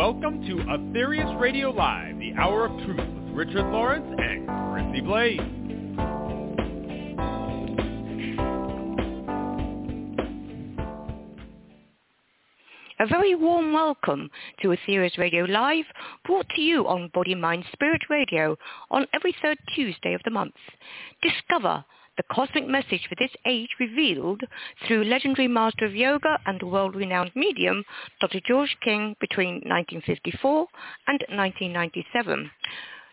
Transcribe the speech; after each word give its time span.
welcome 0.00 0.40
to 0.46 0.54
Aetherius 0.56 1.38
Radio 1.38 1.68
Live, 1.68 2.18
the 2.18 2.32
Hour 2.38 2.64
of 2.64 2.84
Truth 2.86 2.96
with 2.96 3.34
Richard 3.34 3.70
Lawrence 3.70 4.06
and 4.18 4.48
Chrissie 4.72 5.02
Blaze. 5.02 5.38
A 12.98 13.06
very 13.08 13.34
warm 13.34 13.74
welcome 13.74 14.30
to 14.62 14.68
Aetherius 14.68 15.18
Radio 15.18 15.44
Live, 15.44 15.84
brought 16.24 16.46
to 16.56 16.62
you 16.62 16.88
on 16.88 17.10
Body, 17.12 17.34
Mind, 17.34 17.66
Spirit 17.70 18.00
Radio 18.08 18.56
on 18.90 19.06
every 19.12 19.36
third 19.42 19.58
Tuesday 19.76 20.14
of 20.14 20.22
the 20.24 20.30
month. 20.30 20.54
Discover 21.20 21.84
the 22.20 22.34
cosmic 22.34 22.68
message 22.68 23.00
for 23.08 23.14
this 23.18 23.30
age 23.46 23.70
revealed 23.80 24.42
through 24.86 25.04
legendary 25.04 25.48
master 25.48 25.86
of 25.86 25.94
yoga 25.96 26.38
and 26.44 26.62
world-renowned 26.62 27.30
medium 27.34 27.82
Dr. 28.20 28.40
George 28.46 28.76
King 28.84 29.16
between 29.20 29.54
1954 29.64 30.66
and 31.06 31.24
1997. 31.30 32.50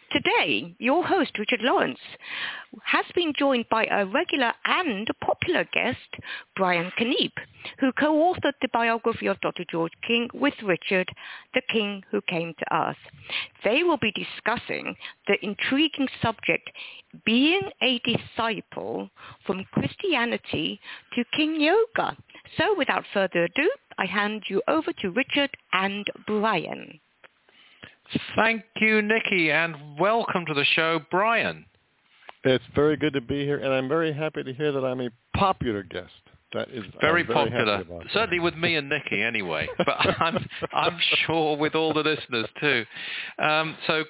Today, 0.09 0.73
your 0.79 1.05
host, 1.05 1.37
Richard 1.37 1.61
Lawrence, 1.61 1.99
has 2.83 3.03
been 3.13 3.33
joined 3.37 3.65
by 3.69 3.85
a 3.85 4.05
regular 4.05 4.53
and 4.63 5.05
popular 5.21 5.65
guest, 5.73 5.97
Brian 6.55 6.93
Keneipp, 6.97 7.33
who 7.79 7.91
co-authored 7.91 8.53
the 8.61 8.69
biography 8.71 9.27
of 9.27 9.41
Dr. 9.41 9.65
George 9.69 9.91
King 10.07 10.29
with 10.33 10.53
Richard, 10.63 11.09
The 11.53 11.61
King 11.69 12.03
Who 12.09 12.21
Came 12.21 12.53
to 12.57 12.73
Earth. 12.73 12.95
They 13.65 13.83
will 13.83 13.97
be 13.97 14.13
discussing 14.13 14.95
the 15.27 15.43
intriguing 15.43 16.07
subject, 16.21 16.69
being 17.25 17.69
a 17.81 17.99
disciple 17.99 19.09
from 19.45 19.65
Christianity 19.73 20.79
to 21.15 21.25
King 21.35 21.59
Yoga. 21.59 22.15
So 22.57 22.75
without 22.77 23.03
further 23.13 23.43
ado, 23.43 23.69
I 23.97 24.05
hand 24.05 24.43
you 24.47 24.61
over 24.69 24.93
to 24.93 25.09
Richard 25.09 25.49
and 25.73 26.05
Brian. 26.25 27.01
Thank 28.35 28.63
you, 28.79 29.01
Nikki, 29.01 29.51
and 29.51 29.99
welcome 29.99 30.45
to 30.45 30.53
the 30.53 30.63
show, 30.63 30.99
Brian. 31.11 31.65
It's 32.43 32.63
very 32.73 32.95
good 32.95 33.13
to 33.13 33.21
be 33.21 33.43
here, 33.43 33.57
and 33.57 33.73
I'm 33.73 33.89
very 33.89 34.13
happy 34.13 34.43
to 34.43 34.53
hear 34.53 34.71
that 34.71 34.85
I'm 34.85 35.01
a 35.01 35.09
popular 35.35 35.83
guest. 35.83 36.11
That 36.53 36.69
is 36.69 36.85
very, 37.01 37.23
very 37.23 37.49
popular, 37.49 37.83
certainly 38.13 38.39
with 38.39 38.55
me 38.55 38.75
and 38.75 38.87
Nikki, 38.87 39.21
anyway. 39.21 39.67
But 39.77 39.97
I'm 40.19 40.47
I'm 40.71 40.97
sure 41.25 41.57
with 41.57 41.75
all 41.75 41.93
the 41.93 42.01
listeners 42.01 42.47
too. 42.61 42.85
Um, 43.39 43.75
so 43.85 44.05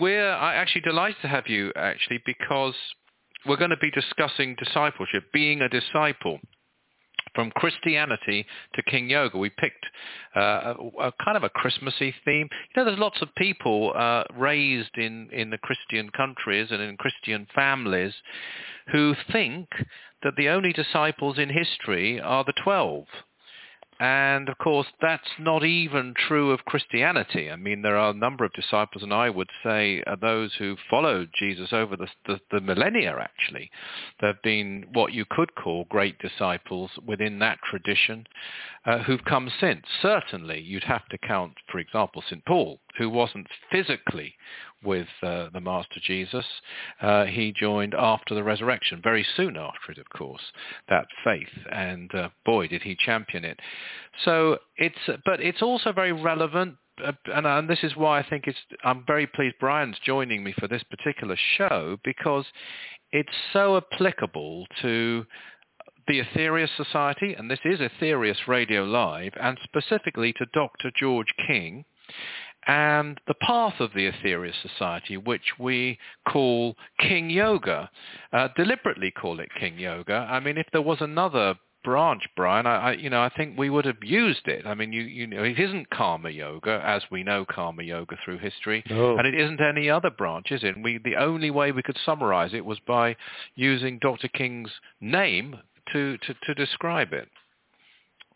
we're 0.00 0.28
actually 0.32 0.80
delighted 0.80 1.16
to 1.22 1.28
have 1.28 1.46
you, 1.46 1.72
actually, 1.76 2.20
because 2.26 2.74
we're 3.46 3.56
going 3.56 3.70
to 3.70 3.76
be 3.76 3.92
discussing 3.92 4.56
discipleship, 4.56 5.24
being 5.32 5.60
a 5.60 5.68
disciple 5.68 6.40
from 7.34 7.50
Christianity 7.52 8.46
to 8.74 8.82
King 8.82 9.10
Yoga. 9.10 9.38
We 9.38 9.50
picked 9.50 9.84
uh, 10.34 10.40
a, 10.40 10.74
a, 11.00 11.12
kind 11.24 11.36
of 11.36 11.44
a 11.44 11.50
Christmassy 11.50 12.14
theme. 12.24 12.48
You 12.50 12.76
know, 12.76 12.84
there's 12.84 12.98
lots 12.98 13.20
of 13.22 13.34
people 13.36 13.92
uh, 13.96 14.24
raised 14.34 14.96
in, 14.96 15.28
in 15.32 15.50
the 15.50 15.58
Christian 15.58 16.10
countries 16.10 16.68
and 16.70 16.80
in 16.80 16.96
Christian 16.96 17.46
families 17.54 18.14
who 18.92 19.14
think 19.32 19.68
that 20.22 20.34
the 20.36 20.48
only 20.48 20.72
disciples 20.72 21.38
in 21.38 21.48
history 21.48 22.20
are 22.20 22.44
the 22.44 22.54
twelve. 22.62 23.06
And 23.98 24.50
of 24.50 24.58
course, 24.58 24.86
that's 25.00 25.28
not 25.38 25.64
even 25.64 26.12
true 26.28 26.50
of 26.50 26.66
Christianity. 26.66 27.50
I 27.50 27.56
mean, 27.56 27.80
there 27.80 27.96
are 27.96 28.10
a 28.10 28.14
number 28.14 28.44
of 28.44 28.52
disciples, 28.52 29.02
and 29.02 29.12
I 29.12 29.30
would 29.30 29.48
say 29.64 30.02
are 30.06 30.16
those 30.16 30.52
who 30.58 30.76
followed 30.90 31.30
Jesus 31.38 31.72
over 31.72 31.96
the, 31.96 32.08
the, 32.26 32.38
the 32.50 32.60
millennia, 32.60 33.16
actually. 33.18 33.70
There 34.20 34.32
have 34.32 34.42
been 34.42 34.84
what 34.92 35.14
you 35.14 35.24
could 35.30 35.54
call 35.54 35.86
great 35.88 36.18
disciples 36.18 36.90
within 37.06 37.38
that 37.38 37.58
tradition 37.62 38.26
uh, 38.84 38.98
who've 38.98 39.24
come 39.24 39.50
since. 39.60 39.86
Certainly, 40.02 40.60
you'd 40.60 40.84
have 40.84 41.06
to 41.08 41.18
count, 41.18 41.54
for 41.72 41.78
example, 41.78 42.22
St. 42.28 42.44
Paul, 42.44 42.80
who 42.98 43.08
wasn't 43.08 43.46
physically 43.72 44.34
with 44.86 45.08
uh, 45.22 45.48
the 45.52 45.60
Master 45.60 46.00
Jesus. 46.02 46.44
Uh, 47.00 47.24
he 47.24 47.52
joined 47.52 47.94
after 47.94 48.34
the 48.34 48.42
resurrection, 48.42 49.00
very 49.02 49.26
soon 49.36 49.56
after 49.56 49.92
it, 49.92 49.98
of 49.98 50.08
course, 50.10 50.42
that 50.88 51.06
faith. 51.24 51.48
And 51.70 52.14
uh, 52.14 52.28
boy, 52.44 52.68
did 52.68 52.82
he 52.82 52.96
champion 52.96 53.44
it. 53.44 53.58
So 54.24 54.58
it's, 54.76 55.20
but 55.24 55.40
it's 55.40 55.62
also 55.62 55.92
very 55.92 56.12
relevant. 56.12 56.76
Uh, 57.04 57.12
and, 57.26 57.46
and 57.46 57.68
this 57.68 57.82
is 57.82 57.94
why 57.96 58.20
I 58.20 58.26
think 58.28 58.44
it's, 58.46 58.58
I'm 58.84 59.04
very 59.06 59.26
pleased 59.26 59.56
Brian's 59.60 59.98
joining 60.04 60.42
me 60.42 60.54
for 60.58 60.68
this 60.68 60.82
particular 60.84 61.36
show 61.58 61.98
because 62.04 62.46
it's 63.12 63.28
so 63.52 63.76
applicable 63.76 64.66
to 64.82 65.26
the 66.08 66.22
Aetherius 66.22 66.74
Society, 66.76 67.34
and 67.34 67.50
this 67.50 67.58
is 67.64 67.80
Aetherius 67.80 68.46
Radio 68.46 68.84
Live, 68.84 69.32
and 69.40 69.58
specifically 69.64 70.32
to 70.34 70.46
Dr. 70.54 70.90
George 70.96 71.34
King 71.46 71.84
and 72.66 73.20
the 73.28 73.34
path 73.34 73.74
of 73.80 73.90
the 73.94 74.10
Aetherius 74.10 74.60
Society, 74.62 75.16
which 75.16 75.52
we 75.58 75.98
call 76.28 76.76
King 76.98 77.30
Yoga, 77.30 77.90
uh, 78.32 78.48
deliberately 78.56 79.10
call 79.12 79.40
it 79.40 79.48
King 79.58 79.78
Yoga. 79.78 80.26
I 80.28 80.40
mean, 80.40 80.58
if 80.58 80.66
there 80.72 80.82
was 80.82 80.98
another 81.00 81.54
branch, 81.84 82.22
Brian, 82.36 82.66
I, 82.66 82.76
I, 82.76 82.92
you 82.94 83.08
know, 83.08 83.22
I 83.22 83.28
think 83.36 83.56
we 83.56 83.70
would 83.70 83.84
have 83.84 84.02
used 84.02 84.48
it. 84.48 84.66
I 84.66 84.74
mean, 84.74 84.92
you, 84.92 85.02
you 85.02 85.28
know, 85.28 85.44
it 85.44 85.58
isn't 85.58 85.88
Karma 85.90 86.30
Yoga 86.30 86.82
as 86.84 87.02
we 87.12 87.22
know 87.22 87.44
Karma 87.48 87.84
Yoga 87.84 88.16
through 88.24 88.38
history, 88.38 88.82
no. 88.90 89.16
and 89.16 89.26
it 89.26 89.40
isn't 89.40 89.60
any 89.60 89.88
other 89.88 90.10
branch, 90.10 90.50
is 90.50 90.64
it? 90.64 90.74
We, 90.82 90.98
the 90.98 91.14
only 91.14 91.52
way 91.52 91.70
we 91.70 91.84
could 91.84 91.98
summarize 92.04 92.52
it 92.52 92.64
was 92.64 92.80
by 92.88 93.14
using 93.54 94.00
Dr. 94.00 94.26
King's 94.26 94.72
name 95.00 95.56
to, 95.92 96.18
to, 96.18 96.34
to 96.42 96.54
describe 96.54 97.12
it. 97.12 97.28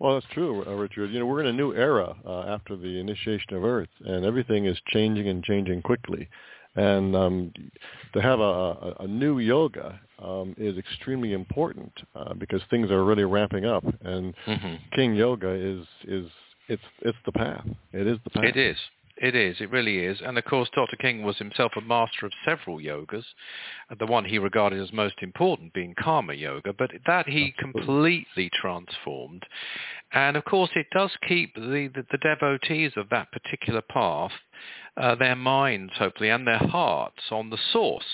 Well, 0.00 0.14
that's 0.14 0.32
true, 0.32 0.64
uh, 0.66 0.72
Richard. 0.72 1.10
You 1.10 1.20
know, 1.20 1.26
we're 1.26 1.40
in 1.40 1.46
a 1.46 1.52
new 1.52 1.74
era 1.74 2.16
uh, 2.26 2.46
after 2.48 2.74
the 2.74 2.98
initiation 2.98 3.54
of 3.54 3.64
Earth, 3.64 3.90
and 4.04 4.24
everything 4.24 4.64
is 4.64 4.78
changing 4.88 5.28
and 5.28 5.44
changing 5.44 5.82
quickly. 5.82 6.26
And 6.74 7.14
um, 7.14 7.52
to 8.14 8.22
have 8.22 8.40
a, 8.40 8.42
a, 8.42 8.96
a 9.00 9.06
new 9.06 9.40
yoga 9.40 10.00
um, 10.18 10.54
is 10.56 10.78
extremely 10.78 11.34
important 11.34 11.92
uh, 12.14 12.32
because 12.32 12.62
things 12.70 12.90
are 12.90 13.04
really 13.04 13.24
ramping 13.24 13.66
up, 13.66 13.84
and 14.02 14.34
mm-hmm. 14.46 14.74
King 14.94 15.14
Yoga 15.14 15.50
is 15.50 15.84
is 16.04 16.30
it's 16.68 16.82
it's 17.02 17.18
the 17.26 17.32
path. 17.32 17.66
It 17.92 18.06
is 18.06 18.18
the 18.24 18.30
path. 18.30 18.44
It 18.44 18.56
is. 18.56 18.76
It 19.20 19.34
is. 19.34 19.60
It 19.60 19.70
really 19.70 19.98
is. 19.98 20.22
And 20.24 20.38
of 20.38 20.46
course, 20.46 20.70
Dr. 20.74 20.96
King 20.96 21.22
was 21.22 21.36
himself 21.36 21.72
a 21.76 21.82
master 21.82 22.24
of 22.24 22.32
several 22.42 22.78
yogas, 22.78 23.24
the 23.98 24.06
one 24.06 24.24
he 24.24 24.38
regarded 24.38 24.80
as 24.80 24.94
most 24.94 25.16
important 25.20 25.74
being 25.74 25.94
karma 25.94 26.32
yoga, 26.32 26.72
but 26.72 26.90
that 27.06 27.28
he 27.28 27.52
Absolutely. 27.52 27.82
completely 27.82 28.50
transformed. 28.54 29.44
And 30.12 30.38
of 30.38 30.46
course, 30.46 30.70
it 30.74 30.86
does 30.90 31.10
keep 31.28 31.54
the, 31.54 31.90
the, 31.94 32.06
the 32.10 32.18
devotees 32.18 32.92
of 32.96 33.10
that 33.10 33.30
particular 33.30 33.82
path, 33.82 34.32
uh, 34.96 35.16
their 35.16 35.36
minds, 35.36 35.92
hopefully, 35.98 36.30
and 36.30 36.46
their 36.46 36.58
hearts 36.58 37.24
on 37.30 37.50
the 37.50 37.58
source 37.72 38.04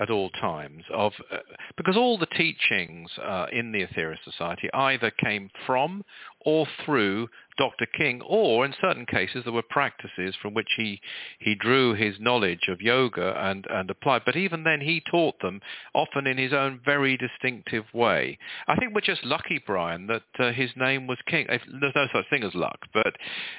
at 0.00 0.10
all 0.10 0.30
times 0.30 0.82
of 0.92 1.12
uh, 1.30 1.36
because 1.76 1.96
all 1.96 2.18
the 2.18 2.26
teachings 2.26 3.08
uh, 3.22 3.46
in 3.52 3.70
the 3.70 3.86
Aetherius 3.86 4.18
Society 4.24 4.68
either 4.74 5.12
came 5.12 5.48
from 5.66 6.04
or 6.40 6.66
through 6.84 7.28
Dr. 7.56 7.86
King, 7.86 8.20
or 8.22 8.64
in 8.64 8.74
certain 8.80 9.06
cases 9.06 9.44
there 9.44 9.52
were 9.52 9.62
practices 9.62 10.34
from 10.40 10.54
which 10.54 10.68
he, 10.76 11.00
he 11.38 11.54
drew 11.54 11.94
his 11.94 12.16
knowledge 12.18 12.68
of 12.68 12.80
yoga 12.80 13.34
and, 13.38 13.66
and 13.70 13.90
applied. 13.90 14.22
But 14.26 14.36
even 14.36 14.64
then 14.64 14.80
he 14.80 15.02
taught 15.10 15.40
them, 15.40 15.60
often 15.94 16.26
in 16.26 16.38
his 16.38 16.52
own 16.52 16.80
very 16.84 17.16
distinctive 17.16 17.84
way. 17.94 18.38
I 18.66 18.76
think 18.76 18.94
we're 18.94 19.00
just 19.00 19.24
lucky, 19.24 19.62
Brian, 19.64 20.06
that 20.08 20.22
uh, 20.38 20.52
his 20.52 20.70
name 20.76 21.06
was 21.06 21.18
King. 21.26 21.46
If, 21.48 21.62
there's 21.80 21.94
no 21.94 22.06
such 22.12 22.28
thing 22.30 22.42
as 22.42 22.54
luck, 22.54 22.78
but 22.92 23.14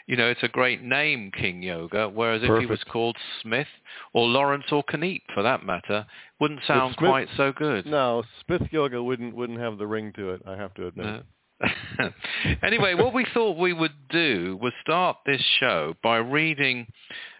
you 0.07 0.15
know 0.17 0.27
it's 0.27 0.43
a 0.43 0.49
great 0.49 0.81
name, 0.81 1.31
King 1.31 1.63
Yoga. 1.63 2.09
Whereas 2.09 2.41
Perfect. 2.41 2.55
if 2.55 2.61
he 2.61 2.65
was 2.65 2.83
called 2.83 3.17
Smith 3.41 3.67
or 4.13 4.27
Lawrence 4.27 4.65
or 4.71 4.83
Keneipp, 4.83 5.21
for 5.33 5.43
that 5.43 5.65
matter, 5.65 6.05
wouldn't 6.39 6.61
sound 6.67 6.95
Smith, 6.97 7.09
quite 7.09 7.27
so 7.37 7.51
good. 7.51 7.85
No, 7.85 8.23
Smith 8.45 8.63
Yoga 8.71 9.01
wouldn't 9.01 9.35
wouldn't 9.35 9.59
have 9.59 9.77
the 9.77 9.87
ring 9.87 10.11
to 10.17 10.31
it. 10.31 10.41
I 10.45 10.55
have 10.55 10.73
to 10.75 10.87
admit. 10.87 11.05
No. 11.05 11.21
anyway, 12.63 12.93
what 12.93 13.13
we 13.13 13.25
thought 13.33 13.57
we 13.57 13.73
would 13.73 13.93
do 14.09 14.57
was 14.61 14.73
start 14.81 15.17
this 15.25 15.41
show 15.59 15.95
by 16.03 16.17
reading 16.17 16.87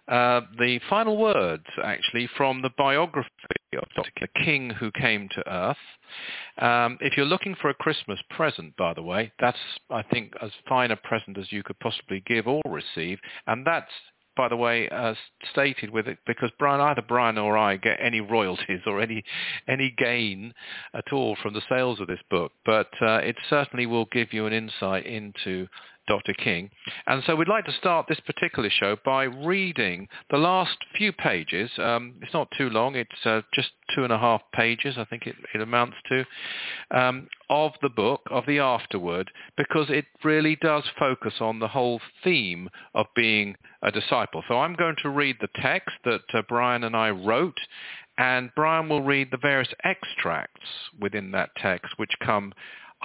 uh, 0.08 0.42
the 0.58 0.80
final 0.88 1.16
words, 1.16 1.64
actually, 1.82 2.28
from 2.36 2.62
the 2.62 2.70
biography 2.78 3.28
of 3.76 3.84
Dr. 3.94 4.28
King 4.44 4.70
who 4.70 4.90
came 4.92 5.28
to 5.34 5.52
Earth. 5.52 5.76
Um, 6.58 6.98
if 7.00 7.16
you're 7.16 7.26
looking 7.26 7.56
for 7.60 7.68
a 7.68 7.74
Christmas 7.74 8.18
present, 8.30 8.76
by 8.76 8.94
the 8.94 9.02
way, 9.02 9.32
that's, 9.40 9.58
I 9.90 10.02
think, 10.02 10.32
as 10.40 10.50
fine 10.68 10.92
a 10.92 10.96
present 10.96 11.36
as 11.38 11.50
you 11.50 11.62
could 11.62 11.78
possibly 11.80 12.22
give 12.26 12.46
or 12.46 12.62
receive, 12.66 13.18
and 13.46 13.66
that's 13.66 13.90
by 14.36 14.48
the 14.48 14.56
way, 14.56 14.88
uh, 14.88 15.14
stated 15.50 15.90
with 15.90 16.06
it 16.06 16.18
because 16.26 16.50
Brian, 16.58 16.80
either 16.80 17.02
Brian 17.02 17.38
or 17.38 17.56
I 17.56 17.76
get 17.76 17.98
any 18.00 18.20
royalties 18.20 18.80
or 18.86 19.00
any 19.00 19.24
any 19.66 19.90
gain 19.96 20.54
at 20.94 21.12
all 21.12 21.36
from 21.42 21.54
the 21.54 21.62
sales 21.68 22.00
of 22.00 22.06
this 22.06 22.20
book, 22.30 22.52
but 22.64 22.90
uh, 23.00 23.18
it 23.18 23.36
certainly 23.48 23.86
will 23.86 24.06
give 24.06 24.32
you 24.32 24.46
an 24.46 24.52
insight 24.52 25.06
into 25.06 25.66
Dr. 26.06 26.34
King. 26.34 26.70
And 27.06 27.22
so 27.26 27.36
we'd 27.36 27.48
like 27.48 27.64
to 27.66 27.72
start 27.72 28.06
this 28.08 28.20
particular 28.20 28.70
show 28.70 28.96
by 29.04 29.24
reading 29.24 30.08
the 30.30 30.38
last 30.38 30.76
few 30.96 31.12
pages. 31.12 31.70
Um, 31.78 32.14
it's 32.22 32.32
not 32.32 32.48
too 32.56 32.70
long. 32.70 32.94
It's 32.96 33.26
uh, 33.26 33.42
just 33.52 33.70
two 33.94 34.04
and 34.04 34.12
a 34.12 34.18
half 34.18 34.42
pages, 34.52 34.96
I 34.98 35.04
think 35.04 35.26
it, 35.26 35.36
it 35.54 35.60
amounts 35.60 35.96
to, 36.08 36.24
um, 36.90 37.28
of 37.50 37.72
the 37.82 37.88
book, 37.88 38.22
of 38.30 38.44
the 38.46 38.58
afterword, 38.58 39.30
because 39.56 39.86
it 39.90 40.06
really 40.24 40.56
does 40.56 40.84
focus 40.98 41.34
on 41.40 41.58
the 41.58 41.68
whole 41.68 42.00
theme 42.24 42.68
of 42.94 43.06
being 43.14 43.56
a 43.82 43.90
disciple. 43.90 44.42
So 44.48 44.58
I'm 44.58 44.74
going 44.74 44.96
to 45.02 45.10
read 45.10 45.36
the 45.40 45.48
text 45.60 45.96
that 46.04 46.22
uh, 46.34 46.42
Brian 46.48 46.84
and 46.84 46.96
I 46.96 47.10
wrote, 47.10 47.58
and 48.18 48.50
Brian 48.56 48.88
will 48.88 49.02
read 49.02 49.28
the 49.30 49.38
various 49.38 49.72
extracts 49.84 50.66
within 51.00 51.32
that 51.32 51.50
text 51.56 51.92
which 51.96 52.12
come 52.24 52.52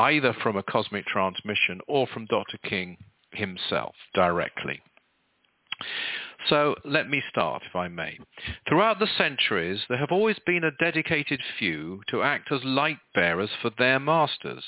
either 0.02 0.34
from 0.42 0.58
a 0.58 0.64
cosmic 0.64 1.06
transmission 1.06 1.80
or 1.88 2.08
from 2.08 2.26
Dr. 2.26 2.58
King 2.64 2.98
himself 3.32 3.96
directly. 4.14 4.82
So 6.50 6.76
let 6.84 7.08
me 7.08 7.22
start, 7.30 7.62
if 7.68 7.76
I 7.76 7.88
may. 7.88 8.18
Throughout 8.68 8.98
the 8.98 9.08
centuries, 9.18 9.82
there 9.88 10.00
have 10.00 10.12
always 10.12 10.40
been 10.46 10.64
a 10.64 10.72
dedicated 10.72 11.40
few 11.60 12.02
to 12.10 12.24
act 12.24 12.52
as 12.52 12.64
light 12.64 12.98
bearers 13.14 13.52
for 13.62 13.70
their 13.78 14.00
masters. 14.00 14.64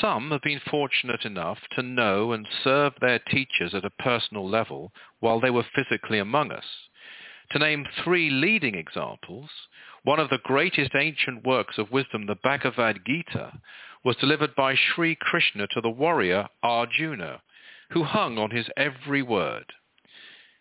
Some 0.00 0.30
have 0.30 0.42
been 0.42 0.60
fortunate 0.70 1.24
enough 1.24 1.58
to 1.72 1.82
know 1.82 2.32
and 2.32 2.46
serve 2.62 2.92
their 3.00 3.18
teachers 3.18 3.74
at 3.74 3.84
a 3.84 4.02
personal 4.02 4.48
level 4.48 4.92
while 5.18 5.40
they 5.40 5.50
were 5.50 5.66
physically 5.74 6.20
among 6.20 6.52
us. 6.52 6.64
To 7.50 7.58
name 7.58 7.86
three 8.02 8.30
leading 8.30 8.74
examples, 8.74 9.50
one 10.04 10.20
of 10.20 10.30
the 10.30 10.38
greatest 10.44 10.92
ancient 10.94 11.44
works 11.44 11.76
of 11.76 11.90
wisdom, 11.90 12.26
the 12.26 12.36
Bhagavad 12.42 13.00
Gita, 13.06 13.52
was 14.04 14.16
delivered 14.16 14.54
by 14.54 14.74
Sri 14.74 15.16
Krishna 15.18 15.66
to 15.68 15.80
the 15.80 15.90
warrior 15.90 16.48
Arjuna, 16.62 17.40
who 17.90 18.04
hung 18.04 18.38
on 18.38 18.50
his 18.50 18.68
every 18.76 19.22
word. 19.22 19.72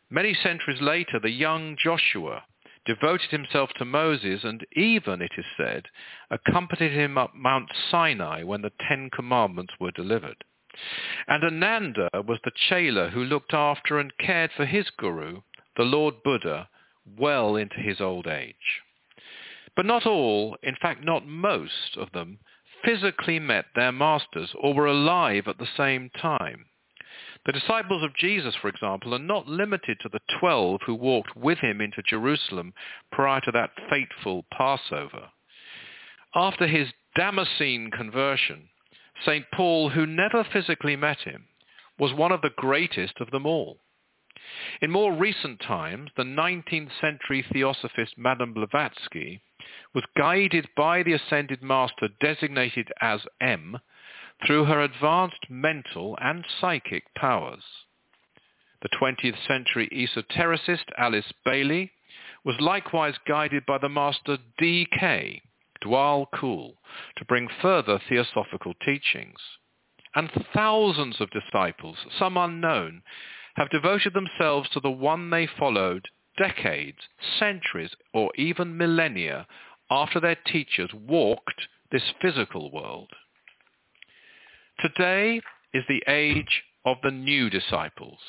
Many 0.10 0.34
centuries 0.34 0.81
later, 0.81 1.19
the 1.19 1.30
young 1.30 1.75
Joshua 1.84 2.44
devoted 2.86 3.30
himself 3.31 3.69
to 3.78 3.86
Moses 3.86 4.44
and 4.44 4.66
even, 4.74 5.22
it 5.22 5.31
is 5.38 5.45
said, 5.57 5.86
accompanied 6.30 6.92
him 6.92 7.18
up 7.18 7.34
Mount 7.36 7.69
Sinai 7.90 8.44
when 8.44 8.62
the 8.62 8.72
Ten 8.88 9.10
Commandments 9.10 9.74
were 9.80 9.92
delivered. 9.92 10.44
And 11.28 11.44
Ananda 11.44 12.10
was 12.13 12.40
the 12.44 12.51
chela 12.69 13.10
who 13.10 13.24
looked 13.24 13.54
after 13.54 14.00
and 14.00 14.18
cared 14.18 14.51
for 14.56 14.66
his 14.66 14.90
guru, 14.98 15.42
the 15.78 15.84
Lord 15.84 16.16
Buddha, 16.24 16.68
well 17.18 17.56
into 17.56 17.78
his 17.78 18.01
old 18.01 18.28
age. 18.28 18.81
But 19.75 19.86
not 19.86 20.06
all, 20.06 20.57
in 20.62 20.75
fact 20.81 21.04
not 21.04 21.25
most 21.25 21.98
of 21.98 22.12
them, 22.12 22.40
physically 22.83 23.39
met 23.39 23.65
their 23.75 23.91
masters 23.91 24.53
or 24.59 24.74
were 24.74 24.88
alive 24.88 25.47
at 25.47 25.57
the 25.57 25.68
same 25.77 26.09
time. 26.19 26.65
The 27.45 27.51
disciples 27.51 28.03
of 28.03 28.15
Jesus, 28.15 28.56
for 28.56 28.69
example, 28.69 29.13
are 29.13 29.19
not 29.19 29.47
limited 29.47 29.97
to 30.01 30.09
the 30.09 30.21
twelve 30.39 30.81
who 30.85 30.95
walked 30.95 31.35
with 31.35 31.59
him 31.59 31.81
into 31.81 32.01
Jerusalem 32.01 32.74
prior 33.12 33.41
to 33.41 33.51
that 33.51 33.71
fateful 33.89 34.45
Passover. 34.51 35.30
After 36.33 36.68
his 36.68 36.94
Damascene 37.15 37.91
conversion, 37.91 38.69
St. 39.25 39.45
Paul, 39.53 39.89
who 39.89 40.06
never 40.06 40.44
physically 40.44 40.95
met 40.95 41.19
him, 41.19 41.47
was 42.00 42.13
one 42.13 42.31
of 42.31 42.41
the 42.41 42.50
greatest 42.56 43.19
of 43.19 43.30
them 43.31 43.45
all. 43.45 43.80
In 44.81 44.89
more 44.89 45.13
recent 45.13 45.59
times, 45.59 46.12
the 46.15 46.24
19th 46.24 46.91
century 47.00 47.44
theosophist 47.51 48.18
Madame 48.18 48.53
Blavatsky 48.53 49.41
was 49.94 50.04
guided 50.18 50.68
by 50.75 51.04
the 51.04 51.13
ascended 51.13 51.62
master 51.62 52.10
designated 52.19 52.92
as 53.01 53.21
M 53.39 53.80
through 54.45 54.65
her 54.65 54.81
advanced 54.81 55.50
mental 55.50 56.18
and 56.21 56.45
psychic 56.60 57.13
powers. 57.15 57.63
The 58.81 58.89
20th 58.89 59.48
century 59.48 59.88
esotericist 59.89 60.86
Alice 60.98 61.31
Bailey 61.45 61.92
was 62.44 62.60
likewise 62.60 63.15
guided 63.25 63.65
by 63.65 63.77
the 63.77 63.89
master 63.89 64.38
D.K. 64.57 65.42
Djwhal 65.83 66.27
Khul 66.33 66.75
to 67.18 67.25
bring 67.25 67.48
further 67.62 68.00
theosophical 68.09 68.74
teachings. 68.86 69.39
And 70.16 70.30
thousands 70.54 71.21
of 71.21 71.30
disciples, 71.31 71.98
some 72.19 72.38
unknown, 72.38 73.04
have 73.56 73.69
devoted 73.69 74.13
themselves 74.13 74.69
to 74.69 74.80
the 74.80 74.92
one 74.92 75.30
they 75.30 75.48
followed 75.48 76.09
decades, 76.38 76.97
centuries, 77.39 77.91
or 78.13 78.31
even 78.35 78.77
millennia 78.77 79.47
after 79.89 80.19
their 80.19 80.38
teachers 80.47 80.89
walked 80.94 81.68
this 81.91 82.13
physical 82.21 82.71
world. 82.71 83.09
Today 84.80 85.41
is 85.74 85.83
the 85.88 86.03
age 86.07 86.63
of 86.85 86.97
the 87.03 87.12
new 87.12 87.50
disciples. 87.50 88.19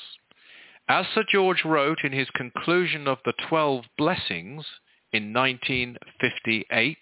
As 0.87 1.05
Sir 1.13 1.23
George 1.27 1.65
wrote 1.65 2.03
in 2.03 2.11
his 2.11 2.29
conclusion 2.35 3.07
of 3.07 3.17
the 3.25 3.33
Twelve 3.49 3.85
Blessings 3.97 4.65
in 5.11 5.33
1958, 5.33 6.97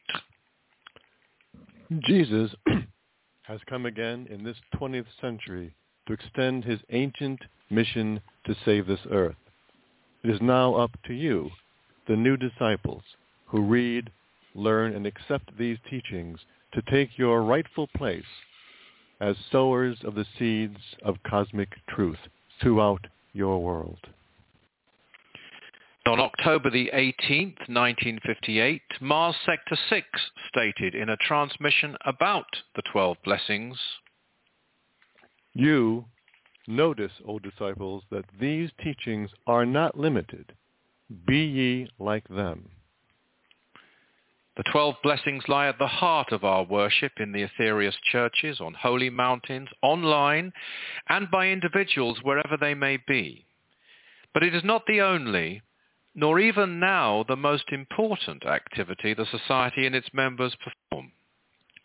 Jesus 2.00 2.56
has 3.44 3.60
come 3.68 3.86
again 3.86 4.26
in 4.30 4.44
this 4.44 4.58
20th 4.76 5.06
century 5.20 5.76
to 6.08 6.14
extend 6.14 6.64
his 6.64 6.80
ancient 6.92 7.40
mission 7.70 8.22
to 8.46 8.56
save 8.64 8.88
this 8.88 9.06
earth. 9.12 9.36
It 10.24 10.30
is 10.30 10.42
now 10.42 10.76
up 10.76 10.92
to 11.08 11.14
you, 11.14 11.52
the 12.08 12.16
new 12.16 12.38
disciples, 12.38 13.04
who 13.46 13.62
read, 13.62 14.10
learn, 14.56 14.96
and 14.96 15.06
accept 15.06 15.58
these 15.58 15.78
teachings 15.90 16.40
to 16.74 16.82
take 16.84 17.18
your 17.18 17.44
rightful 17.44 17.88
place 17.96 18.24
as 19.20 19.36
sowers 19.52 19.98
of 20.04 20.16
the 20.16 20.26
seeds 20.38 20.78
of 21.04 21.22
cosmic 21.24 21.70
truth 21.90 22.18
throughout 22.62 23.06
your 23.34 23.62
world. 23.62 24.00
On 26.06 26.20
October 26.20 26.70
the 26.70 26.90
18th, 26.94 27.60
1958, 27.70 28.82
Mars 29.00 29.36
Sector 29.46 29.78
6 29.90 30.08
stated 30.50 30.96
in 30.96 31.10
a 31.10 31.18
transmission 31.18 31.96
about 32.06 32.48
the 32.76 32.82
12 32.92 33.18
blessings, 33.24 33.78
You 35.54 36.06
notice, 36.68 37.12
O 37.28 37.40
disciples, 37.40 38.04
that 38.12 38.26
these 38.40 38.70
teachings 38.84 39.30
are 39.48 39.66
not 39.66 39.98
limited. 39.98 40.54
Be 41.26 41.40
ye 41.40 41.90
like 42.00 42.28
them. 42.28 42.70
The 44.56 44.64
twelve 44.72 44.96
blessings 45.02 45.44
lie 45.48 45.68
at 45.68 45.80
the 45.80 45.88
heart 45.88 46.32
of 46.32 46.44
our 46.44 46.64
worship 46.64 47.14
in 47.20 47.32
the 47.32 47.48
Aetherius 47.48 47.96
churches, 48.12 48.62
on 48.62 48.76
holy 48.76 49.10
mountains, 49.10 49.70
online, 49.82 50.54
and 51.10 51.30
by 51.32 51.48
individuals 51.48 52.20
wherever 52.22 52.56
they 52.56 52.76
may 52.76 52.98
be. 52.98 53.48
But 54.32 54.44
it 54.44 54.54
is 54.54 54.64
not 54.64 54.86
the 54.86 55.02
only, 55.02 55.64
nor 56.14 56.40
even 56.40 56.80
now 56.80 57.24
the 57.28 57.36
most 57.36 57.72
important 57.72 58.46
activity 58.46 59.16
the 59.16 59.26
Society 59.26 59.88
and 59.88 59.96
its 59.96 60.14
members 60.14 60.56
perform. 60.56 61.12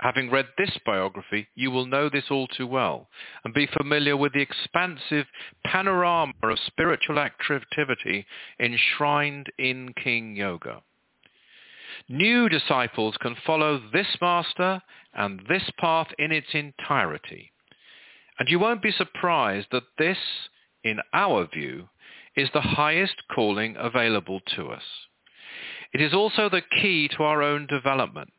Having 0.01 0.31
read 0.31 0.47
this 0.57 0.79
biography, 0.87 1.49
you 1.57 1.73
will 1.73 1.87
know 1.87 2.09
this 2.09 2.31
all 2.31 2.47
too 2.47 2.69
well 2.69 3.09
and 3.45 3.53
be 3.53 3.67
familiar 3.67 4.17
with 4.17 4.33
the 4.33 4.41
expansive 4.41 5.27
panorama 5.65 6.33
of 6.43 6.59
spiritual 6.67 7.19
activity 7.19 8.25
enshrined 8.61 9.51
in 9.59 9.93
King 9.95 10.37
Yoga. 10.37 10.83
New 12.09 12.49
disciples 12.49 13.17
can 13.21 13.35
follow 13.45 13.83
this 13.93 14.17
master 14.21 14.81
and 15.15 15.41
this 15.49 15.69
path 15.79 16.09
in 16.19 16.31
its 16.31 16.55
entirety. 16.55 17.51
And 18.39 18.49
you 18.49 18.61
won't 18.61 18.83
be 18.83 18.93
surprised 18.93 19.69
that 19.73 19.83
this, 19.99 20.19
in 20.85 21.01
our 21.13 21.47
view, 21.47 21.89
is 22.37 22.49
the 22.55 22.61
highest 22.61 23.17
calling 23.35 23.75
available 23.77 24.41
to 24.55 24.69
us. 24.69 24.85
It 25.93 26.01
is 26.01 26.15
also 26.15 26.49
the 26.49 26.63
key 26.63 27.09
to 27.17 27.25
our 27.25 27.43
own 27.43 27.67
development. 27.67 28.33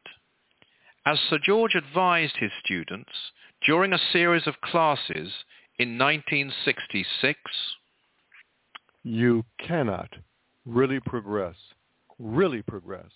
As 1.05 1.19
Sir 1.29 1.39
George 1.41 1.75
advised 1.75 2.35
his 2.37 2.51
students 2.63 3.31
during 3.65 3.93
a 3.93 3.99
series 4.11 4.45
of 4.47 4.59
classes 4.61 5.31
in 5.77 5.97
1966, 5.97 7.39
You 9.03 9.45
cannot 9.57 10.09
really 10.65 10.99
progress, 10.99 11.55
really 12.19 12.61
progress, 12.61 13.11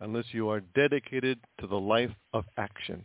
unless 0.00 0.32
you 0.32 0.48
are 0.48 0.60
dedicated 0.60 1.38
to 1.60 1.66
the 1.66 1.78
life 1.78 2.14
of 2.32 2.46
action. 2.56 3.04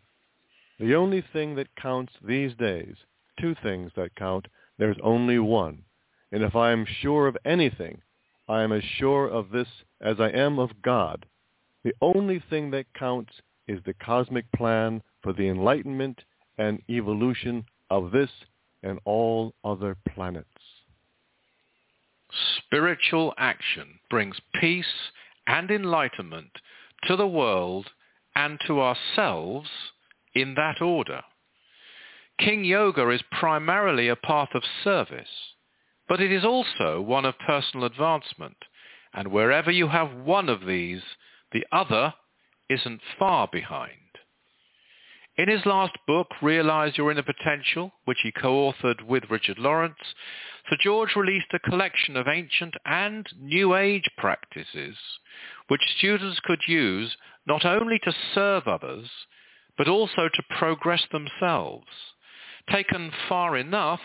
The 0.80 0.96
only 0.96 1.22
thing 1.34 1.56
that 1.56 1.76
counts 1.76 2.14
these 2.26 2.56
days, 2.56 2.96
two 3.40 3.54
things 3.62 3.92
that 3.96 4.16
count, 4.16 4.48
there's 4.78 4.98
only 5.04 5.40
one. 5.40 5.84
And 6.32 6.42
if 6.42 6.56
I 6.56 6.72
am 6.72 6.86
sure 6.86 7.28
of 7.28 7.38
anything, 7.44 8.02
I 8.48 8.64
am 8.64 8.72
as 8.72 8.84
sure 8.98 9.28
of 9.28 9.52
this 9.52 9.68
as 10.00 10.20
I 10.20 10.30
am 10.30 10.58
of 10.58 10.82
God. 10.82 11.26
The 11.84 11.94
only 12.02 12.40
thing 12.50 12.72
that 12.72 12.94
counts 12.94 13.34
is 13.72 13.80
the 13.86 13.94
cosmic 13.94 14.52
plan 14.52 15.02
for 15.24 15.34
the 15.34 15.48
enlightenment 15.48 16.20
and 16.58 16.82
evolution 16.90 17.64
of 17.90 18.12
this 18.12 18.30
and 18.84 19.00
all 19.06 19.54
other 19.64 19.96
planets. 20.14 20.48
spiritual 22.58 23.34
action 23.38 24.00
brings 24.10 24.38
peace 24.60 25.12
and 25.48 25.70
enlightenment 25.70 26.52
to 27.04 27.16
the 27.16 27.28
world 27.28 27.90
and 28.36 28.58
to 28.66 28.80
ourselves 28.80 29.70
in 30.34 30.54
that 30.56 30.82
order. 30.82 31.22
King 32.40 32.64
Yoga 32.64 33.10
is 33.10 33.22
primarily 33.40 34.08
a 34.08 34.16
path 34.16 34.50
of 34.54 34.64
service, 34.84 35.36
but 36.08 36.22
it 36.22 36.32
is 36.32 36.46
also 36.46 37.02
one 37.02 37.26
of 37.26 37.36
personal 37.46 37.86
advancement. 37.86 38.58
And 39.14 39.28
wherever 39.28 39.70
you 39.70 39.90
have 39.90 40.14
one 40.14 40.48
of 40.48 40.66
these, 40.66 41.02
the 41.52 41.66
other 41.72 42.14
isn't 42.72 43.02
far 43.20 43.48
behind. 43.52 43.96
In 45.38 45.48
his 45.48 45.66
last 45.66 45.98
book, 46.06 46.28
Realize 46.42 46.98
Your 46.98 47.12
Inner 47.12 47.24
Potential, 47.24 47.94
which 48.06 48.20
he 48.22 48.32
co-authored 48.32 49.02
with 49.04 49.30
Richard 49.30 49.58
Lawrence, 49.58 50.14
Sir 50.70 50.78
George 50.80 51.16
released 51.16 51.54
a 51.54 51.60
collection 51.60 52.16
of 52.16 52.28
ancient 52.28 52.76
and 52.86 53.28
New 53.40 53.76
Age 53.76 54.10
practices 54.18 54.98
which 55.68 55.82
students 55.98 56.40
could 56.44 56.60
use 56.68 57.16
not 57.48 57.66
only 57.66 57.98
to 58.00 58.14
serve 58.36 58.68
others, 58.68 59.10
but 59.78 59.88
also 59.88 60.28
to 60.28 60.44
progress 60.58 61.04
themselves. 61.12 61.88
Taken 62.70 63.12
far 63.28 63.58
enough, 63.58 64.02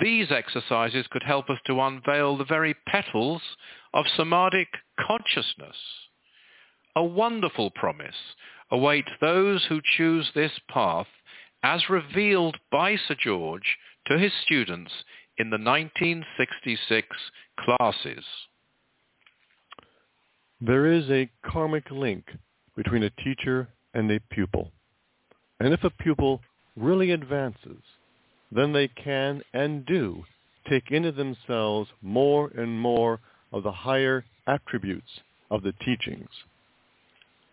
these 0.00 0.32
exercises 0.32 1.06
could 1.10 1.22
help 1.22 1.48
us 1.50 1.58
to 1.66 1.80
unveil 1.80 2.36
the 2.36 2.44
very 2.44 2.74
petals 2.88 3.42
of 3.94 4.06
somatic 4.16 4.68
consciousness. 4.98 5.76
A 6.96 7.04
wonderful 7.04 7.70
promise 7.70 8.16
awaits 8.70 9.10
those 9.20 9.66
who 9.66 9.82
choose 9.98 10.30
this 10.34 10.52
path 10.68 11.06
as 11.62 11.90
revealed 11.90 12.56
by 12.72 12.96
Sir 12.96 13.14
George 13.22 13.76
to 14.06 14.18
his 14.18 14.32
students 14.44 14.90
in 15.36 15.50
the 15.50 15.58
1966 15.58 17.06
classes. 17.60 18.24
There 20.58 20.90
is 20.90 21.10
a 21.10 21.30
karmic 21.44 21.90
link 21.90 22.24
between 22.74 23.02
a 23.02 23.10
teacher 23.10 23.68
and 23.92 24.10
a 24.10 24.20
pupil. 24.30 24.72
And 25.60 25.74
if 25.74 25.84
a 25.84 25.90
pupil 25.90 26.40
really 26.76 27.10
advances, 27.10 27.82
then 28.50 28.72
they 28.72 28.88
can 28.88 29.42
and 29.52 29.84
do 29.84 30.24
take 30.66 30.90
into 30.90 31.12
themselves 31.12 31.90
more 32.00 32.50
and 32.56 32.80
more 32.80 33.20
of 33.52 33.64
the 33.64 33.72
higher 33.72 34.24
attributes 34.46 35.20
of 35.50 35.62
the 35.62 35.72
teachings. 35.84 36.30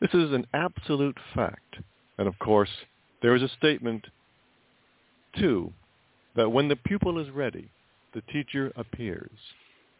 This 0.03 0.13
is 0.15 0.33
an 0.33 0.45
absolute 0.53 1.17
fact. 1.33 1.77
And 2.17 2.27
of 2.27 2.37
course, 2.39 2.69
there 3.21 3.35
is 3.37 3.41
a 3.41 3.47
statement, 3.47 4.05
too, 5.39 5.71
that 6.35 6.49
when 6.49 6.67
the 6.67 6.75
pupil 6.75 7.19
is 7.19 7.29
ready, 7.29 7.69
the 8.13 8.19
teacher 8.23 8.73
appears. 8.75 9.31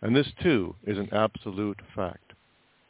And 0.02 0.14
this, 0.14 0.28
too, 0.42 0.76
is 0.86 0.98
an 0.98 1.08
absolute 1.14 1.80
fact. 1.96 2.34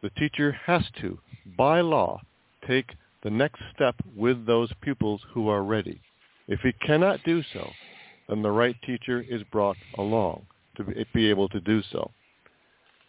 The 0.02 0.10
teacher 0.10 0.58
has 0.66 0.82
to, 1.02 1.20
by 1.56 1.82
law, 1.82 2.20
take 2.68 2.96
the 3.22 3.30
next 3.30 3.62
step 3.76 3.94
with 4.16 4.48
those 4.48 4.74
pupils 4.82 5.22
who 5.36 5.50
are 5.50 5.64
ready. 5.64 6.02
If 6.48 6.62
he 6.62 6.72
cannot 6.84 7.24
do 7.24 7.44
so, 7.54 7.70
then 8.28 8.42
the 8.42 8.50
right 8.50 8.76
teacher 8.88 9.24
is 9.30 9.44
brought 9.52 9.78
along 10.00 10.48
to 10.78 11.06
be 11.14 11.30
able 11.30 11.48
to 11.50 11.60
do 11.60 11.84
so. 11.92 12.10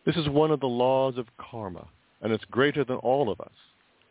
This 0.04 0.16
is 0.16 0.28
one 0.28 0.50
of 0.50 0.60
the 0.60 0.66
laws 0.66 1.16
of 1.16 1.26
karma, 1.38 1.88
and 2.20 2.34
it's 2.34 2.44
greater 2.50 2.84
than 2.84 2.96
all 2.96 3.32
of 3.32 3.40
us. 3.40 3.48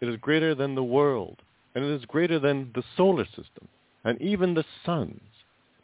It 0.03 0.09
is 0.09 0.17
greater 0.17 0.53
than 0.53 0.75
the 0.75 0.83
world, 0.83 1.37
and 1.73 1.85
it 1.85 1.89
is 1.89 2.03
greater 2.03 2.37
than 2.37 2.73
the 2.75 2.83
solar 2.97 3.23
system, 3.23 3.69
and 4.03 4.21
even 4.21 4.53
the 4.53 4.65
suns, 4.85 5.21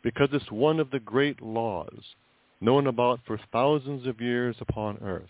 because 0.04 0.28
it's 0.34 0.52
one 0.52 0.82
of 0.82 0.92
the 0.92 1.00
great 1.00 1.42
laws 1.42 2.16
known 2.60 2.88
about 2.88 3.22
for 3.26 3.40
thousands 3.54 4.06
of 4.06 4.20
years 4.20 4.58
upon 4.60 4.98
earth. 4.98 5.30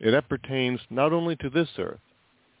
It 0.00 0.12
appertains 0.12 0.80
not 0.90 1.14
only 1.14 1.34
to 1.36 1.48
this 1.48 1.70
earth, 1.78 2.02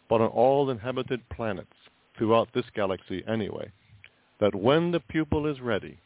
but 0.08 0.22
on 0.22 0.28
all 0.28 0.70
inhabited 0.70 1.20
planets 1.28 1.76
throughout 2.16 2.48
this 2.54 2.70
galaxy 2.74 3.22
anyway, 3.28 3.70
that 4.40 4.54
when 4.54 4.92
the 4.92 5.00
pupil 5.10 5.46
is 5.46 5.60
ready, 5.60 5.98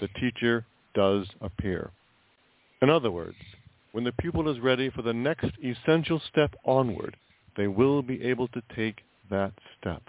the 0.00 0.08
teacher 0.18 0.64
does 0.94 1.26
appear. 1.42 1.90
In 2.80 2.88
other 2.88 3.10
words, 3.10 3.36
when 3.92 4.04
the 4.04 4.12
pupil 4.12 4.48
is 4.48 4.58
ready 4.58 4.88
for 4.88 5.02
the 5.02 5.12
next 5.12 5.50
essential 5.62 6.18
step 6.30 6.54
onward, 6.64 7.14
they 7.58 7.66
will 7.66 8.00
be 8.02 8.22
able 8.22 8.48
to 8.48 8.62
take 8.74 9.00
that 9.30 9.52
step. 9.78 10.02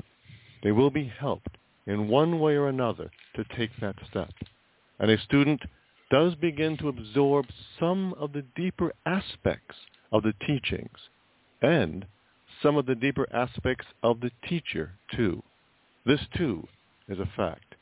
They 0.63 0.71
will 0.71 0.91
be 0.91 1.11
helped 1.19 1.57
in 1.87 2.07
one 2.07 2.39
way 2.39 2.53
or 2.53 2.69
another 2.69 3.09
to 3.35 3.43
take 3.57 3.71
that 3.81 3.95
step. 4.09 4.29
And 4.99 5.09
a 5.09 5.19
student 5.23 5.61
does 6.11 6.35
begin 6.35 6.77
to 6.77 6.89
absorb 6.89 7.47
some 7.79 8.13
of 8.13 8.33
the 8.33 8.43
deeper 8.55 8.93
aspects 9.05 9.75
of 10.11 10.23
the 10.23 10.33
teachings 10.45 10.97
and 11.61 12.05
some 12.61 12.77
of 12.77 12.85
the 12.85 12.95
deeper 12.95 13.27
aspects 13.33 13.87
of 14.03 14.19
the 14.19 14.31
teacher 14.47 14.91
too. 15.15 15.41
This 16.05 16.21
too 16.37 16.67
is 17.07 17.19
a 17.19 17.29
fact. 17.35 17.75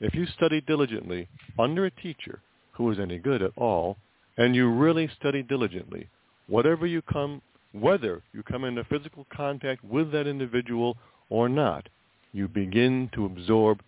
If 0.00 0.14
you 0.14 0.26
study 0.26 0.60
diligently 0.60 1.28
under 1.58 1.86
a 1.86 1.90
teacher 1.90 2.40
who 2.72 2.90
is 2.90 2.98
any 2.98 3.18
good 3.18 3.40
at 3.40 3.52
all, 3.56 3.96
and 4.36 4.54
you 4.54 4.70
really 4.70 5.08
study 5.18 5.42
diligently, 5.42 6.08
whatever 6.48 6.86
you 6.86 7.02
come 7.02 7.40
whether 7.80 8.22
you 8.32 8.42
come 8.42 8.64
into 8.64 8.84
physical 8.84 9.26
contact 9.34 9.84
with 9.84 10.12
that 10.12 10.26
individual 10.26 10.96
or 11.28 11.48
not, 11.48 11.88
you 12.32 12.48
begin 12.48 13.10
to 13.14 13.24
absorb 13.26 13.80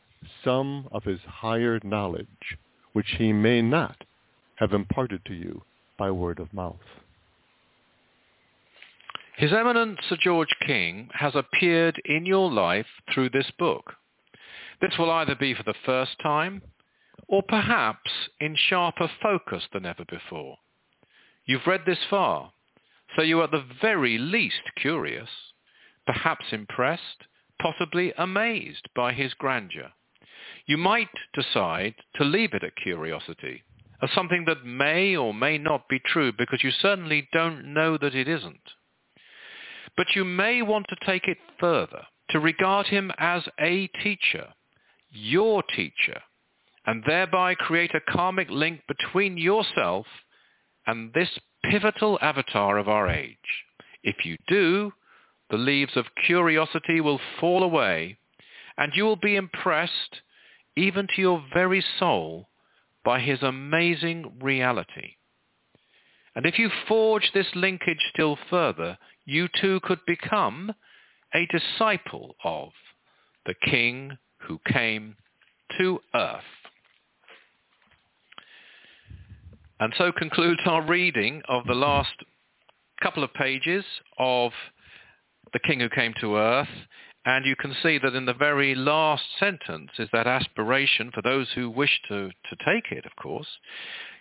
some 0.45 0.89
of 0.93 1.05
his 1.05 1.21
higher 1.27 1.81
knowledge, 1.83 2.59
which 2.93 3.15
he 3.19 3.33
may 3.33 3.63
not 3.63 4.05
have 4.57 4.73
imparted 4.73 5.25
to 5.25 5.35
you 5.35 5.63
by 5.97 6.11
word 6.11 6.39
of 6.39 6.53
mouth. 6.53 6.77
His 9.37 9.53
Eminence 9.53 10.01
Sir 10.09 10.17
George 10.21 10.55
King 10.67 11.09
has 11.15 11.35
appeared 11.37 12.01
in 12.05 12.27
your 12.27 12.51
life 12.51 12.87
through 13.13 13.31
this 13.31 13.51
book. 13.57 13.95
This 14.81 14.99
will 14.99 15.11
either 15.11 15.37
be 15.37 15.55
for 15.55 15.63
the 15.63 15.75
first 15.87 16.19
time 16.21 16.63
or 17.29 17.43
perhaps 17.43 18.11
in 18.41 18.57
sharper 18.57 19.09
focus 19.23 19.63
than 19.73 19.87
ever 19.87 20.05
before. 20.09 20.57
You've 21.47 21.67
read 21.67 21.83
this 21.87 21.99
far, 22.11 22.53
so 23.17 23.23
you 23.23 23.41
are 23.41 23.45
at 23.45 23.51
the 23.51 23.65
very 23.81 24.19
least 24.19 24.63
curious, 24.77 25.29
perhaps 26.07 26.47
impressed, 26.53 27.27
possibly 27.61 28.13
amazed 28.17 28.89
by 28.95 29.13
his 29.13 29.35
grandeur. 29.35 29.93
You 30.67 30.77
might 30.77 31.09
decide 31.35 31.95
to 32.17 32.25
leave 32.25 32.53
it 32.53 32.63
at 32.63 32.77
curiosity, 32.77 33.65
as 34.03 34.11
something 34.13 34.45
that 34.47 34.65
may 34.65 35.17
or 35.17 35.35
may 35.35 35.59
not 35.59 35.89
be 35.89 35.99
true 35.99 36.33
because 36.33 36.63
you 36.63 36.71
certainly 36.71 37.29
don't 37.33 37.73
know 37.73 37.97
that 37.99 38.15
it 38.15 38.29
isn't. 38.29 38.73
But 39.97 40.15
you 40.15 40.25
may 40.25 40.63
want 40.63 40.87
to 40.89 41.07
take 41.07 41.27
it 41.27 41.39
further, 41.59 42.07
to 42.31 42.39
regard 42.39 42.87
him 42.87 43.11
as 43.19 43.43
a 43.59 43.89
teacher, 44.03 44.53
your 45.11 45.63
teacher, 45.75 46.21
and 46.87 47.03
thereby 47.07 47.55
create 47.55 47.95
a 47.95 48.13
karmic 48.13 48.49
link 48.51 48.83
between 48.87 49.37
yourself 49.37 50.07
and 50.89 51.13
this 51.13 51.29
pivotal 51.71 52.19
avatar 52.23 52.79
of 52.79 52.89
our 52.89 53.11
age. 53.11 53.37
If 54.03 54.25
you 54.25 54.39
do, 54.49 54.91
the 55.51 55.59
leaves 55.59 55.97
of 55.97 56.07
curiosity 56.27 57.03
will 57.03 57.21
fall 57.39 57.63
away, 57.63 58.17
and 58.79 58.93
you 58.95 59.05
will 59.05 59.17
be 59.17 59.37
impressed, 59.37 60.23
even 60.77 61.07
to 61.15 61.21
your 61.21 61.45
very 61.53 61.85
soul, 61.99 62.49
by 63.05 63.21
his 63.21 63.43
amazing 63.43 64.33
reality. 64.41 65.17
And 66.35 66.47
if 66.47 66.59
you 66.59 66.71
forge 66.87 67.31
this 67.35 67.49
linkage 67.55 68.01
still 68.15 68.39
further, 68.49 68.97
you 69.27 69.47
too 69.61 69.81
could 69.83 70.01
become 70.07 70.73
a 71.35 71.47
disciple 71.47 72.35
of 72.45 72.71
the 73.45 73.55
King 73.63 74.17
who 74.39 74.59
came 74.67 75.17
to 75.79 76.01
earth. 76.15 76.58
And 79.81 79.93
so 79.97 80.11
concludes 80.11 80.61
our 80.67 80.83
reading 80.83 81.43
of 81.49 81.65
the 81.67 81.75
last 81.75 82.13
couple 83.01 83.23
of 83.23 83.33
pages 83.35 83.85
of 84.19 84.51
The 85.53 85.61
King 85.61 85.81
Who 85.81 85.89
Came 85.89 86.15
to 86.21 86.37
Earth. 86.37 86.69
And 87.25 87.45
you 87.45 87.55
can 87.55 87.75
see 87.83 87.99
that 87.99 88.15
in 88.15 88.25
the 88.25 88.35
very 88.35 88.75
last 88.75 89.23
sentence 89.39 89.91
is 89.99 90.09
that 90.13 90.27
aspiration 90.27 91.11
for 91.13 91.23
those 91.23 91.47
who 91.55 91.71
wish 91.71 92.01
to, 92.09 92.29
to 92.29 92.57
take 92.65 92.91
it, 92.91 93.05
of 93.05 93.15
course, 93.23 93.47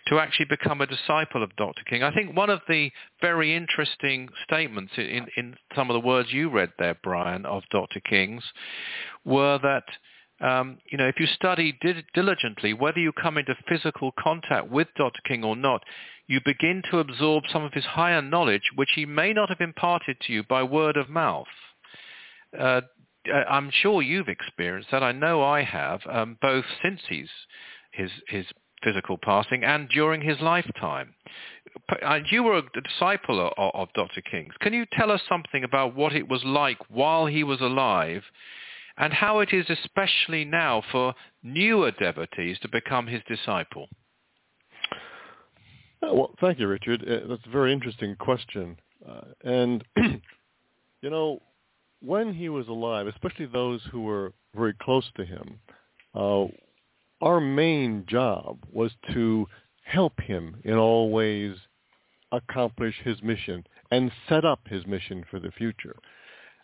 to 0.08 0.18
actually 0.18 0.46
become 0.46 0.80
a 0.80 0.86
disciple 0.86 1.42
of 1.42 1.56
Dr. 1.56 1.82
King. 1.88 2.02
I 2.02 2.12
think 2.14 2.36
one 2.36 2.50
of 2.50 2.60
the 2.68 2.90
very 3.20 3.56
interesting 3.56 4.28
statements 4.44 4.92
in, 4.96 5.26
in 5.36 5.56
some 5.74 5.90
of 5.90 5.94
the 5.94 6.06
words 6.06 6.32
you 6.32 6.50
read 6.50 6.72
there, 6.78 6.98
Brian, 7.02 7.46
of 7.46 7.62
Dr. 7.70 8.00
King's, 8.00 8.44
were 9.24 9.58
that 9.62 9.84
um, 10.40 10.78
you 10.90 10.98
know, 10.98 11.08
if 11.08 11.18
you 11.18 11.26
study 11.26 11.76
di- 11.80 12.04
diligently, 12.14 12.72
whether 12.72 12.98
you 12.98 13.12
come 13.12 13.38
into 13.38 13.54
physical 13.68 14.12
contact 14.18 14.70
with 14.70 14.88
Dr. 14.96 15.20
King 15.26 15.44
or 15.44 15.56
not, 15.56 15.82
you 16.26 16.40
begin 16.44 16.82
to 16.90 16.98
absorb 16.98 17.44
some 17.52 17.64
of 17.64 17.72
his 17.72 17.84
higher 17.84 18.22
knowledge, 18.22 18.70
which 18.74 18.90
he 18.94 19.06
may 19.06 19.32
not 19.32 19.48
have 19.48 19.60
imparted 19.60 20.16
to 20.20 20.32
you 20.32 20.42
by 20.44 20.62
word 20.62 20.96
of 20.96 21.08
mouth. 21.08 21.46
Uh, 22.58 22.82
I'm 23.50 23.70
sure 23.70 24.00
you've 24.02 24.28
experienced 24.28 24.90
that. 24.92 25.02
I 25.02 25.12
know 25.12 25.42
I 25.42 25.62
have, 25.62 26.00
um, 26.08 26.38
both 26.40 26.64
since 26.82 27.00
he's, 27.08 27.28
his, 27.92 28.10
his 28.28 28.46
physical 28.82 29.18
passing 29.18 29.64
and 29.64 29.88
during 29.88 30.20
his 30.20 30.40
lifetime. 30.40 31.14
You 32.30 32.44
were 32.44 32.58
a 32.58 32.82
disciple 32.82 33.52
of, 33.58 33.70
of 33.74 33.88
Dr. 33.94 34.20
King's. 34.20 34.54
Can 34.60 34.72
you 34.72 34.86
tell 34.92 35.10
us 35.10 35.20
something 35.28 35.64
about 35.64 35.96
what 35.96 36.12
it 36.12 36.28
was 36.28 36.44
like 36.44 36.78
while 36.88 37.26
he 37.26 37.42
was 37.42 37.60
alive 37.60 38.22
and 38.98 39.12
how 39.12 39.38
it 39.40 39.50
is 39.52 39.66
especially 39.70 40.44
now 40.44 40.82
for 40.90 41.14
newer 41.42 41.92
devotees 41.92 42.58
to 42.60 42.68
become 42.68 43.06
his 43.06 43.22
disciple? 43.28 43.88
Uh, 46.02 46.12
well, 46.12 46.34
thank 46.40 46.58
you, 46.58 46.66
Richard. 46.66 47.02
Uh, 47.02 47.28
that's 47.28 47.46
a 47.46 47.50
very 47.50 47.72
interesting 47.72 48.16
question. 48.16 48.76
Uh, 49.08 49.20
and, 49.44 49.84
you 49.96 51.10
know, 51.10 51.40
when 52.00 52.34
he 52.34 52.48
was 52.48 52.68
alive, 52.68 53.06
especially 53.06 53.46
those 53.46 53.80
who 53.90 54.02
were 54.02 54.32
very 54.54 54.74
close 54.74 55.04
to 55.16 55.24
him, 55.24 55.58
uh, 56.14 56.46
our 57.20 57.40
main 57.40 58.04
job 58.08 58.58
was 58.72 58.92
to 59.12 59.46
help 59.84 60.20
him 60.20 60.56
in 60.64 60.74
all 60.74 61.10
ways 61.10 61.56
accomplish 62.30 62.94
his 63.02 63.22
mission 63.22 63.64
and 63.90 64.12
set 64.28 64.44
up 64.44 64.60
his 64.68 64.86
mission 64.86 65.24
for 65.30 65.40
the 65.40 65.50
future. 65.52 65.96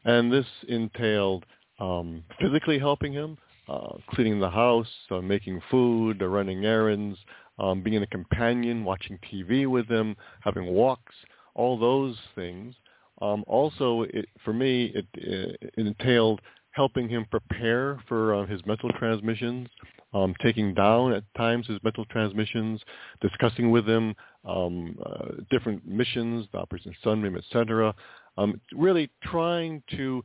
And 0.05 0.33
this 0.33 0.47
entailed 0.69 1.47
um, 1.79 2.23
physically 2.41 2.79
helping 2.79 3.13
him, 3.13 3.37
uh, 3.69 3.95
cleaning 4.11 4.41
the 4.41 4.51
house, 4.51 4.89
uh, 5.11 5.21
making 5.21 5.61
food, 5.71 6.23
uh, 6.23 6.27
running 6.27 6.65
errands, 6.65 7.19
um, 7.59 7.83
being 7.83 8.03
a 8.03 8.07
companion, 8.07 8.85
watching 8.85 9.19
TV 9.33 9.67
with 9.67 9.89
him, 9.89 10.17
having 10.41 10.67
walks, 10.67 11.15
all 11.55 11.79
those 11.79 12.17
things. 12.35 12.75
Um, 13.23 13.45
also, 13.47 14.03
it, 14.03 14.27
for 14.45 14.53
me, 14.53 14.93
it, 14.95 15.07
it, 15.15 15.73
entailed 15.77 16.41
helping 16.73 17.09
him 17.09 17.25
prepare 17.31 18.01
for 18.09 18.35
uh, 18.35 18.47
his 18.47 18.61
mental 18.67 18.91
transmissions, 18.99 19.69
um, 20.13 20.35
taking 20.43 20.75
down 20.75 21.13
at 21.13 21.23
times 21.37 21.67
his 21.69 21.79
mental 21.85 22.05
transmissions, 22.07 22.81
discussing 23.21 23.71
with 23.71 23.89
him 23.89 24.15
um, 24.45 24.99
uh, 25.07 25.27
different 25.51 25.87
missions, 25.87 26.47
the 26.53 26.59
Operation 26.59 26.95
Sunbeam, 27.03 27.37
etc. 27.37 27.95
Um, 28.37 28.61
really 28.73 29.09
trying 29.23 29.83
to 29.93 30.25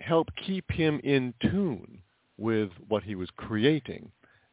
help 0.00 0.28
keep 0.46 0.70
him 0.70 1.00
in 1.04 1.34
tune 1.40 1.98
with 2.36 2.70
what 2.88 3.02
he 3.02 3.14
was 3.14 3.28
creating 3.36 4.10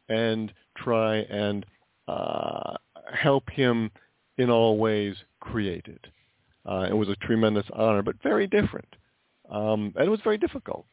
and 0.08 0.52
try 0.76 1.16
and 1.16 1.66
uh, 2.08 2.76
help 3.12 3.48
him 3.50 3.90
in 4.38 4.50
all 4.50 4.78
ways 4.78 5.16
create 5.40 5.86
it. 5.86 6.06
Uh, 6.64 6.86
it 6.88 6.94
was 6.94 7.08
a 7.08 7.16
tremendous 7.16 7.66
honor, 7.72 8.02
but 8.02 8.22
very 8.22 8.46
different. 8.46 8.88
Um, 9.50 9.92
and 9.96 10.06
it 10.06 10.10
was 10.10 10.20
very 10.22 10.38
difficult. 10.38 10.86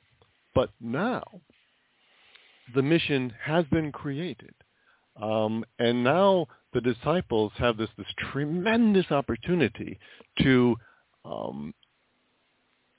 But 0.56 0.72
now, 0.82 1.24
the 2.74 2.82
mission 2.82 3.34
has 3.41 3.65
been 3.65 3.91
created. 3.91 4.53
Um, 5.22 5.63
and 5.77 6.03
now 6.03 6.48
the 6.74 6.82
disciples 6.82 7.51
have 7.58 7.77
this, 7.77 7.89
this 7.98 8.08
tremendous 8.32 9.12
opportunity 9.12 10.00
to 10.41 10.75
um, 11.25 11.74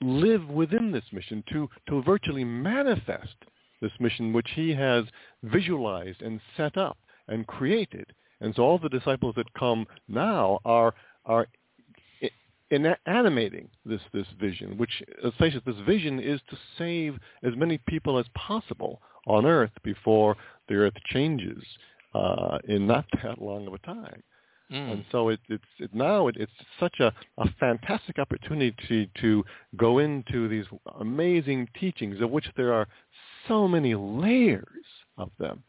live 0.01 0.47
within 0.49 0.91
this 0.91 1.03
mission, 1.11 1.43
to, 1.51 1.69
to 1.87 2.01
virtually 2.03 2.43
manifest 2.43 3.35
this 3.81 3.91
mission 3.99 4.33
which 4.33 4.49
he 4.55 4.73
has 4.73 5.05
visualized 5.43 6.21
and 6.21 6.39
set 6.55 6.77
up 6.77 6.97
and 7.27 7.47
created. 7.47 8.05
And 8.39 8.53
so 8.55 8.63
all 8.63 8.79
the 8.79 8.89
disciples 8.89 9.35
that 9.35 9.53
come 9.53 9.85
now 10.07 10.59
are 10.65 10.93
are 11.25 11.47
in 12.71 12.95
animating 13.05 13.69
this 13.85 14.01
this 14.13 14.25
vision, 14.39 14.77
which 14.77 15.03
let's 15.23 15.37
face 15.37 15.53
it, 15.53 15.63
this 15.65 15.75
vision 15.85 16.19
is 16.19 16.39
to 16.49 16.57
save 16.77 17.17
as 17.43 17.55
many 17.55 17.77
people 17.87 18.17
as 18.17 18.25
possible 18.33 19.01
on 19.27 19.45
Earth 19.45 19.71
before 19.83 20.35
the 20.67 20.75
Earth 20.75 20.93
changes 21.05 21.61
uh, 22.15 22.57
in 22.67 22.87
not 22.87 23.05
that 23.23 23.41
long 23.41 23.67
of 23.67 23.73
a 23.73 23.77
time. 23.79 24.23
Mm. 24.71 24.91
And 24.91 25.05
so 25.11 25.29
it, 25.29 25.39
it's 25.49 25.63
it, 25.79 25.93
now 25.93 26.27
it, 26.27 26.35
it's 26.39 26.51
such 26.79 26.99
a, 26.99 27.13
a 27.37 27.45
fantastic 27.59 28.19
opportunity 28.19 29.09
to 29.19 29.43
go 29.75 29.99
into 29.99 30.47
these 30.47 30.65
amazing 30.99 31.67
teachings, 31.79 32.21
of 32.21 32.31
which 32.31 32.45
there 32.55 32.73
are 32.73 32.87
so 33.47 33.67
many 33.67 33.95
layers 33.95 34.65
of 35.17 35.29
them. 35.39 35.63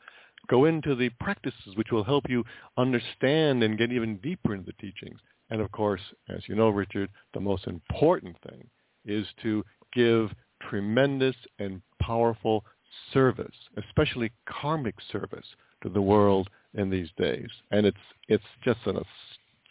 Go 0.48 0.66
into 0.66 0.94
the 0.94 1.08
practices 1.20 1.76
which 1.76 1.90
will 1.90 2.04
help 2.04 2.24
you 2.28 2.44
understand 2.76 3.62
and 3.62 3.78
get 3.78 3.92
even 3.92 4.16
deeper 4.18 4.54
into 4.54 4.66
the 4.66 4.72
teachings. 4.74 5.18
And 5.50 5.60
of 5.60 5.70
course, 5.72 6.00
as 6.28 6.42
you 6.48 6.54
know, 6.54 6.68
Richard, 6.68 7.10
the 7.34 7.40
most 7.40 7.66
important 7.66 8.36
thing 8.48 8.68
is 9.04 9.26
to 9.42 9.64
give 9.92 10.30
tremendous 10.68 11.36
and 11.58 11.82
powerful 12.00 12.64
service, 13.12 13.54
especially 13.76 14.32
karmic 14.48 14.94
service, 15.10 15.46
to 15.82 15.88
the 15.88 16.00
world 16.00 16.48
in 16.74 16.90
these 16.90 17.08
days. 17.16 17.48
And 17.70 17.86
it's 17.86 17.96
it's 18.28 18.44
just 18.64 18.80
an 18.86 19.02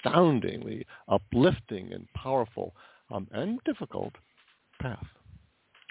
astoundingly 0.06 0.86
uplifting 1.08 1.94
and 1.94 2.08
powerful 2.14 2.74
um, 3.12 3.28
and 3.32 3.60
difficult 3.66 4.14
path. 4.80 5.06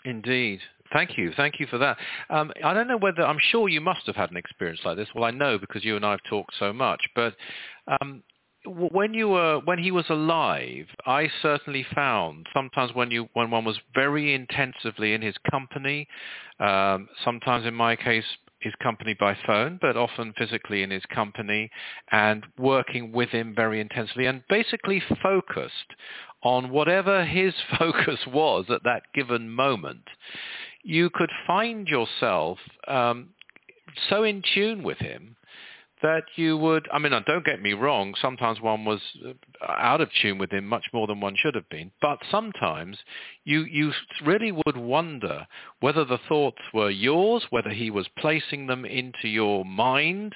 Indeed. 0.05 0.61
Thank 0.93 1.17
you. 1.17 1.33
Thank 1.37 1.61
you 1.61 1.67
for 1.67 1.79
that. 1.79 1.99
Um, 2.31 2.53
I 2.65 2.75
don't 2.75 2.89
know 2.89 2.97
whether, 2.97 3.23
I'm 3.23 3.39
sure 3.39 3.69
you 3.69 3.81
must 3.81 4.07
have 4.07 4.17
had 4.17 4.31
an 4.31 4.37
experience 4.37 4.81
like 4.85 4.97
this. 4.97 5.09
Well, 5.15 5.25
I 5.25 5.31
know 5.31 5.59
because 5.59 5.85
you 5.85 5.95
and 5.95 6.05
I 6.05 6.13
have 6.13 6.23
talked 6.29 6.55
so 6.59 6.73
much. 6.73 7.01
But 7.15 7.35
um, 8.01 8.23
when 8.65 9.15
you 9.15 9.29
were 9.29 9.61
when 9.65 9.79
he 9.79 9.91
was 9.91 10.05
alive, 10.11 10.87
I 11.07 11.29
certainly 11.43 11.87
found 11.95 12.47
sometimes 12.53 12.93
when 12.93 13.11
you 13.11 13.29
when 13.35 13.51
one 13.51 13.65
was 13.65 13.79
very 13.95 14.35
intensively 14.35 15.15
in 15.15 15.23
his 15.23 15.35
company, 15.51 16.09
um, 16.59 17.09
sometimes 17.25 17.67
in 17.67 17.75
my 17.75 17.97
case 17.97 18.25
his 18.61 18.75
company 18.83 19.15
by 19.19 19.37
phone, 19.47 19.79
but 19.81 19.97
often 19.97 20.33
physically 20.37 20.83
in 20.83 20.91
his 20.91 21.05
company, 21.07 21.71
and 22.11 22.45
working 22.59 23.13
with 23.13 23.31
him 23.31 23.55
very 23.55 23.81
intensely, 23.81 24.27
and 24.27 24.43
basically 24.49 25.03
focused 25.23 25.95
on 26.43 26.71
whatever 26.71 27.25
his 27.25 27.55
focus 27.79 28.21
was 28.27 28.67
at 28.71 28.85
that 28.85 29.03
given 29.15 29.51
moment. 29.51 30.05
You 30.83 31.11
could 31.11 31.31
find 31.47 31.87
yourself 31.89 32.59
um, 32.89 33.31
so 34.09 34.23
in 34.23 34.43
tune 34.55 34.83
with 34.83 34.99
him 34.99 35.37
that 36.03 36.25
you 36.37 36.57
would, 36.57 36.89
I 36.93 36.99
mean, 36.99 37.13
don't 37.27 37.45
get 37.45 37.63
me 37.63 37.73
wrong, 37.73 38.15
sometimes 38.21 38.61
one 38.61 38.85
was 38.85 39.01
uh, 39.27 39.33
out 39.71 40.01
of 40.01 40.09
tune 40.21 40.39
with 40.39 40.51
him 40.51 40.67
much 40.67 40.87
more 40.93 41.07
than 41.07 41.21
one 41.21 41.37
should 41.37 41.55
have 41.55 41.69
been, 41.69 41.91
but 42.01 42.19
sometimes 42.31 42.99
you, 43.45 43.65
you 43.65 43.93
really 44.25 44.53
would 44.53 44.77
wonder 44.77 45.47
whether 45.81 46.05
the 46.05 46.19
thoughts 46.29 46.63
were 46.73 46.91
yours, 46.91 47.45
whether 47.51 47.71
he 47.71 47.91
was 47.91 48.09
placing 48.19 48.67
them 48.67 48.85
into 48.85 49.29
your 49.29 49.65
mind, 49.65 50.35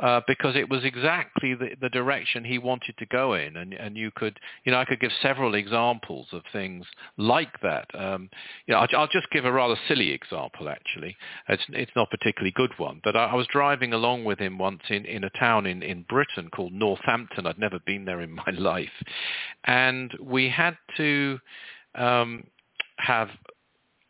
uh, 0.00 0.20
because 0.26 0.56
it 0.56 0.68
was 0.68 0.84
exactly 0.84 1.54
the, 1.54 1.70
the 1.80 1.88
direction 1.88 2.44
he 2.44 2.58
wanted 2.58 2.96
to 2.98 3.06
go 3.06 3.34
in. 3.34 3.56
And, 3.56 3.72
and 3.72 3.96
you 3.96 4.10
could, 4.14 4.38
you 4.64 4.72
know, 4.72 4.78
I 4.78 4.84
could 4.84 5.00
give 5.00 5.12
several 5.22 5.54
examples 5.54 6.26
of 6.32 6.42
things 6.52 6.84
like 7.16 7.60
that. 7.62 7.86
Um, 7.94 8.28
you 8.66 8.74
know, 8.74 8.80
I'll, 8.80 8.88
I'll, 8.96 9.06
just 9.08 9.30
give 9.30 9.44
a 9.44 9.52
rather 9.52 9.76
silly 9.88 10.10
example, 10.10 10.68
actually. 10.68 11.16
It's, 11.48 11.62
it's 11.70 11.92
not 11.96 12.08
a 12.12 12.16
particularly 12.18 12.52
good 12.54 12.72
one, 12.76 13.00
but 13.02 13.16
I, 13.16 13.26
I, 13.26 13.34
was 13.34 13.46
driving 13.46 13.94
along 13.94 14.24
with 14.24 14.38
him 14.38 14.58
once 14.58 14.82
in, 14.90 15.06
in 15.06 15.24
a 15.24 15.30
town 15.30 15.64
in, 15.64 15.82
in 15.82 16.04
Britain 16.08 16.50
called 16.54 16.72
Northampton. 16.72 17.46
I'd 17.46 17.58
never 17.58 17.78
been 17.86 18.04
there 18.04 18.20
in 18.20 18.32
my 18.46 18.52
life. 18.58 18.88
And 19.64 20.12
we 20.20 20.50
had 20.50 20.76
to 20.98 21.38
um, 21.94 22.44
have 22.98 23.28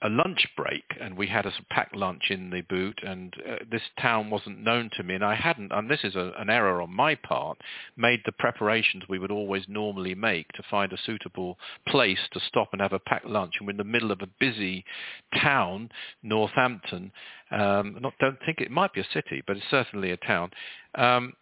a 0.03 0.09
lunch 0.11 0.47
break 0.57 0.85
and 1.01 1.17
we 1.17 1.27
had 1.27 1.47
a 1.47 1.53
packed 1.71 1.97
lunch 1.97 2.25
in 2.29 2.51
the 2.51 2.61
boot 2.63 2.99
and 3.03 3.33
uh, 3.49 3.57
this 3.71 3.83
town 4.01 4.29
wasn't 4.29 4.63
known 4.63 4.91
to 4.95 5.03
me 5.03 5.15
and 5.15 5.25
I 5.25 5.35
hadn't, 5.35 5.73
and 5.73 5.91
this 5.91 6.05
is 6.05 6.15
a, 6.15 6.33
an 6.39 6.51
error 6.51 6.83
on 6.83 6.95
my 6.95 7.15
part, 7.15 7.59
made 7.97 8.21
the 8.27 8.33
preparations 8.33 9.05
we 9.09 9.19
would 9.19 9.31
always 9.31 9.65
normally 9.69 10.15
make 10.15 10.49
to 10.53 10.63
find 10.71 10.93
a 10.93 10.99
suitable 11.07 11.57
place 11.89 12.19
to 12.33 12.41
stop 12.47 12.69
and 12.73 12.83
have 12.83 12.93
a 12.93 12.99
packed 12.99 13.27
lunch. 13.27 13.55
And 13.59 13.67
we're 13.67 13.73
in 13.73 13.79
the 13.79 13.85
middle 13.85 14.13
of 14.13 14.21
a 14.21 14.29
busy 14.39 14.85
town, 15.41 15.89
Northampton. 16.23 17.11
Um, 17.51 17.97
not, 18.01 18.13
don't 18.21 18.39
think 18.45 18.61
it 18.61 18.71
might 18.71 18.93
be 18.93 19.01
a 19.01 19.07
city, 19.15 19.43
but 19.47 19.57
it's 19.57 19.67
certainly 19.71 20.11
a 20.11 20.19
town. 20.19 20.51
Um, 20.95 21.33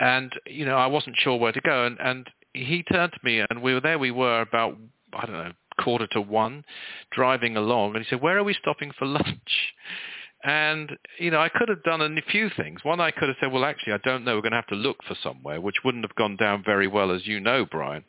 and, 0.00 0.32
you 0.46 0.64
know, 0.64 0.76
I 0.76 0.86
wasn't 0.86 1.16
sure 1.18 1.38
where 1.38 1.52
to 1.52 1.60
go 1.60 1.86
and, 1.86 1.98
and 2.00 2.28
he 2.52 2.82
turned 2.82 3.12
to 3.12 3.20
me 3.22 3.44
and 3.48 3.62
we 3.62 3.74
were 3.74 3.80
there 3.80 3.98
we 3.98 4.10
were 4.10 4.40
about 4.40 4.76
I 5.14 5.26
don't 5.26 5.34
know, 5.34 5.52
quarter 5.82 6.06
to 6.08 6.20
one, 6.20 6.64
driving 7.10 7.56
along, 7.56 7.94
and 7.94 8.04
he 8.04 8.08
said, 8.08 8.22
"Where 8.22 8.38
are 8.38 8.44
we 8.44 8.54
stopping 8.54 8.92
for 8.98 9.06
lunch?" 9.06 9.74
And 10.44 10.98
you 11.18 11.30
know, 11.30 11.40
I 11.40 11.48
could 11.48 11.68
have 11.68 11.84
done 11.84 12.00
a 12.00 12.22
few 12.30 12.50
things. 12.56 12.80
One, 12.82 13.00
I 13.00 13.10
could 13.10 13.28
have 13.28 13.36
said, 13.40 13.52
"Well, 13.52 13.64
actually, 13.64 13.92
I 13.92 13.98
don't 13.98 14.24
know. 14.24 14.34
We're 14.36 14.42
going 14.42 14.52
to 14.52 14.58
have 14.58 14.66
to 14.68 14.74
look 14.74 15.02
for 15.04 15.14
somewhere," 15.22 15.60
which 15.60 15.84
wouldn't 15.84 16.04
have 16.04 16.16
gone 16.16 16.36
down 16.36 16.64
very 16.64 16.88
well, 16.88 17.12
as 17.12 17.26
you 17.26 17.38
know, 17.38 17.64
Brian. 17.64 18.04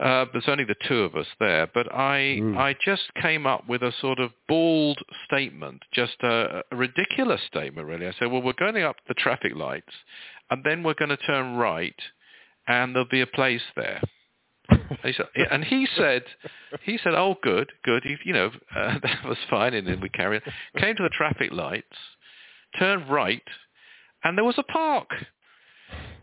Uh, 0.00 0.24
there's 0.32 0.48
only 0.48 0.64
the 0.64 0.76
two 0.88 1.02
of 1.02 1.14
us 1.14 1.26
there, 1.38 1.68
but 1.72 1.92
I 1.94 2.38
mm. 2.40 2.56
I 2.56 2.74
just 2.84 3.12
came 3.20 3.46
up 3.46 3.68
with 3.68 3.82
a 3.82 3.92
sort 4.00 4.18
of 4.18 4.32
bald 4.48 4.98
statement, 5.26 5.82
just 5.92 6.16
a, 6.22 6.62
a 6.72 6.76
ridiculous 6.76 7.40
statement, 7.46 7.86
really. 7.86 8.06
I 8.06 8.12
said, 8.18 8.32
"Well, 8.32 8.42
we're 8.42 8.54
going 8.54 8.82
up 8.82 8.96
the 9.06 9.14
traffic 9.14 9.54
lights, 9.54 9.92
and 10.50 10.64
then 10.64 10.82
we're 10.82 10.94
going 10.94 11.10
to 11.10 11.16
turn 11.18 11.56
right, 11.56 12.00
and 12.66 12.94
there'll 12.94 13.08
be 13.08 13.20
a 13.20 13.26
place 13.26 13.62
there." 13.76 14.00
He 15.02 15.12
said, 15.12 15.26
and 15.50 15.64
he 15.64 15.86
said, 15.96 16.22
he 16.82 16.98
said, 17.02 17.14
oh, 17.14 17.36
good, 17.42 17.70
good. 17.84 18.02
He, 18.04 18.16
you 18.24 18.32
know, 18.32 18.50
uh, 18.74 18.98
that 19.02 19.24
was 19.24 19.38
fine. 19.48 19.74
And 19.74 19.86
then 19.86 20.00
we 20.00 20.08
carried 20.08 20.42
on. 20.46 20.80
Came 20.80 20.96
to 20.96 21.02
the 21.02 21.10
traffic 21.10 21.52
lights, 21.52 21.96
turned 22.78 23.10
right, 23.10 23.42
and 24.24 24.36
there 24.36 24.44
was 24.44 24.58
a 24.58 24.62
park. 24.64 25.08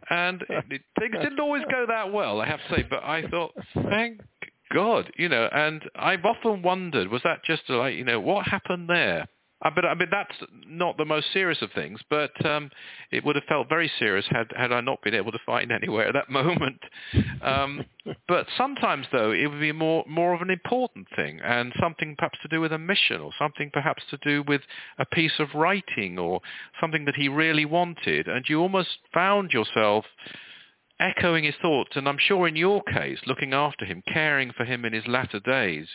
And 0.10 0.42
it, 0.44 0.66
it, 0.70 0.82
things 1.00 1.16
didn't 1.22 1.40
always 1.40 1.64
go 1.70 1.86
that 1.88 2.14
well, 2.14 2.40
I 2.40 2.48
have 2.48 2.60
to 2.70 2.76
say. 2.76 2.86
But 2.90 3.04
I 3.04 3.28
thought, 3.28 3.54
thank 3.90 4.22
God, 4.74 5.12
you 5.18 5.28
know. 5.28 5.50
And 5.52 5.82
I've 5.96 6.24
often 6.24 6.62
wondered, 6.62 7.10
was 7.10 7.22
that 7.24 7.44
just 7.44 7.64
like, 7.70 7.96
you 7.96 8.06
know, 8.06 8.20
what 8.20 8.48
happened 8.48 8.90
there? 8.90 9.28
Uh, 9.64 9.72
but 9.74 9.86
I 9.86 9.96
mean 9.96 10.10
that's 10.12 10.36
not 10.68 10.98
the 10.98 11.06
most 11.06 11.28
serious 11.34 11.62
of 11.62 11.72
things. 11.74 12.00
But 12.10 12.46
um, 12.46 12.70
it 13.12 13.26
would 13.26 13.36
have 13.36 13.46
felt 13.46 13.70
very 13.70 13.92
serious 13.98 14.26
had 14.30 14.52
had 14.56 14.72
I 14.72 14.82
not 14.82 15.02
been 15.02 15.16
able 15.16 15.32
to 15.32 15.40
find 15.46 15.72
anywhere 15.82 16.08
at 16.08 16.14
that 16.14 16.30
moment. 16.30 16.82
Um, 17.42 17.86
but 18.28 18.48
sometimes, 18.58 19.08
though, 19.12 19.32
it 19.32 19.48
would 19.48 19.60
be 19.60 19.72
more 19.72 20.04
more 20.08 20.34
of 20.34 20.42
an 20.42 20.50
important 20.50 21.08
thing 21.16 21.40
and 21.44 21.74
something 21.80 22.16
perhaps 22.18 22.38
to 22.42 22.48
do 22.48 22.62
with 22.62 22.72
a 22.72 22.78
mission 22.78 23.22
or 23.22 23.32
something 23.40 23.70
perhaps 23.72 24.04
to 24.12 24.18
do 24.18 24.44
with 24.48 24.62
a 25.00 25.06
piece 25.06 25.40
of 25.40 25.48
writing 25.56 26.20
or 26.20 26.42
something 26.80 27.06
that 27.06 27.16
he 27.16 27.28
really 27.28 27.66
wanted, 27.66 28.28
and 28.28 28.46
you 28.48 28.60
almost 28.60 29.00
found 29.14 29.52
yourself 29.52 30.06
echoing 31.00 31.44
his 31.44 31.56
thoughts, 31.62 31.92
and 31.96 32.08
I'm 32.08 32.18
sure 32.18 32.48
in 32.48 32.56
your 32.56 32.82
case, 32.84 33.20
looking 33.28 33.54
after 33.54 33.86
him, 33.86 34.02
caring 34.12 34.52
for 34.52 34.66
him 34.66 34.86
in 34.86 34.94
his 34.94 35.08
latter 35.08 35.40
days, 35.40 35.88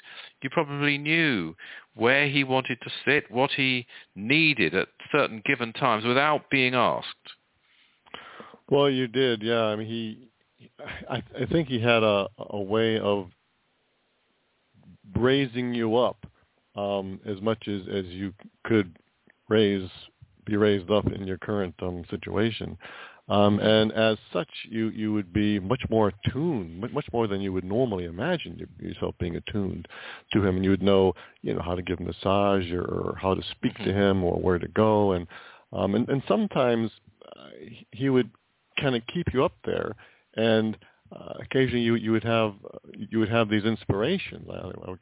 you 0.42 0.50
probably 0.50 0.98
knew 0.98 1.54
where 1.94 2.28
he 2.28 2.44
wanted 2.44 2.78
to 2.82 2.90
sit, 3.04 3.30
what 3.30 3.50
he 3.52 3.86
needed 4.14 4.74
at 4.74 4.88
certain 5.10 5.42
given 5.44 5.72
times 5.72 6.04
without 6.04 6.48
being 6.50 6.74
asked. 6.74 7.06
Well, 8.70 8.88
you 8.88 9.08
did, 9.08 9.42
yeah. 9.42 9.64
I 9.64 9.76
mean, 9.76 9.86
he, 9.86 10.28
I, 11.10 11.22
I 11.40 11.46
think 11.46 11.68
he 11.68 11.80
had 11.80 12.02
a, 12.02 12.28
a 12.38 12.60
way 12.60 12.98
of 12.98 13.28
raising 15.16 15.74
you 15.74 15.96
up 15.96 16.24
um, 16.76 17.20
as 17.26 17.40
much 17.40 17.68
as, 17.68 17.82
as 17.92 18.06
you 18.06 18.32
could 18.64 18.98
raise, 19.48 19.90
be 20.46 20.56
raised 20.56 20.90
up 20.90 21.06
in 21.06 21.26
your 21.26 21.38
current 21.38 21.74
um, 21.82 22.04
situation. 22.08 22.78
Um, 23.32 23.60
and 23.60 23.92
as 23.92 24.18
such, 24.30 24.50
you, 24.68 24.90
you 24.90 25.10
would 25.14 25.32
be 25.32 25.58
much 25.58 25.80
more 25.88 26.12
attuned, 26.12 26.92
much 26.92 27.06
more 27.14 27.26
than 27.26 27.40
you 27.40 27.50
would 27.50 27.64
normally 27.64 28.04
imagine 28.04 28.68
yourself 28.78 29.14
being 29.18 29.36
attuned 29.36 29.88
to 30.34 30.44
him. 30.44 30.56
And 30.56 30.64
you 30.64 30.70
would 30.70 30.82
know, 30.82 31.14
you 31.40 31.54
know, 31.54 31.62
how 31.62 31.74
to 31.74 31.80
give 31.80 31.98
a 32.00 32.02
massage 32.02 32.70
or, 32.70 32.82
or 32.82 33.18
how 33.18 33.32
to 33.32 33.42
speak 33.52 33.72
mm-hmm. 33.72 33.84
to 33.84 33.94
him 33.94 34.22
or 34.22 34.38
where 34.38 34.58
to 34.58 34.68
go. 34.68 35.12
And, 35.12 35.26
um, 35.72 35.94
and, 35.94 36.06
and 36.10 36.22
sometimes 36.28 36.90
uh, 37.34 37.48
he 37.92 38.10
would 38.10 38.30
kind 38.78 38.96
of 38.96 39.02
keep 39.06 39.32
you 39.32 39.42
up 39.46 39.54
there. 39.64 39.96
And 40.36 40.76
uh, 41.10 41.32
occasionally 41.40 41.80
you, 41.80 41.94
you 41.94 42.12
would 42.12 42.24
have 42.24 42.54
you 42.94 43.18
would 43.18 43.30
have 43.30 43.48
these 43.48 43.64
inspirations. 43.64 44.46
I, 44.50 44.90
I, 44.90 44.94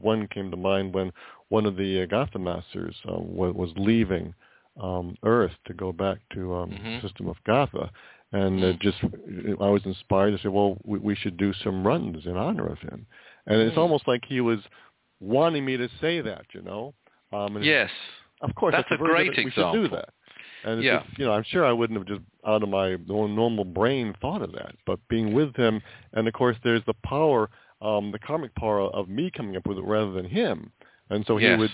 One 0.00 0.26
came 0.34 0.50
to 0.50 0.56
mind 0.56 0.92
when 0.92 1.12
one 1.50 1.66
of 1.66 1.76
the 1.76 2.00
Agatha 2.00 2.40
masters 2.40 2.96
uh, 3.08 3.12
was, 3.12 3.54
was 3.54 3.70
leaving 3.76 4.34
um, 4.80 5.16
Earth 5.22 5.52
to 5.66 5.74
go 5.74 5.92
back 5.92 6.18
to 6.32 6.54
um, 6.54 6.70
mm-hmm. 6.70 7.06
system 7.06 7.28
of 7.28 7.36
Gatha. 7.44 7.90
And 8.32 8.62
uh, 8.62 8.72
just 8.80 8.98
I 9.02 9.68
was 9.68 9.82
inspired 9.84 10.32
to 10.32 10.38
say, 10.42 10.48
well, 10.48 10.76
we, 10.84 10.98
we 10.98 11.14
should 11.14 11.36
do 11.36 11.52
some 11.62 11.86
runs 11.86 12.26
in 12.26 12.36
honor 12.36 12.66
of 12.66 12.78
him. 12.78 13.06
And 13.46 13.60
it's 13.60 13.76
mm. 13.76 13.80
almost 13.80 14.08
like 14.08 14.24
he 14.26 14.40
was 14.40 14.58
wanting 15.20 15.64
me 15.64 15.76
to 15.76 15.88
say 16.00 16.20
that, 16.20 16.44
you 16.52 16.62
know. 16.62 16.92
Um, 17.32 17.62
yes. 17.62 17.90
Of 18.42 18.54
course, 18.54 18.74
that's, 18.76 18.88
that's 18.90 19.00
a 19.00 19.04
great 19.04 19.36
we 19.36 19.44
example. 19.44 19.72
should 19.72 19.82
do 19.82 19.96
that. 19.96 20.08
And 20.64 20.82
yeah. 20.82 21.04
Just, 21.04 21.18
you 21.18 21.24
know, 21.24 21.32
I'm 21.32 21.44
sure 21.44 21.64
I 21.64 21.72
wouldn't 21.72 21.98
have 21.98 22.08
just 22.08 22.20
out 22.44 22.62
of 22.62 22.68
my 22.68 22.96
normal 23.06 23.64
brain 23.64 24.14
thought 24.20 24.42
of 24.42 24.52
that. 24.52 24.74
But 24.84 24.98
being 25.08 25.32
with 25.32 25.54
him, 25.54 25.80
and 26.12 26.26
of 26.26 26.34
course, 26.34 26.56
there's 26.64 26.82
the 26.86 26.94
power, 27.04 27.48
um, 27.80 28.10
the 28.10 28.18
karmic 28.18 28.54
power 28.56 28.80
of 28.80 29.08
me 29.08 29.30
coming 29.30 29.56
up 29.56 29.66
with 29.66 29.78
it 29.78 29.84
rather 29.84 30.10
than 30.10 30.24
him. 30.24 30.72
And 31.10 31.24
so 31.26 31.36
he 31.36 31.46
yes. 31.46 31.58
would 31.58 31.70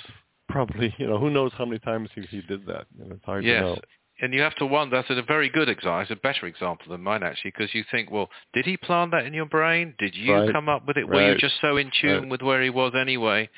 probably, 0.53 0.95
you 0.99 1.07
know, 1.07 1.19
who 1.19 1.31
knows 1.31 1.51
how 1.57 1.65
many 1.65 1.79
times 1.81 2.11
he, 2.15 2.21
he 2.23 2.43
did 2.43 2.67
that. 2.67 2.87
You 2.97 3.07
know, 3.07 3.15
it's 3.15 3.25
hard 3.25 3.45
yes. 3.45 3.61
to 3.61 3.62
know. 3.62 3.79
And 4.21 4.33
you 4.33 4.41
have 4.43 4.55
to 4.57 4.67
wonder, 4.67 4.95
that's 4.95 5.11
a 5.11 5.23
very 5.23 5.49
good 5.49 5.69
example, 5.69 6.01
it's 6.01 6.11
a 6.12 6.17
better 6.17 6.47
example 6.47 6.87
than 6.91 7.03
mine 7.03 7.25
actually, 7.25 7.51
because 7.57 7.75
you 7.75 7.83
think, 7.91 8.11
well, 8.11 8.29
did 8.55 8.65
he 8.65 8.77
plant 8.77 9.11
that 9.11 9.27
in 9.27 9.35
your 9.35 9.47
brain? 9.47 9.95
Did 9.99 10.15
you 10.15 10.33
right. 10.33 10.53
come 10.53 10.69
up 10.69 10.87
with 10.87 10.97
it? 10.97 11.09
Right. 11.09 11.17
Were 11.17 11.33
you 11.33 11.38
just 11.38 11.55
so 11.61 11.77
in 11.77 11.91
tune 12.01 12.21
right. 12.21 12.31
with 12.31 12.43
where 12.43 12.62
he 12.62 12.71
was 12.71 12.93
anyway? 12.95 13.49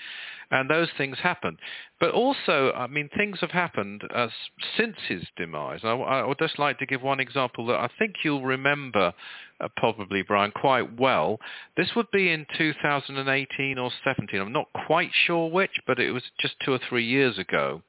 And 0.55 0.71
those 0.71 0.89
things 0.97 1.19
happen. 1.19 1.59
But 1.99 2.13
also, 2.13 2.73
I 2.77 2.87
mean, 2.87 3.09
things 3.17 3.39
have 3.41 3.51
happened 3.51 4.03
uh, 4.15 4.29
since 4.77 4.95
his 5.09 5.25
demise. 5.37 5.81
I, 5.83 5.91
I, 5.91 6.25
would 6.25 6.39
just 6.39 6.61
like 6.61 6.79
to 6.79 6.87
give 6.87 7.03
one 7.03 7.19
example 7.19 7.67
that 7.67 7.81
I 7.81 7.89
think 7.99 8.15
you'll 8.23 8.45
remember 8.45 9.13
uh, 9.61 9.69
probably, 9.77 10.23
Brian, 10.23 10.53
quite 10.53 10.97
well. 10.97 11.41
This 11.77 11.89
would 11.97 12.09
be 12.13 12.31
in 12.31 12.47
2018 12.57 13.79
or 13.79 13.91
17. 14.05 14.41
I'm 14.41 14.53
not 14.53 14.69
quite 14.87 15.11
sure 15.27 15.51
which, 15.51 15.73
but 15.89 15.99
it 15.99 16.13
was 16.13 16.23
just 16.39 16.55
two 16.65 16.73
or 16.73 16.81
three 16.89 17.05
years 17.05 17.37
ago. 17.37 17.83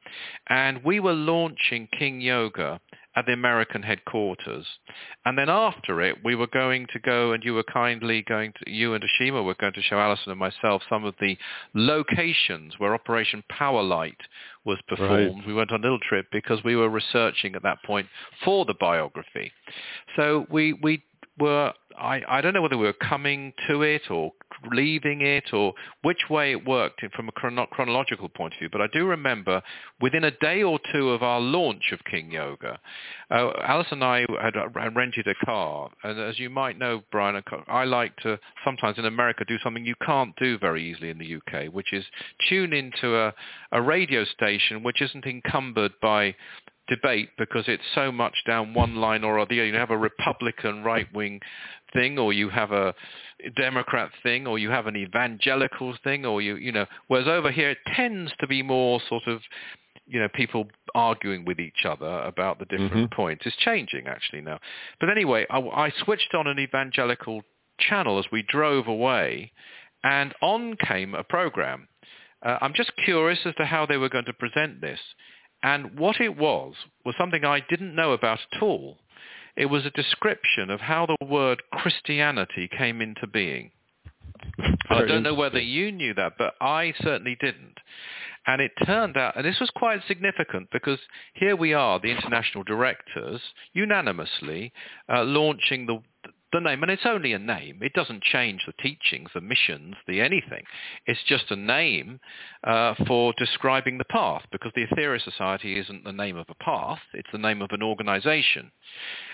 And 0.49 0.83
we 0.83 0.99
were 0.99 1.13
launching 1.13 1.87
King 1.95 2.19
Yoga 2.19 2.81
at 3.15 3.25
the 3.25 3.33
American 3.33 3.81
headquarters. 3.81 4.65
And 5.25 5.37
then 5.37 5.49
after 5.49 6.01
it, 6.01 6.17
we 6.23 6.35
were 6.35 6.47
going 6.47 6.87
to 6.93 6.99
go, 6.99 7.31
and 7.31 7.43
you 7.43 7.53
were 7.53 7.63
kindly 7.63 8.23
going 8.27 8.53
to, 8.53 8.71
you 8.71 8.93
and 8.93 9.03
Ashima 9.03 9.43
were 9.43 9.55
going 9.55 9.73
to 9.73 9.81
show 9.81 9.99
Alison 9.99 10.31
and 10.31 10.39
myself 10.39 10.81
some 10.89 11.05
of 11.05 11.15
the 11.19 11.37
locations 11.73 12.73
where 12.77 12.93
Operation 12.93 13.43
Powerlight 13.51 14.17
was 14.65 14.79
performed. 14.87 15.37
Right. 15.39 15.47
We 15.47 15.53
went 15.53 15.71
on 15.71 15.79
a 15.79 15.83
little 15.83 15.99
trip 15.99 16.27
because 16.31 16.63
we 16.63 16.75
were 16.75 16.89
researching 16.89 17.55
at 17.55 17.63
that 17.63 17.81
point 17.83 18.07
for 18.43 18.65
the 18.65 18.75
biography. 18.79 19.51
So 20.15 20.45
we, 20.49 20.73
we 20.73 21.03
were 21.39 21.73
I, 21.97 22.21
I 22.27 22.41
don't 22.41 22.53
know 22.53 22.61
whether 22.61 22.77
we 22.77 22.85
were 22.85 22.93
coming 22.93 23.53
to 23.67 23.81
it 23.81 24.09
or 24.09 24.31
leaving 24.71 25.21
it 25.21 25.53
or 25.53 25.73
which 26.01 26.29
way 26.29 26.51
it 26.51 26.65
worked 26.67 27.03
from 27.15 27.27
a 27.27 27.31
chrono- 27.31 27.67
chronological 27.67 28.29
point 28.29 28.53
of 28.53 28.59
view, 28.59 28.69
but 28.71 28.81
I 28.81 28.87
do 28.93 29.05
remember 29.05 29.61
within 30.01 30.23
a 30.23 30.31
day 30.31 30.63
or 30.63 30.79
two 30.91 31.09
of 31.11 31.23
our 31.23 31.39
launch 31.39 31.91
of 31.91 31.99
King 32.09 32.31
Yoga, 32.31 32.79
uh, 33.31 33.51
Alice 33.63 33.87
and 33.91 34.03
I 34.03 34.25
had, 34.41 34.55
had 34.55 34.95
rented 34.95 35.27
a 35.27 35.45
car, 35.45 35.89
and 36.03 36.19
as 36.19 36.39
you 36.39 36.49
might 36.49 36.77
know, 36.77 37.03
Brian, 37.11 37.41
I 37.67 37.85
like 37.85 38.15
to 38.17 38.39
sometimes 38.63 38.97
in 38.97 39.05
America 39.05 39.45
do 39.47 39.57
something 39.63 39.85
you 39.85 39.95
can't 40.05 40.35
do 40.37 40.57
very 40.57 40.83
easily 40.89 41.09
in 41.09 41.17
the 41.17 41.35
UK, 41.35 41.73
which 41.73 41.93
is 41.93 42.05
tune 42.49 42.73
into 42.73 43.15
a, 43.17 43.33
a 43.71 43.81
radio 43.81 44.25
station 44.25 44.83
which 44.83 45.01
isn't 45.01 45.25
encumbered 45.25 45.93
by 46.01 46.35
debate 46.87 47.29
because 47.37 47.65
it's 47.67 47.83
so 47.93 48.11
much 48.11 48.35
down 48.45 48.73
one 48.73 48.95
line 48.95 49.23
or 49.23 49.39
other. 49.39 49.53
You 49.53 49.73
have 49.75 49.91
a 49.91 49.97
Republican 49.97 50.83
right-wing 50.83 51.41
thing, 51.93 52.17
or 52.17 52.33
you 52.33 52.49
have 52.49 52.71
a 52.71 52.93
Democrat 53.55 54.11
thing, 54.23 54.47
or 54.47 54.59
you 54.59 54.69
have 54.69 54.87
an 54.87 54.95
evangelical 54.95 55.95
thing, 56.03 56.25
or 56.25 56.41
you 56.41 56.55
you 56.55 56.71
know. 56.71 56.85
Whereas 57.07 57.27
over 57.27 57.51
here, 57.51 57.71
it 57.71 57.79
tends 57.95 58.31
to 58.39 58.47
be 58.47 58.61
more 58.61 58.99
sort 59.09 59.23
of 59.27 59.41
you 60.07 60.19
know 60.19 60.27
people 60.33 60.67
arguing 60.93 61.45
with 61.45 61.59
each 61.59 61.85
other 61.85 62.19
about 62.21 62.59
the 62.59 62.65
different 62.65 62.93
mm-hmm. 62.93 63.15
points. 63.15 63.45
It's 63.45 63.55
changing 63.57 64.07
actually 64.07 64.41
now. 64.41 64.59
But 64.99 65.09
anyway, 65.09 65.45
I, 65.49 65.59
I 65.59 65.93
switched 66.03 66.33
on 66.33 66.47
an 66.47 66.59
evangelical 66.59 67.43
channel 67.79 68.19
as 68.19 68.25
we 68.31 68.43
drove 68.43 68.87
away, 68.87 69.51
and 70.03 70.33
on 70.41 70.75
came 70.77 71.15
a 71.15 71.23
program. 71.23 71.87
Uh, 72.45 72.57
I'm 72.61 72.73
just 72.73 72.91
curious 73.03 73.39
as 73.45 73.55
to 73.55 73.65
how 73.65 73.85
they 73.85 73.97
were 73.97 74.09
going 74.09 74.25
to 74.25 74.33
present 74.33 74.81
this. 74.81 74.99
And 75.63 75.97
what 75.97 76.21
it 76.21 76.37
was 76.37 76.73
was 77.03 77.15
something 77.17 77.43
I 77.43 77.61
didn't 77.69 77.95
know 77.95 78.11
about 78.11 78.39
at 78.53 78.61
all. 78.61 78.97
It 79.55 79.67
was 79.67 79.85
a 79.85 79.91
description 79.91 80.69
of 80.69 80.81
how 80.81 81.05
the 81.05 81.25
word 81.25 81.63
Christianity 81.71 82.67
came 82.67 83.01
into 83.01 83.25
being. 83.25 83.71
I 84.89 85.05
don't 85.05 85.23
know 85.23 85.33
whether 85.33 85.59
you 85.59 85.91
knew 85.91 86.13
that, 86.13 86.33
but 86.37 86.55
I 86.61 86.93
certainly 86.99 87.37
didn't. 87.39 87.79
And 88.47 88.61
it 88.61 88.71
turned 88.85 89.17
out, 89.17 89.35
and 89.35 89.45
this 89.45 89.59
was 89.59 89.71
quite 89.75 90.01
significant 90.07 90.69
because 90.71 90.99
here 91.33 91.55
we 91.55 91.73
are, 91.73 91.99
the 91.99 92.11
international 92.11 92.63
directors, 92.63 93.41
unanimously 93.73 94.71
uh, 95.09 95.23
launching 95.23 95.87
the, 95.87 95.99
the 96.53 96.59
name, 96.59 96.83
and 96.83 96.91
it's 96.91 97.05
only 97.05 97.33
a 97.33 97.39
name. 97.39 97.79
It 97.81 97.93
doesn't 97.93 98.23
change 98.23 98.61
the 98.65 98.73
teachings, 98.81 99.29
the 99.33 99.41
missions, 99.41 99.95
the 100.07 100.21
anything. 100.21 100.63
It's 101.05 101.23
just 101.27 101.51
a 101.51 101.55
name 101.55 102.19
uh, 102.63 102.95
for 103.07 103.33
describing 103.37 103.97
the 103.97 104.05
path, 104.05 104.43
because 104.51 104.71
the 104.75 104.85
Aetherius 104.85 105.23
Society 105.23 105.79
isn't 105.79 106.03
the 106.03 106.13
name 106.13 106.37
of 106.37 106.47
a 106.49 106.63
path, 106.63 106.99
it's 107.13 107.31
the 107.31 107.37
name 107.37 107.61
of 107.61 107.71
an 107.71 107.83
organization, 107.83 108.71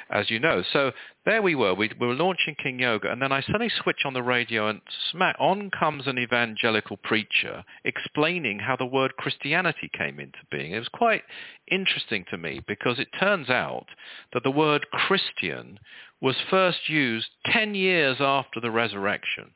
as 0.09 0.29
you 0.29 0.39
know. 0.39 0.63
So 0.73 0.91
there 1.25 1.41
we 1.41 1.53
were. 1.53 1.73
We, 1.75 1.91
we 1.99 2.07
were 2.07 2.15
launching 2.15 2.55
King 2.55 2.79
Yoga, 2.79 3.11
and 3.11 3.21
then 3.21 3.31
I 3.31 3.41
suddenly 3.41 3.71
switch 3.83 4.01
on 4.05 4.13
the 4.13 4.23
radio, 4.23 4.67
and 4.67 4.81
smack 5.11 5.35
on 5.39 5.69
comes 5.69 6.07
an 6.07 6.17
evangelical 6.17 6.97
preacher 6.97 7.63
explaining 7.83 8.59
how 8.59 8.75
the 8.75 8.85
word 8.85 9.15
Christianity 9.17 9.89
came 9.95 10.19
into 10.19 10.39
being. 10.49 10.71
It 10.71 10.79
was 10.79 10.87
quite 10.87 11.23
interesting 11.69 12.25
to 12.31 12.37
me, 12.37 12.61
because 12.67 12.99
it 12.99 13.09
turns 13.19 13.49
out 13.49 13.85
that 14.33 14.43
the 14.43 14.49
word 14.51 14.87
Christian 14.91 15.79
was 16.21 16.35
first 16.49 16.87
used 16.87 17.27
10 17.47 17.75
years 17.75 18.17
after 18.19 18.59
the 18.59 18.71
resurrection. 18.71 19.51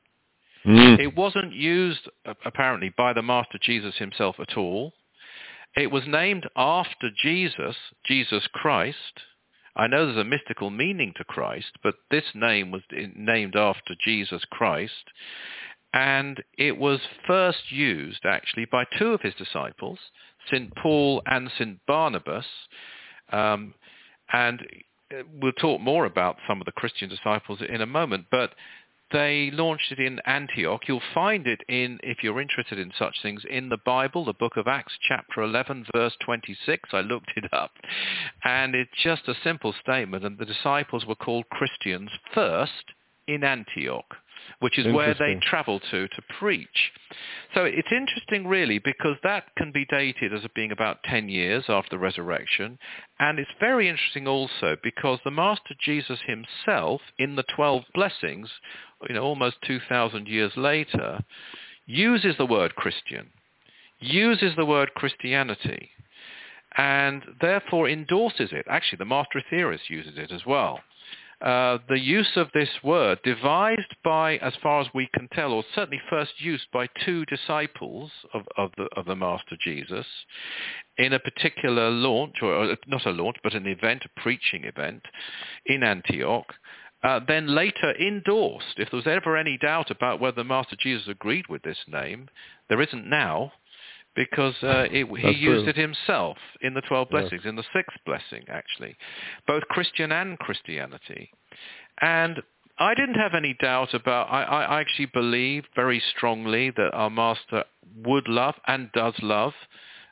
Mm. 0.65 0.99
It 0.99 1.15
wasn't 1.15 1.54
used, 1.54 2.10
apparently, 2.43 2.91
by 2.97 3.13
the 3.13 3.21
Master 3.21 3.60
Jesus 3.62 3.95
himself 3.97 4.38
at 4.39 4.58
all. 4.58 4.93
It 5.75 5.91
was 5.91 6.04
named 6.08 6.47
after 6.56 7.10
Jesus, 7.21 7.75
Jesus 8.06 8.47
Christ. 8.51 9.21
I 9.75 9.88
know 9.88 10.06
there's 10.06 10.17
a 10.17 10.23
mystical 10.23 10.69
meaning 10.69 11.13
to 11.17 11.23
Christ, 11.23 11.78
but 11.84 11.95
this 12.10 12.23
name 12.34 12.71
was 12.71 12.82
named 13.15 13.56
after 13.56 13.93
Jesus 14.04 14.43
Christ. 14.49 15.12
And 15.93 16.43
it 16.58 16.78
was 16.78 16.99
first 17.28 17.71
used, 17.71 18.25
actually, 18.25 18.65
by 18.65 18.86
two 18.97 19.13
of 19.13 19.21
his 19.21 19.36
disciples, 19.36 19.99
St. 20.49 20.73
Paul 20.75 21.21
and 21.25 21.51
St. 21.58 21.80
Barnabas. 21.86 22.45
Um, 23.32 23.73
and 24.32 24.65
we'll 25.41 25.52
talk 25.54 25.82
more 25.82 26.06
about 26.06 26.38
some 26.48 26.62
of 26.62 26.65
the 26.65 26.72
Christian 26.72 27.10
disciples 27.10 27.60
in 27.68 27.82
a 27.82 27.86
moment, 27.86 28.26
but 28.32 28.52
they 29.12 29.52
launched 29.52 29.91
it 29.91 30.00
in 30.00 30.20
Antioch. 30.26 30.82
You'll 30.88 31.02
find 31.13 31.46
it 31.46 31.62
in, 31.70 32.00
if 32.02 32.24
you're 32.24 32.41
interested 32.41 32.80
in 32.80 32.91
such 32.98 33.22
things, 33.22 33.44
in 33.50 33.70
the 33.70 33.78
Bible, 33.86 34.26
the 34.26 34.34
book 34.34 34.58
of 34.58 34.68
Acts, 34.68 34.94
chapter 35.08 35.44
11, 35.44 35.86
verse 35.94 36.13
26. 36.26 36.89
I 36.91 37.02
looked 37.02 37.32
it 37.36 37.46
up. 37.54 37.72
And 38.44 38.74
it's 38.74 38.91
just 39.04 39.28
a 39.28 39.36
simple 39.44 39.74
statement. 39.82 40.26
And 40.26 40.38
the 40.38 40.46
disciples 40.46 41.06
were 41.06 41.15
called 41.15 41.46
Christians 41.50 42.10
first 42.34 42.94
in 43.28 43.44
Antioch 43.44 44.15
which 44.60 44.78
is 44.78 44.93
where 44.93 45.13
they 45.13 45.36
travel 45.41 45.80
to 45.91 46.08
to 46.08 46.21
preach. 46.39 46.91
So 47.54 47.63
it's 47.65 47.91
interesting 47.91 48.48
really 48.48 48.80
because 48.80 49.17
that 49.24 49.56
can 49.58 49.71
be 49.71 49.86
dated 49.86 50.34
as 50.34 50.41
being 50.56 50.71
about 50.71 51.04
10 51.04 51.30
years 51.30 51.65
after 51.69 51.91
the 51.91 52.00
resurrection. 52.00 52.78
And 53.19 53.39
it's 53.39 53.52
very 53.60 53.89
interesting 53.89 54.28
also 54.28 54.76
because 54.84 55.19
the 55.24 55.32
Master 55.32 55.76
Jesus 55.80 56.19
himself 56.26 57.02
in 57.17 57.36
the 57.36 57.45
12 57.56 57.84
blessings, 57.93 58.50
you 59.08 59.15
know, 59.15 59.24
almost 59.24 59.58
2,000 59.65 60.28
years 60.28 60.54
later, 60.56 61.19
uses 61.86 62.36
the 62.38 62.45
word 62.45 62.76
Christian, 62.76 63.30
uses 64.00 64.56
the 64.56 64.65
word 64.65 64.93
Christianity, 64.95 65.89
and 66.78 67.24
therefore 67.41 67.89
endorses 67.89 68.50
it. 68.52 68.65
Actually, 68.69 68.98
the 68.98 69.06
Master 69.06 69.41
Aetherius 69.41 69.89
uses 69.89 70.17
it 70.17 70.32
as 70.32 70.45
well. 70.45 70.82
Uh, 71.41 71.78
the 71.89 72.00
use 72.00 72.32
of 72.38 72.48
this 72.54 72.69
word, 72.84 73.19
devised 73.24 73.95
by, 74.04 74.38
as 74.38 74.54
far 74.63 74.82
as 74.82 74.88
we 74.93 75.10
can 75.13 75.28
tell, 75.34 75.52
or 75.52 75.63
certainly 75.74 76.02
first 76.10 76.32
used 76.39 76.65
by 76.71 76.88
two 77.06 77.26
disciples 77.26 78.10
of, 78.34 78.43
of, 78.58 78.71
the, 78.78 78.88
of 78.95 79.06
the 79.06 79.15
Master 79.15 79.58
Jesus, 79.62 80.06
in 80.98 81.12
a 81.13 81.19
particular 81.19 81.89
launch, 81.89 82.36
or 82.41 82.76
not 82.88 83.06
a 83.06 83.12
launch, 83.12 83.36
but 83.43 83.54
an 83.54 83.67
event, 83.67 84.04
a 84.06 84.21
preaching 84.21 84.63
event 84.63 85.04
in 85.65 85.84
Antioch, 85.84 86.54
uh, 87.04 87.19
then 87.28 87.54
later 87.54 87.93
endorsed. 88.00 88.76
If 88.78 88.89
there 88.89 88.98
was 88.98 89.08
ever 89.08 89.36
any 89.38 89.58
doubt 89.58 89.91
about 89.91 90.19
whether 90.19 90.43
Master 90.43 90.78
Jesus 90.80 91.08
agreed 91.08 91.45
with 91.50 91.62
this 91.63 91.78
name, 91.88 92.30
there 92.69 92.82
isn't 92.82 93.08
now 93.08 93.52
because 94.15 94.56
uh, 94.63 94.86
it, 94.91 95.08
he 95.19 95.32
used 95.32 95.67
it 95.67 95.75
himself 95.75 96.38
in 96.62 96.73
the 96.73 96.82
12 96.82 97.10
blessings, 97.10 97.41
yes. 97.43 97.49
in 97.49 97.56
the 97.56 97.63
sixth 97.73 97.97
blessing, 98.06 98.43
actually, 98.49 98.95
both 99.47 99.63
Christian 99.69 100.12
and 100.12 100.39
Christianity. 100.39 101.32
And 102.01 102.41
I 102.78 102.93
didn't 102.93 103.15
have 103.15 103.34
any 103.36 103.56
doubt 103.60 103.93
about, 103.93 104.28
I, 104.32 104.43
I 104.43 104.82
actually 104.82 105.08
believe 105.13 105.63
very 105.75 106.01
strongly 106.15 106.71
that 106.71 106.91
our 106.93 107.10
Master 107.10 107.63
would 108.06 108.28
love 108.28 108.56
and 108.67 108.91
does 108.93 109.13
love 109.21 109.54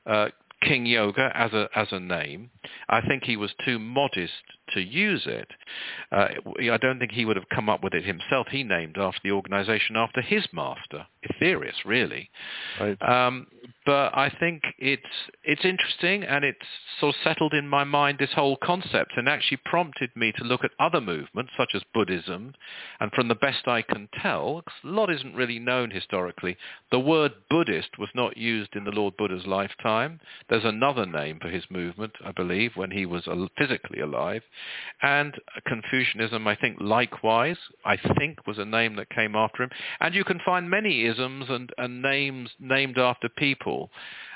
uh, 0.05 0.27
King 0.63 0.85
Yoga 0.85 1.31
as 1.35 1.51
a 1.53 1.67
as 1.75 1.87
a 1.91 1.99
name. 1.99 2.49
I 2.89 3.01
think 3.01 3.23
he 3.23 3.37
was 3.37 3.51
too 3.65 3.79
modest 3.79 4.31
to 4.73 4.81
use 4.81 5.23
it. 5.25 5.47
Uh, 6.11 6.27
I 6.71 6.77
don't 6.77 6.99
think 6.99 7.11
he 7.11 7.25
would 7.25 7.35
have 7.35 7.49
come 7.49 7.69
up 7.69 7.83
with 7.83 7.93
it 7.93 8.05
himself. 8.05 8.47
He 8.49 8.63
named 8.63 8.97
after 8.97 9.19
the 9.23 9.31
organization 9.31 9.95
after 9.95 10.21
his 10.21 10.47
master, 10.53 11.05
Aetherius, 11.27 11.85
really. 11.85 12.29
Right. 12.79 12.97
Um, 13.01 13.47
but 13.85 14.15
I 14.15 14.31
think 14.39 14.63
it's 14.77 15.01
it's 15.43 15.65
interesting 15.65 16.23
and 16.23 16.45
it's 16.45 16.59
sort 16.99 17.15
of 17.15 17.21
settled 17.23 17.53
in 17.53 17.67
my 17.67 17.83
mind 17.83 18.17
this 18.19 18.31
whole 18.33 18.57
concept 18.57 19.13
and 19.17 19.27
actually 19.27 19.59
prompted 19.65 20.09
me 20.15 20.31
to 20.37 20.43
look 20.43 20.63
at 20.63 20.71
other 20.79 21.01
movements 21.01 21.51
such 21.57 21.71
as 21.73 21.81
Buddhism 21.93 22.53
and 22.99 23.11
from 23.11 23.27
the 23.27 23.35
best 23.35 23.67
I 23.67 23.81
can 23.81 24.07
tell, 24.21 24.63
a 24.83 24.87
lot 24.87 25.09
isn't 25.09 25.35
really 25.35 25.59
known 25.59 25.91
historically, 25.91 26.57
the 26.91 26.99
word 26.99 27.33
Buddhist 27.49 27.97
was 27.97 28.09
not 28.15 28.37
used 28.37 28.75
in 28.75 28.83
the 28.83 28.91
Lord 28.91 29.17
Buddha's 29.17 29.45
lifetime. 29.45 30.19
There's 30.49 30.65
another 30.65 31.05
name 31.05 31.39
for 31.41 31.49
his 31.49 31.63
movement, 31.69 32.13
I 32.25 32.31
believe, 32.31 32.71
when 32.75 32.91
he 32.91 33.05
was 33.05 33.27
physically 33.57 33.99
alive. 33.99 34.43
And 35.01 35.33
Confucianism, 35.67 36.47
I 36.47 36.55
think, 36.55 36.77
likewise, 36.79 37.57
I 37.85 37.97
think 38.17 38.45
was 38.47 38.57
a 38.57 38.65
name 38.65 38.95
that 38.95 39.09
came 39.09 39.35
after 39.35 39.63
him. 39.63 39.69
And 39.99 40.15
you 40.15 40.23
can 40.23 40.39
find 40.45 40.69
many 40.69 41.05
isms 41.05 41.45
and, 41.49 41.71
and 41.77 42.01
names 42.01 42.49
named 42.59 42.97
after 42.97 43.29
people 43.29 43.89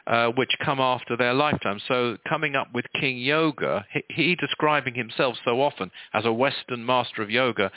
uh, 0.07 0.29
which 0.29 0.55
come 0.63 0.79
after 0.79 1.17
their 1.17 1.33
lifetime. 1.33 1.79
So 1.87 2.17
coming 2.27 2.55
up 2.55 2.69
with 2.73 2.85
King 2.99 3.17
Yoga, 3.17 3.85
he, 3.91 4.03
he 4.09 4.35
describing 4.35 4.95
himself 4.95 5.35
so 5.43 5.61
often 5.61 5.91
as 6.13 6.25
a 6.25 6.31
Western 6.31 6.85
master 6.85 7.21
of 7.21 7.29
yoga, 7.29 7.69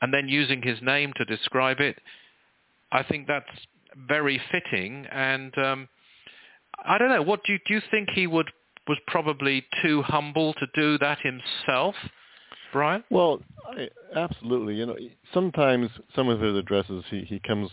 and 0.00 0.14
then 0.14 0.28
using 0.28 0.62
his 0.62 0.80
name 0.80 1.12
to 1.16 1.24
describe 1.24 1.80
it, 1.80 1.96
I 2.92 3.02
think 3.02 3.26
that's 3.26 3.46
very 4.08 4.40
fitting. 4.50 5.06
And 5.10 5.56
um, 5.58 5.88
I 6.84 6.98
don't 6.98 7.08
know, 7.08 7.22
what 7.22 7.44
do 7.44 7.52
you, 7.52 7.58
do 7.66 7.74
you 7.74 7.82
think 7.90 8.10
he 8.10 8.26
would 8.26 8.50
was 8.88 8.98
probably 9.06 9.64
too 9.82 10.02
humble 10.02 10.54
to 10.54 10.66
do 10.74 10.98
that 10.98 11.18
himself? 11.20 11.94
Brian? 12.72 13.04
Well, 13.10 13.40
I, 13.68 13.88
absolutely. 14.16 14.76
You 14.76 14.86
know, 14.86 14.96
sometimes 15.32 15.90
some 16.16 16.28
of 16.28 16.40
his 16.40 16.56
addresses 16.56 17.04
he, 17.10 17.22
he 17.22 17.38
comes 17.40 17.70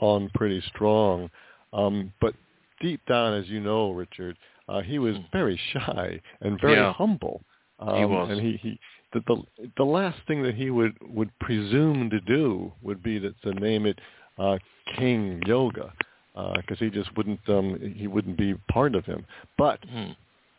on 0.00 0.30
pretty 0.34 0.62
strong, 0.68 1.30
um, 1.72 2.12
but 2.20 2.34
deep 2.80 3.00
down, 3.06 3.34
as 3.34 3.48
you 3.48 3.60
know, 3.60 3.92
Richard, 3.92 4.36
uh, 4.68 4.82
he 4.82 4.98
was 4.98 5.16
hmm. 5.16 5.22
very 5.32 5.58
shy 5.72 6.20
and 6.40 6.60
very 6.60 6.74
yeah. 6.74 6.92
humble. 6.92 7.42
Um, 7.78 7.98
he 7.98 8.04
was, 8.04 8.28
and 8.30 8.40
he, 8.40 8.56
he 8.62 8.78
the, 9.12 9.20
the 9.26 9.68
the 9.78 9.84
last 9.84 10.18
thing 10.26 10.42
that 10.42 10.54
he 10.54 10.70
would 10.70 10.96
would 11.02 11.36
presume 11.40 12.10
to 12.10 12.20
do 12.20 12.72
would 12.82 13.02
be 13.02 13.18
to, 13.18 13.32
to 13.42 13.52
name 13.54 13.86
it 13.86 13.98
uh, 14.38 14.58
King 14.96 15.40
Yoga, 15.46 15.92
because 16.34 16.80
uh, 16.80 16.84
he 16.84 16.90
just 16.90 17.14
wouldn't 17.16 17.40
um, 17.48 17.94
he 17.96 18.06
wouldn't 18.06 18.36
be 18.36 18.54
part 18.70 18.94
of 18.94 19.04
him. 19.04 19.24
But 19.58 19.80
hmm. 19.84 20.12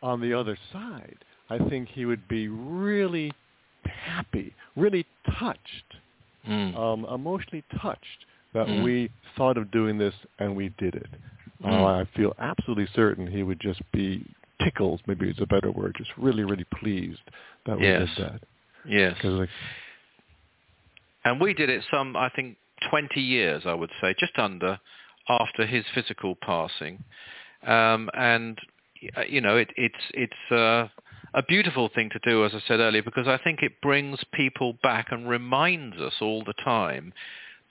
On 0.04 0.20
the 0.20 0.38
other 0.38 0.56
side, 0.70 1.16
I 1.48 1.58
think 1.70 1.88
he 1.88 2.04
would 2.04 2.28
be 2.28 2.48
really 2.48 3.32
happy, 3.84 4.54
really 4.76 5.06
touched, 5.38 5.58
mm. 6.46 6.76
um, 6.78 7.06
emotionally 7.06 7.64
touched 7.80 8.26
that 8.52 8.66
mm. 8.66 8.84
we 8.84 9.10
thought 9.36 9.56
of 9.56 9.70
doing 9.70 9.96
this 9.96 10.14
and 10.38 10.54
we 10.54 10.68
did 10.78 10.94
it. 10.94 11.08
Mm. 11.64 11.72
Uh, 11.72 11.86
I 12.02 12.08
feel 12.14 12.34
absolutely 12.38 12.86
certain 12.94 13.26
he 13.26 13.42
would 13.42 13.60
just 13.60 13.80
be 13.92 14.24
tickled, 14.62 15.00
maybe 15.06 15.28
it's 15.28 15.40
a 15.40 15.46
better 15.46 15.72
word, 15.72 15.94
just 15.96 16.10
really, 16.18 16.44
really 16.44 16.66
pleased 16.80 17.22
that 17.66 17.78
we 17.78 17.86
yes. 17.86 18.08
did 18.14 18.26
that. 18.26 18.40
Yes. 18.86 19.16
Like, 19.24 19.48
and 21.24 21.40
we 21.40 21.54
did 21.54 21.70
it 21.70 21.82
some, 21.90 22.14
I 22.14 22.28
think, 22.28 22.58
20 22.90 23.20
years, 23.20 23.62
I 23.64 23.72
would 23.72 23.90
say, 24.02 24.14
just 24.20 24.38
under, 24.38 24.78
after 25.30 25.64
his 25.64 25.84
physical 25.94 26.36
passing. 26.42 27.02
Um, 27.66 28.10
and, 28.12 28.58
you 29.28 29.40
know, 29.40 29.56
it, 29.56 29.70
it's, 29.76 29.94
it's, 30.12 30.52
uh, 30.52 30.88
a 31.34 31.42
beautiful 31.42 31.90
thing 31.92 32.10
to 32.10 32.20
do, 32.24 32.44
as 32.44 32.52
I 32.54 32.60
said 32.68 32.78
earlier, 32.78 33.02
because 33.02 33.26
I 33.26 33.38
think 33.38 33.60
it 33.60 33.80
brings 33.82 34.20
people 34.32 34.78
back 34.84 35.08
and 35.10 35.28
reminds 35.28 35.96
us 35.96 36.14
all 36.20 36.44
the 36.44 36.54
time 36.64 37.12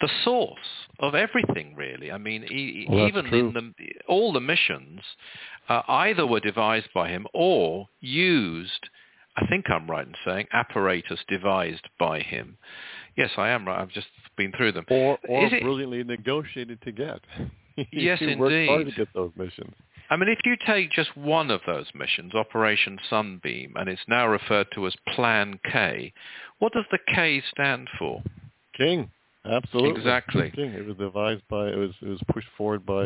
the 0.02 0.10
source 0.26 0.60
of 1.00 1.15
everything, 1.15 1.76
really. 1.76 2.12
I 2.12 2.17
mean, 2.17 2.43
e- 2.43 2.86
well, 2.89 3.08
even 3.08 3.26
true. 3.26 3.54
in 3.56 3.74
the, 3.78 3.88
all 4.08 4.34
the 4.34 4.41
missions, 4.41 5.00
uh, 5.69 5.82
either 5.88 6.28
were 6.28 6.41
devised 6.41 6.89
by 6.93 7.08
him 7.08 7.26
or 7.34 7.88
used, 8.02 8.89
I 9.38 9.48
think 9.48 9.69
I'm 9.69 9.89
right 9.89 10.06
in 10.06 10.13
saying, 10.26 10.48
apparatus 10.52 11.19
devised 11.30 11.88
by 12.00 12.19
him. 12.19 12.58
Yes, 13.15 13.30
I 13.38 13.50
am 13.50 13.65
right. 13.65 13.80
I've 13.80 13.91
just 13.91 14.08
been 14.36 14.52
through 14.58 14.74
them. 14.74 14.86
Or, 14.89 15.17
or 15.30 15.50
brilliantly 15.50 16.02
it, 16.02 16.08
negotiated 16.08 16.82
to 16.82 16.91
get. 16.91 17.22
yes, 17.91 18.19
he 18.19 18.26
indeed. 18.26 18.39
worked 18.39 18.69
hard 18.69 18.86
to 18.88 18.91
get 18.91 19.08
those 19.13 19.32
missions. 19.38 19.74
I 20.13 20.15
mean, 20.15 20.30
if 20.30 20.38
you 20.45 20.56
take 20.63 20.91
just 20.91 21.17
one 21.17 21.49
of 21.49 21.62
those 21.65 21.88
missions, 21.95 22.36
Operation 22.36 22.99
Sunbeam, 23.10 23.73
and 23.76 23.89
it's 23.89 24.04
now 24.08 24.28
referred 24.28 24.67
to 24.76 24.86
as 24.86 24.93
Plan 25.08 25.60
K, 25.71 26.13
what 26.60 26.71
does 26.71 26.86
the 26.91 26.99
K 27.15 27.41
stand 27.49 27.88
for? 27.97 28.21
King. 28.78 29.10
Absolutely. 29.43 29.99
Exactly. 29.99 30.52
King. 30.52 30.69
It 30.69 30.86
was 30.86 30.97
devised 30.97 31.41
by, 31.49 31.69
it 31.69 31.78
was, 31.78 31.93
it 31.99 32.10
was 32.10 32.21
pushed 32.32 32.47
forward 32.56 32.86
by 32.86 33.06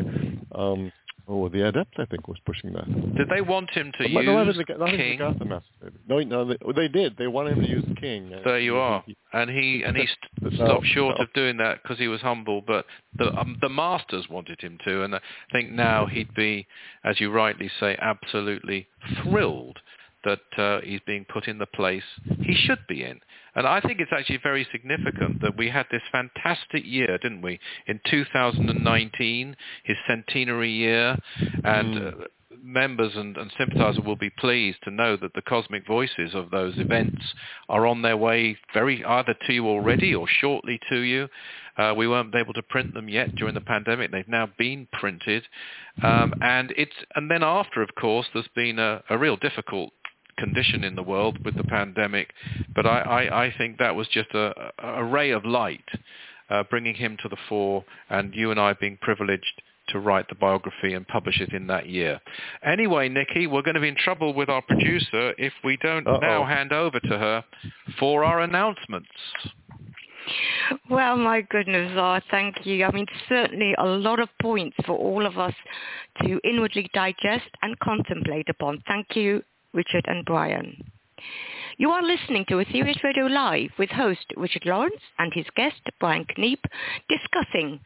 um, 0.51 0.91
Oh, 1.29 1.49
the 1.49 1.67
adept, 1.67 1.95
I 1.99 2.05
think, 2.05 2.29
was 2.29 2.37
pushing 2.45 2.71
that. 2.71 2.85
Did 3.17 3.27
they 3.29 3.41
want 3.41 3.69
him 3.71 3.91
to 3.99 4.03
but, 4.13 4.23
use 4.23 4.25
no, 4.69 4.85
I 4.85 4.91
King? 4.91 5.19
Message. 5.19 5.93
No, 6.07 6.19
no, 6.19 6.45
they, 6.45 6.57
they, 6.73 6.87
did. 6.87 7.17
They 7.17 7.27
wanted 7.27 7.57
him 7.57 7.63
to 7.65 7.69
use 7.69 7.85
King. 7.99 8.31
There 8.45 8.59
you 8.59 8.77
are. 8.77 9.03
And 9.33 9.49
he 9.49 9.83
and 9.85 9.97
he 9.97 10.07
st- 10.41 10.53
stopped 10.53 10.85
short 10.85 11.17
no. 11.17 11.23
of 11.25 11.33
doing 11.33 11.57
that 11.57 11.83
because 11.83 11.97
he 11.97 12.07
was 12.07 12.21
humble. 12.21 12.61
But 12.65 12.85
the 13.17 13.33
um, 13.37 13.57
the 13.61 13.67
masters 13.67 14.27
wanted 14.29 14.61
him 14.61 14.77
to, 14.85 15.03
and 15.03 15.15
I 15.15 15.19
think 15.51 15.71
now 15.71 16.05
he'd 16.05 16.33
be, 16.33 16.65
as 17.03 17.19
you 17.19 17.29
rightly 17.29 17.69
say, 17.77 17.97
absolutely 18.01 18.87
thrilled 19.21 19.79
that 20.23 20.39
uh, 20.57 20.81
he's 20.83 20.99
being 21.05 21.25
put 21.31 21.47
in 21.47 21.57
the 21.57 21.65
place 21.65 22.03
he 22.41 22.53
should 22.53 22.79
be 22.87 23.03
in. 23.03 23.19
And 23.55 23.65
I 23.65 23.81
think 23.81 23.99
it's 23.99 24.11
actually 24.11 24.39
very 24.43 24.67
significant 24.71 25.41
that 25.41 25.57
we 25.57 25.69
had 25.69 25.87
this 25.91 26.01
fantastic 26.11 26.83
year, 26.85 27.17
didn't 27.17 27.41
we, 27.41 27.59
in 27.87 27.99
2019, 28.09 29.55
his 29.83 29.97
centenary 30.07 30.71
year, 30.71 31.17
and 31.63 31.95
mm. 31.95 32.21
uh, 32.21 32.25
members 32.61 33.13
and, 33.15 33.37
and 33.37 33.51
sympathizers 33.57 34.03
will 34.03 34.15
be 34.15 34.29
pleased 34.29 34.77
to 34.83 34.91
know 34.91 35.15
that 35.17 35.33
the 35.33 35.41
cosmic 35.41 35.87
voices 35.87 36.33
of 36.33 36.51
those 36.51 36.77
events 36.77 37.21
are 37.69 37.87
on 37.87 38.01
their 38.01 38.17
way 38.17 38.57
very 38.73 39.03
either 39.05 39.35
to 39.45 39.53
you 39.53 39.67
already 39.67 40.13
or 40.13 40.27
shortly 40.27 40.79
to 40.89 40.99
you. 40.99 41.27
Uh, 41.77 41.93
we 41.95 42.07
weren't 42.07 42.33
able 42.35 42.53
to 42.53 42.63
print 42.63 42.93
them 42.93 43.07
yet 43.07 43.35
during 43.35 43.53
the 43.53 43.61
pandemic. 43.61 44.11
They've 44.11 44.27
now 44.27 44.49
been 44.57 44.87
printed, 44.91 45.43
um, 46.01 46.33
and 46.41 46.73
it's 46.75 46.95
and 47.15 47.29
then 47.29 47.43
after, 47.43 47.83
of 47.83 47.89
course, 47.99 48.25
there's 48.33 48.49
been 48.55 48.79
a, 48.79 49.03
a 49.11 49.17
real 49.17 49.37
difficult 49.37 49.93
condition 50.37 50.83
in 50.83 50.95
the 50.95 51.03
world 51.03 51.43
with 51.43 51.55
the 51.55 51.63
pandemic. 51.63 52.31
But 52.75 52.85
I, 52.85 52.99
I, 52.99 53.45
I 53.45 53.53
think 53.57 53.77
that 53.77 53.95
was 53.95 54.07
just 54.09 54.31
a, 54.33 54.71
a 54.79 55.03
ray 55.03 55.31
of 55.31 55.45
light 55.45 55.85
uh, 56.49 56.63
bringing 56.69 56.95
him 56.95 57.17
to 57.21 57.29
the 57.29 57.37
fore, 57.49 57.83
and 58.09 58.33
you 58.33 58.51
and 58.51 58.59
I 58.59 58.73
being 58.73 58.97
privileged 59.01 59.61
to 59.89 59.99
write 59.99 60.27
the 60.27 60.35
biography 60.35 60.93
and 60.93 61.07
publish 61.07 61.39
it 61.39 61.53
in 61.53 61.67
that 61.67 61.87
year. 61.87 62.19
Anyway, 62.63 63.07
Nikki, 63.07 63.47
we're 63.47 63.61
going 63.61 63.75
to 63.75 63.81
be 63.81 63.87
in 63.87 63.95
trouble 63.95 64.33
with 64.33 64.49
our 64.49 64.61
producer 64.61 65.33
if 65.37 65.53
we 65.63 65.77
don't 65.77 66.07
Uh-oh. 66.07 66.19
now 66.19 66.45
hand 66.45 66.73
over 66.73 66.99
to 66.99 67.17
her 67.17 67.43
for 67.99 68.23
our 68.23 68.41
announcements. 68.41 69.07
Well, 70.89 71.15
my 71.15 71.39
goodness, 71.41 71.93
oh, 71.95 72.19
thank 72.29 72.65
you. 72.65 72.83
I 72.83 72.91
mean, 72.91 73.05
certainly 73.29 73.73
a 73.77 73.85
lot 73.85 74.19
of 74.19 74.27
points 74.41 74.75
for 74.85 74.97
all 74.97 75.25
of 75.25 75.37
us 75.37 75.53
to 76.21 76.39
inwardly 76.43 76.89
digest 76.93 77.49
and 77.61 77.79
contemplate 77.79 78.49
upon. 78.49 78.83
Thank 78.87 79.15
you, 79.15 79.41
Richard 79.77 80.05
and 80.07 80.25
Brian. 80.25 80.75
You 81.77 81.91
are 81.91 82.01
listening 82.01 82.45
to 82.49 82.55
Aetherius 82.55 83.03
Radio 83.03 83.27
Live 83.27 83.69
with 83.77 83.91
host 83.91 84.25
Richard 84.35 84.65
Lawrence 84.65 85.03
and 85.19 85.31
his 85.31 85.45
guest 85.55 85.81
Brian 85.99 86.25
Keneipp 86.25 86.63
discussing 87.07 87.79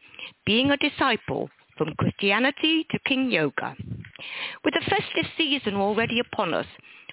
being 0.46 0.70
a 0.70 0.78
disciple 0.78 1.50
from 1.76 1.94
Christianity 1.98 2.86
to 2.90 2.98
King 3.06 3.30
Yoga. 3.30 3.76
With 4.64 4.72
the 4.72 4.80
festive 4.88 5.30
season 5.36 5.74
already 5.74 6.18
upon 6.18 6.54
us, 6.54 6.64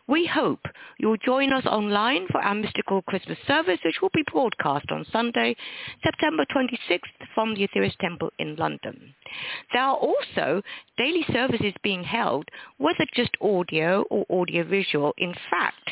we 0.09 0.25
hope 0.25 0.65
you'll 0.97 1.17
join 1.17 1.53
us 1.53 1.65
online 1.67 2.25
for 2.31 2.41
our 2.41 2.55
mystical 2.55 3.03
Christmas 3.03 3.37
service, 3.45 3.79
which 3.85 4.01
will 4.01 4.09
be 4.11 4.23
broadcast 4.31 4.87
on 4.91 5.05
Sunday, 5.11 5.55
September 6.03 6.45
26th 6.53 6.99
from 7.35 7.53
the 7.53 7.67
Aetherius 7.67 7.95
Temple 7.97 8.31
in 8.39 8.55
London. 8.55 9.13
There 9.71 9.83
are 9.83 9.95
also 9.95 10.63
daily 10.97 11.23
services 11.31 11.73
being 11.83 12.03
held, 12.03 12.45
whether 12.77 13.05
just 13.13 13.37
audio 13.39 14.01
or 14.09 14.25
audiovisual. 14.31 15.13
In 15.19 15.35
fact, 15.51 15.91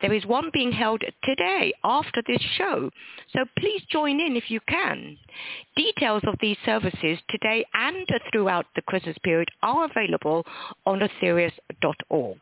there 0.00 0.12
is 0.12 0.24
one 0.24 0.50
being 0.52 0.70
held 0.70 1.02
today 1.24 1.72
after 1.82 2.22
this 2.28 2.42
show, 2.56 2.90
so 3.32 3.40
please 3.58 3.82
join 3.90 4.20
in 4.20 4.36
if 4.36 4.52
you 4.52 4.60
can. 4.68 5.18
Details 5.76 6.22
of 6.28 6.36
these 6.40 6.56
services 6.64 7.18
today 7.28 7.64
and 7.74 8.06
throughout 8.30 8.66
the 8.76 8.82
Christmas 8.82 9.16
period 9.24 9.48
are 9.64 9.86
available 9.86 10.46
on 10.86 11.00
aetherius.org. 11.00 12.38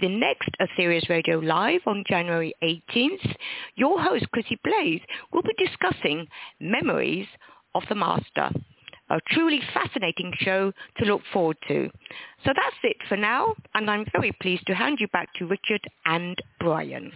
The 0.00 0.08
next 0.08 0.50
Aetherius 0.60 1.08
Radio 1.08 1.38
Live 1.38 1.80
on 1.86 2.04
January 2.06 2.54
18th, 2.62 3.34
your 3.76 4.00
host 4.00 4.30
Chrissie 4.32 4.60
Blaze 4.64 5.00
will 5.32 5.42
be 5.42 5.64
discussing 5.64 6.26
Memories 6.60 7.26
of 7.74 7.82
the 7.88 7.94
Master, 7.94 8.50
a 9.10 9.20
truly 9.30 9.60
fascinating 9.72 10.32
show 10.38 10.72
to 10.98 11.04
look 11.04 11.22
forward 11.32 11.58
to. 11.68 11.90
So 12.44 12.52
that's 12.54 12.76
it 12.82 12.96
for 13.08 13.16
now, 13.16 13.54
and 13.74 13.90
I'm 13.90 14.06
very 14.12 14.32
pleased 14.40 14.66
to 14.66 14.74
hand 14.74 14.98
you 15.00 15.08
back 15.08 15.28
to 15.34 15.46
Richard 15.46 15.82
and 16.04 16.36
Brian. 16.60 17.12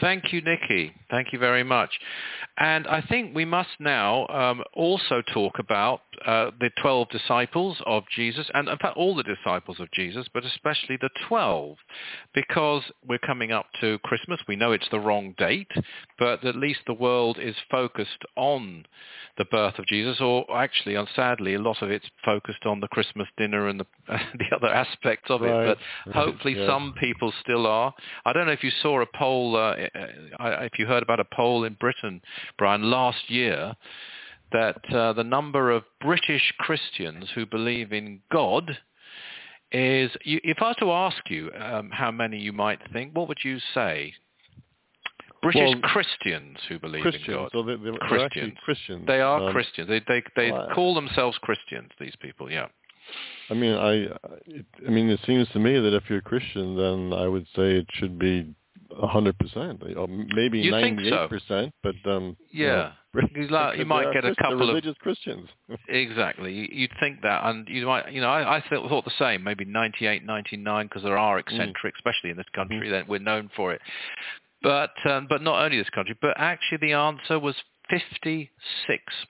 Thank 0.00 0.32
you, 0.32 0.40
Nikki. 0.42 0.92
Thank 1.10 1.32
you 1.32 1.38
very 1.38 1.64
much. 1.64 1.90
And 2.58 2.86
I 2.86 3.00
think 3.02 3.34
we 3.34 3.44
must 3.44 3.70
now 3.78 4.26
um, 4.28 4.62
also 4.74 5.22
talk 5.32 5.58
about 5.58 6.00
uh, 6.26 6.50
the 6.60 6.70
12 6.80 7.08
disciples 7.10 7.78
of 7.86 8.04
Jesus, 8.14 8.48
and 8.54 8.68
in 8.68 8.78
fact 8.78 8.96
all 8.96 9.14
the 9.14 9.22
disciples 9.22 9.80
of 9.80 9.90
Jesus, 9.92 10.26
but 10.32 10.44
especially 10.44 10.98
the 11.00 11.10
12, 11.28 11.76
because 12.34 12.82
we're 13.08 13.18
coming 13.18 13.52
up 13.52 13.66
to 13.80 13.98
Christmas. 14.04 14.40
We 14.46 14.56
know 14.56 14.72
it's 14.72 14.88
the 14.90 15.00
wrong 15.00 15.34
date, 15.38 15.70
but 16.18 16.44
at 16.44 16.56
least 16.56 16.80
the 16.86 16.94
world 16.94 17.38
is 17.40 17.56
focused 17.70 18.24
on 18.36 18.84
the 19.38 19.44
birth 19.46 19.78
of 19.78 19.86
Jesus, 19.86 20.20
or 20.20 20.44
actually, 20.54 20.94
and 20.94 21.08
sadly, 21.16 21.54
a 21.54 21.58
lot 21.58 21.80
of 21.82 21.90
it's 21.90 22.06
focused 22.24 22.66
on 22.66 22.80
the 22.80 22.88
Christmas 22.88 23.28
dinner 23.38 23.68
and 23.68 23.80
the, 23.80 23.86
the 24.08 24.54
other 24.54 24.68
aspects 24.68 25.30
of 25.30 25.40
Right, 25.40 25.70
it. 25.70 25.78
But 26.06 26.14
hopefully 26.14 26.54
yeah. 26.58 26.66
some 26.66 26.94
people 27.00 27.32
still 27.40 27.66
are. 27.66 27.94
I 28.26 28.32
don't 28.32 28.46
know 28.46 28.52
if 28.52 28.62
you 28.62 28.70
saw 28.82 29.00
a 29.00 29.06
poll, 29.14 29.56
uh, 29.56 29.71
uh, 29.72 30.60
if 30.62 30.78
you 30.78 30.86
heard 30.86 31.02
about 31.02 31.20
a 31.20 31.24
poll 31.24 31.64
in 31.64 31.74
Britain, 31.74 32.20
Brian, 32.58 32.82
last 32.82 33.28
year, 33.28 33.74
that 34.52 34.80
uh, 34.94 35.12
the 35.12 35.24
number 35.24 35.70
of 35.70 35.84
British 36.00 36.52
Christians 36.58 37.26
who 37.34 37.46
believe 37.46 37.92
in 37.92 38.20
God 38.30 38.78
is, 39.72 40.10
you, 40.24 40.40
if 40.44 40.58
I 40.60 40.68
was 40.68 40.76
to 40.80 40.92
ask 40.92 41.30
you 41.30 41.50
um, 41.58 41.90
how 41.90 42.10
many 42.10 42.38
you 42.38 42.52
might 42.52 42.80
think, 42.92 43.16
what 43.16 43.28
would 43.28 43.38
you 43.42 43.58
say? 43.74 44.14
British 45.42 45.60
Well, 45.60 45.80
Christians 45.82 46.58
who 46.68 46.78
believe 46.78 47.04
in 47.04 47.12
God. 47.26 47.50
So 47.52 47.62
they, 47.64 47.74
they're 47.76 47.94
Christians. 47.94 48.52
Christians. 48.64 49.06
They 49.06 49.20
are 49.20 49.42
Um, 49.42 49.52
Christians. 49.52 49.88
They 49.88 50.00
they 50.06 50.22
they 50.36 50.52
well, 50.52 50.68
call 50.72 50.94
themselves 50.94 51.36
Christians. 51.38 51.90
These 51.98 52.14
people, 52.20 52.50
yeah. 52.50 52.66
I 53.50 53.54
mean, 53.54 53.74
I, 53.74 54.06
I 54.86 54.90
mean, 54.90 55.08
it 55.08 55.18
seems 55.26 55.48
to 55.48 55.58
me 55.58 55.78
that 55.80 55.92
if 55.94 56.04
you're 56.08 56.20
a 56.20 56.22
Christian, 56.22 56.76
then 56.76 57.12
I 57.12 57.26
would 57.26 57.46
say 57.56 57.76
it 57.76 57.86
should 57.94 58.18
be 58.18 58.54
a 59.02 59.06
hundred 59.08 59.36
percent, 59.38 59.82
or 59.96 60.06
maybe 60.08 60.62
so? 60.64 60.70
ninety-eight 60.70 61.28
percent. 61.28 61.74
But 61.82 61.96
um, 62.06 62.36
you 62.50 62.66
know, 62.68 62.74
Yeah. 62.74 62.92
You 63.34 63.48
like- 63.48 63.78
you 63.78 63.84
might 63.94 64.12
get 64.14 64.24
a 64.24 64.34
couple 64.36 64.62
of- 64.62 64.68
religious 64.68 64.96
Christians. 65.00 65.48
Exactly. 65.88 66.52
You- 66.54 66.68
You'd 66.70 66.92
think 67.00 67.20
that, 67.22 67.44
and 67.44 67.68
you 67.68 67.84
might, 67.86 68.10
you 68.12 68.20
know, 68.22 68.30
I, 68.30 68.56
I 68.58 68.64
thought, 68.70 68.88
thought 68.88 69.04
the 69.04 69.10
same. 69.18 69.42
Maybe 69.44 69.64
98, 69.66 70.24
99, 70.24 70.86
because 70.86 71.02
there 71.02 71.18
are 71.18 71.38
eccentric, 71.38 71.94
especially 71.96 72.30
in 72.30 72.36
this 72.36 72.46
country. 72.54 72.88
That 72.90 73.08
we're 73.08 73.18
known 73.18 73.50
for 73.54 73.72
it. 73.74 73.80
But 74.62 74.92
um, 75.10 75.26
but 75.28 75.42
not 75.42 75.62
only 75.64 75.76
this 75.78 75.90
country, 75.90 76.16
but 76.22 76.34
actually 76.38 76.78
the 76.80 76.92
answer 76.94 77.38
was 77.38 77.56
56 77.90 78.48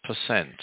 percent. 0.04 0.54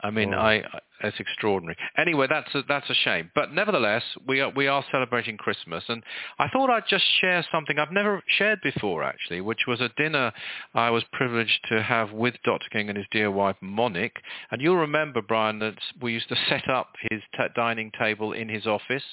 I 0.00 0.10
mean. 0.10 0.34
I, 0.34 0.58
I 0.58 0.80
it's 1.00 1.20
extraordinary. 1.20 1.76
Anyway, 1.96 2.26
that's 2.28 2.54
a, 2.54 2.62
that's 2.68 2.88
a 2.90 2.94
shame. 2.94 3.30
But 3.34 3.52
nevertheless, 3.52 4.02
we 4.26 4.40
are 4.40 4.50
we 4.50 4.66
are 4.66 4.84
celebrating 4.90 5.36
Christmas, 5.36 5.84
and 5.88 6.02
I 6.38 6.48
thought 6.48 6.70
I'd 6.70 6.88
just 6.88 7.04
share 7.20 7.44
something 7.52 7.78
I've 7.78 7.92
never 7.92 8.22
shared 8.26 8.60
before, 8.62 9.02
actually, 9.04 9.40
which 9.40 9.66
was 9.66 9.80
a 9.80 9.90
dinner 9.96 10.32
I 10.74 10.90
was 10.90 11.04
privileged 11.12 11.60
to 11.70 11.82
have 11.82 12.12
with 12.12 12.34
Dr. 12.44 12.68
King 12.70 12.88
and 12.88 12.98
his 12.98 13.06
dear 13.10 13.30
wife 13.30 13.56
Monique. 13.60 14.16
And 14.50 14.60
you'll 14.60 14.76
remember, 14.76 15.22
Brian, 15.22 15.58
that 15.60 15.78
we 16.00 16.12
used 16.12 16.28
to 16.28 16.36
set 16.48 16.68
up 16.68 16.88
his 17.10 17.20
t- 17.36 17.44
dining 17.54 17.90
table 17.98 18.32
in 18.32 18.48
his 18.48 18.66
office 18.66 19.04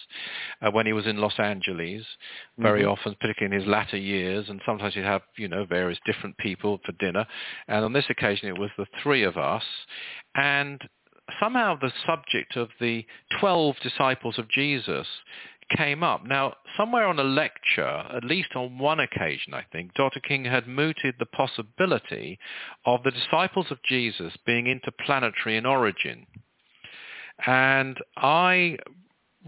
uh, 0.61 0.71
when 0.71 0.85
he 0.85 0.93
was 0.93 1.05
in 1.07 1.17
Los 1.17 1.37
Angeles, 1.39 2.05
very 2.57 2.83
Mhm. 2.83 2.91
often, 2.91 3.15
particularly 3.15 3.55
in 3.55 3.61
his 3.61 3.69
latter 3.69 3.97
years, 3.97 4.49
and 4.49 4.61
sometimes 4.65 4.93
he'd 4.93 5.03
have 5.03 5.21
you 5.37 5.47
know 5.47 5.65
various 5.65 5.99
different 6.05 6.37
people 6.37 6.79
for 6.85 6.91
dinner. 6.93 7.25
And 7.67 7.85
on 7.85 7.93
this 7.93 8.09
occasion, 8.09 8.49
it 8.49 8.57
was 8.57 8.71
the 8.77 8.87
three 9.01 9.23
of 9.23 9.37
us, 9.37 9.63
and 10.35 10.81
somehow 11.39 11.77
the 11.79 11.91
subject 12.05 12.55
of 12.55 12.69
the 12.79 13.05
12 13.39 13.75
disciples 13.81 14.37
of 14.37 14.49
Jesus 14.49 15.07
came 15.75 16.03
up. 16.03 16.25
Now, 16.25 16.53
somewhere 16.77 17.07
on 17.07 17.19
a 17.19 17.23
lecture, 17.23 18.03
at 18.15 18.23
least 18.23 18.55
on 18.55 18.77
one 18.77 18.99
occasion, 18.99 19.53
I 19.53 19.63
think, 19.71 19.93
Dr. 19.95 20.19
King 20.19 20.45
had 20.45 20.67
mooted 20.67 21.15
the 21.17 21.25
possibility 21.25 22.37
of 22.85 23.03
the 23.03 23.11
disciples 23.11 23.67
of 23.71 23.79
Jesus 23.83 24.33
being 24.45 24.67
interplanetary 24.67 25.57
in 25.57 25.65
origin. 25.65 26.27
And 27.45 27.97
I 28.17 28.77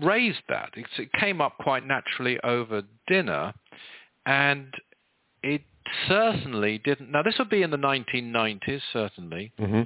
raised 0.01 0.41
that. 0.49 0.73
It 0.75 1.13
came 1.13 1.39
up 1.41 1.57
quite 1.59 1.85
naturally 1.85 2.39
over 2.43 2.81
dinner, 3.07 3.53
and 4.25 4.73
it 5.43 5.61
certainly 6.07 6.79
didn't. 6.79 7.11
Now, 7.11 7.23
this 7.23 7.35
would 7.39 7.49
be 7.49 7.63
in 7.63 7.71
the 7.71 7.77
1990s, 7.77 8.81
certainly 8.91 9.51
hmm 9.57 9.83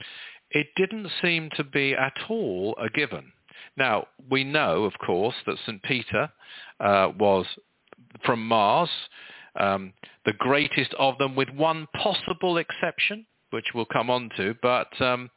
it 0.52 0.68
didn't 0.76 1.10
seem 1.22 1.50
to 1.56 1.64
be 1.64 1.94
at 1.94 2.14
all 2.30 2.76
a 2.82 2.90
given. 2.90 3.32
Now, 3.78 4.08
we 4.30 4.44
know, 4.44 4.84
of 4.84 4.94
course, 5.06 5.36
that 5.46 5.58
St. 5.66 5.82
Peter 5.84 6.30
uh, 6.80 7.10
was 7.18 7.46
from 8.26 8.46
Mars, 8.48 8.90
um, 9.60 9.94
the 10.26 10.34
greatest 10.34 10.94
of 11.00 11.18
them 11.18 11.36
with 11.36 11.50
one 11.50 11.88
possible 11.96 12.58
exception, 12.58 13.26
which 13.52 13.68
we'll 13.74 13.86
come 13.86 14.10
on 14.10 14.30
to, 14.38 14.56
but 14.62 15.02
um, 15.02 15.30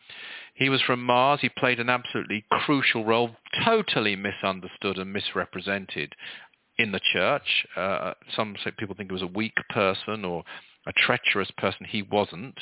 he 0.55 0.69
was 0.69 0.81
from 0.83 1.03
Mars. 1.03 1.41
He 1.43 1.49
played 1.49 1.81
an 1.81 1.91
absolutely 1.91 2.45
crucial 2.51 3.05
role, 3.05 3.31
totally 3.65 4.17
misunderstood 4.17 4.99
and 4.99 5.13
misrepresented 5.13 6.15
in 6.79 6.93
the 6.93 7.01
church. 7.13 7.67
Uh, 7.77 8.15
some 8.35 8.57
people 8.79 8.95
think 8.95 9.11
he 9.11 9.15
was 9.15 9.23
a 9.23 9.27
weak 9.27 9.57
person 9.71 10.25
or 10.25 10.45
a 10.87 10.93
treacherous 10.93 11.51
person. 11.57 11.87
He 11.89 12.03
wasn't. 12.03 12.59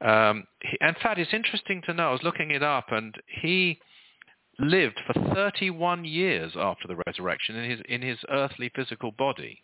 Um, 0.00 0.46
he, 0.62 0.76
in 0.80 0.94
fact, 1.02 1.18
it's 1.18 1.34
interesting 1.34 1.82
to 1.86 1.94
know. 1.94 2.08
I 2.08 2.12
was 2.12 2.22
looking 2.22 2.50
it 2.50 2.62
up, 2.62 2.86
and 2.90 3.14
he 3.42 3.78
lived 4.58 5.00
for 5.06 5.34
31 5.34 6.04
years 6.04 6.52
after 6.56 6.88
the 6.88 7.00
resurrection 7.06 7.56
in 7.56 7.70
his 7.70 7.80
in 7.88 8.02
his 8.02 8.18
earthly 8.30 8.70
physical 8.74 9.12
body. 9.12 9.62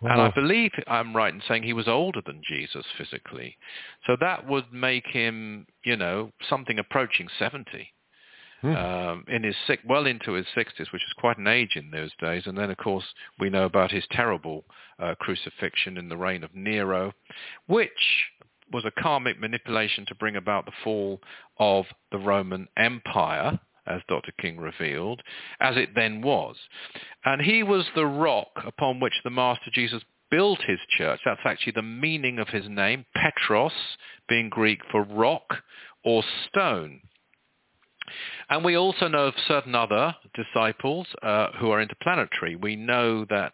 And 0.00 0.20
I 0.20 0.30
believe 0.30 0.70
I'm 0.86 1.16
right 1.16 1.34
in 1.34 1.42
saying 1.48 1.64
he 1.64 1.72
was 1.72 1.88
older 1.88 2.20
than 2.24 2.40
Jesus 2.48 2.84
physically. 2.96 3.56
So 4.06 4.16
that 4.20 4.46
would 4.46 4.72
make 4.72 5.04
him, 5.08 5.66
you 5.84 5.96
know, 5.96 6.30
something 6.48 6.78
approaching 6.78 7.26
70 7.36 7.92
Hmm. 8.60 8.74
um, 8.74 9.24
in 9.28 9.44
his 9.44 9.54
sick, 9.68 9.80
well 9.88 10.06
into 10.06 10.32
his 10.32 10.46
60s, 10.56 10.92
which 10.92 11.02
is 11.02 11.12
quite 11.18 11.38
an 11.38 11.46
age 11.46 11.76
in 11.76 11.92
those 11.92 12.10
days. 12.20 12.42
And 12.46 12.58
then, 12.58 12.70
of 12.70 12.76
course, 12.76 13.04
we 13.38 13.50
know 13.50 13.64
about 13.64 13.92
his 13.92 14.04
terrible 14.10 14.64
uh, 14.98 15.14
crucifixion 15.20 15.96
in 15.96 16.08
the 16.08 16.16
reign 16.16 16.42
of 16.42 16.54
Nero, 16.56 17.12
which 17.68 18.26
was 18.72 18.84
a 18.84 19.00
karmic 19.00 19.38
manipulation 19.38 20.04
to 20.06 20.14
bring 20.16 20.36
about 20.36 20.66
the 20.66 20.72
fall 20.82 21.20
of 21.58 21.84
the 22.10 22.18
Roman 22.18 22.66
Empire, 22.76 23.58
as 23.86 24.02
Dr. 24.08 24.32
King 24.40 24.58
revealed, 24.58 25.22
as 25.60 25.76
it 25.76 25.94
then 25.94 26.20
was. 26.20 26.56
And 27.24 27.40
he 27.40 27.62
was 27.62 27.86
the 27.94 28.06
rock 28.06 28.50
upon 28.66 29.00
which 29.00 29.14
the 29.24 29.30
Master 29.30 29.70
Jesus 29.72 30.02
built 30.30 30.60
his 30.66 30.80
church. 30.96 31.20
That's 31.24 31.40
actually 31.44 31.72
the 31.72 31.82
meaning 31.82 32.38
of 32.38 32.48
his 32.48 32.68
name, 32.68 33.06
Petros, 33.14 33.72
being 34.28 34.48
Greek 34.48 34.80
for 34.90 35.02
rock 35.04 35.62
or 36.04 36.22
stone. 36.48 37.00
And 38.50 38.64
we 38.64 38.76
also 38.76 39.08
know 39.08 39.26
of 39.26 39.34
certain 39.46 39.74
other 39.74 40.14
disciples 40.34 41.06
uh, 41.22 41.48
who 41.58 41.70
are 41.70 41.80
interplanetary. 41.80 42.56
We 42.56 42.76
know 42.76 43.24
that 43.26 43.52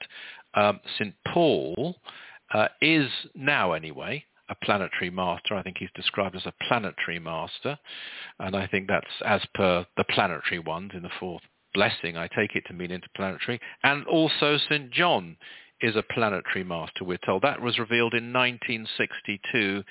um, 0.54 0.80
St. 0.98 1.14
Paul 1.32 1.96
uh, 2.52 2.68
is 2.80 3.08
now, 3.34 3.72
anyway, 3.72 4.24
a 4.48 4.54
planetary 4.64 5.10
master. 5.10 5.54
I 5.54 5.62
think 5.62 5.78
he's 5.78 5.88
described 5.94 6.36
as 6.36 6.46
a 6.46 6.54
planetary 6.68 7.18
master. 7.18 7.78
And 8.38 8.56
I 8.56 8.66
think 8.66 8.88
that's 8.88 9.06
as 9.24 9.42
per 9.54 9.86
the 9.96 10.04
planetary 10.04 10.58
ones 10.58 10.92
in 10.94 11.02
the 11.02 11.10
fourth 11.18 11.42
blessing. 11.72 12.16
I 12.16 12.28
take 12.28 12.54
it 12.54 12.64
to 12.68 12.74
mean 12.74 12.90
interplanetary. 12.90 13.60
And 13.82 14.06
also 14.06 14.58
St. 14.68 14.90
John 14.90 15.36
is 15.80 15.96
a 15.96 16.04
planetary 16.14 16.64
master, 16.64 17.04
we're 17.04 17.18
told. 17.18 17.42
That 17.42 17.60
was 17.60 17.78
revealed 17.78 18.14
in 18.14 18.32
1962 18.32 19.82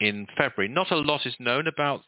in 0.00 0.26
February. 0.36 0.72
Not 0.72 0.90
a 0.90 0.96
lot 0.96 1.26
is 1.26 1.34
known 1.38 1.66
about 1.66 2.02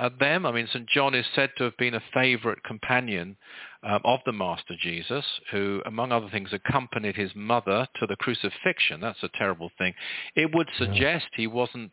uh, 0.00 0.10
them. 0.18 0.46
I 0.46 0.52
mean, 0.52 0.66
St. 0.72 0.88
John 0.88 1.14
is 1.14 1.26
said 1.34 1.50
to 1.58 1.64
have 1.64 1.76
been 1.76 1.94
a 1.94 2.02
favorite 2.12 2.64
companion 2.64 3.36
um, 3.82 4.00
of 4.04 4.20
the 4.24 4.32
Master 4.32 4.74
Jesus, 4.80 5.24
who, 5.50 5.82
among 5.86 6.10
other 6.10 6.28
things, 6.30 6.50
accompanied 6.52 7.16
his 7.16 7.30
mother 7.34 7.86
to 8.00 8.06
the 8.06 8.16
crucifixion. 8.16 9.00
That's 9.00 9.22
a 9.22 9.30
terrible 9.36 9.70
thing. 9.78 9.94
It 10.34 10.54
would 10.54 10.68
suggest 10.78 11.26
he 11.34 11.46
wasn't 11.46 11.92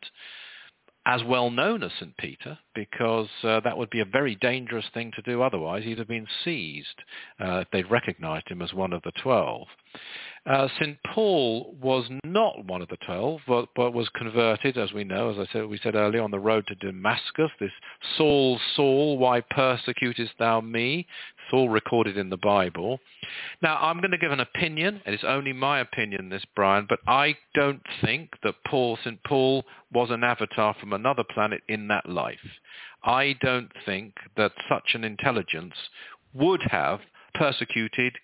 as 1.06 1.22
well 1.24 1.50
known 1.50 1.82
as 1.82 1.90
St. 1.98 2.16
Peter 2.18 2.58
because 2.74 3.28
uh, 3.42 3.60
that 3.60 3.76
would 3.76 3.90
be 3.90 4.00
a 4.00 4.04
very 4.04 4.34
dangerous 4.36 4.84
thing 4.92 5.10
to 5.16 5.22
do 5.22 5.42
otherwise. 5.42 5.84
He'd 5.84 5.98
have 5.98 6.08
been 6.08 6.26
seized 6.44 6.86
uh, 7.40 7.60
if 7.60 7.68
they'd 7.72 7.90
recognized 7.90 8.48
him 8.48 8.62
as 8.62 8.74
one 8.74 8.92
of 8.92 9.02
the 9.02 9.12
twelve. 9.22 9.66
Uh, 10.46 10.68
St. 10.80 10.96
Paul 11.14 11.74
was 11.80 12.08
not 12.24 12.64
one 12.64 12.80
of 12.80 12.88
the 12.88 12.96
twelve, 13.04 13.40
but, 13.46 13.68
but, 13.76 13.92
was 13.92 14.08
converted, 14.10 14.78
as 14.78 14.92
we 14.92 15.04
know, 15.04 15.30
as 15.30 15.36
I 15.38 15.52
said, 15.52 15.66
we 15.66 15.78
said 15.82 15.94
earlier, 15.94 16.22
on 16.22 16.30
the 16.30 16.38
road 16.38 16.66
to 16.68 16.74
Damascus. 16.76 17.50
This 17.60 17.70
Saul, 18.16 18.58
Saul, 18.74 19.18
why 19.18 19.40
persecutest 19.40 20.32
thou 20.38 20.60
me? 20.60 21.06
Saul 21.50 21.68
recorded 21.68 22.16
in 22.16 22.30
the 22.30 22.36
Bible. 22.36 23.00
Now, 23.62 23.76
I'm 23.80 23.98
going 23.98 24.10
to 24.10 24.18
give 24.18 24.32
an 24.32 24.40
opinion, 24.40 25.00
and 25.04 25.14
it's 25.14 25.24
only 25.24 25.52
my 25.52 25.80
opinion, 25.80 26.28
this, 26.28 26.44
Brian, 26.54 26.86
but 26.88 27.00
I 27.06 27.36
don't 27.54 27.82
think 28.02 28.30
that 28.42 28.54
Paul, 28.66 28.98
St. 29.02 29.22
Paul, 29.24 29.64
was 29.92 30.10
an 30.10 30.24
avatar 30.24 30.74
from 30.78 30.92
another 30.92 31.24
planet 31.32 31.62
in 31.68 31.88
that 31.88 32.08
life. 32.08 32.38
I 33.04 33.36
don't 33.40 33.70
think 33.86 34.14
that 34.36 34.52
such 34.68 34.94
an 34.94 35.04
intelligence 35.04 35.74
would 36.34 36.62
have 36.70 37.00
persecuted 37.34 38.14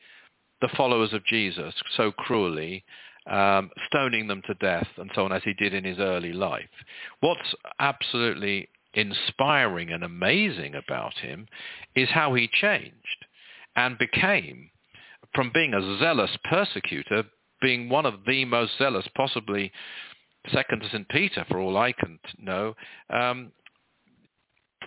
the 0.61 0.69
followers 0.77 1.13
of 1.13 1.25
Jesus 1.25 1.75
so 1.97 2.13
cruelly, 2.13 2.85
um, 3.27 3.71
stoning 3.87 4.27
them 4.29 4.43
to 4.47 4.55
death 4.55 4.87
and 4.97 5.11
so 5.15 5.25
on 5.25 5.33
as 5.33 5.43
he 5.45 5.55
did 5.55 5.75
in 5.75 5.85
his 5.85 5.99
early 5.99 6.33
life. 6.33 6.69
What's 7.21 7.55
absolutely 7.79 8.69
inspiring 8.95 9.91
and 9.91 10.05
amazing 10.05 10.75
about 10.75 11.15
him 11.15 11.47
is 11.95 12.09
how 12.11 12.35
he 12.35 12.49
changed 12.49 13.27
and 13.77 13.99
became, 13.99 14.71
from 15.35 15.51
being 15.53 15.75
a 15.75 15.99
zealous 15.99 16.37
persecutor, 16.45 17.25
being 17.61 17.89
one 17.89 18.07
of 18.07 18.21
the 18.27 18.45
most 18.45 18.73
zealous, 18.79 19.07
possibly 19.17 19.73
second 20.53 20.81
to 20.81 20.89
St. 20.89 21.09
Peter 21.09 21.45
for 21.49 21.59
all 21.59 21.77
I 21.77 21.93
can 21.93 22.19
know, 22.39 22.75
um, 23.11 23.53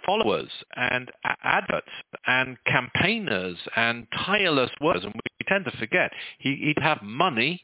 followers 0.06 0.50
and 0.76 1.12
adverts 1.44 1.90
and 2.26 2.58
campaigners 2.66 3.58
and 3.76 4.08
tireless 4.26 4.70
workers. 4.80 5.04
And 5.04 5.14
we 5.14 5.46
tend 5.48 5.66
to 5.66 5.78
forget 5.78 6.12
he, 6.40 6.74
would 6.76 6.84
have 6.84 7.02
money. 7.02 7.64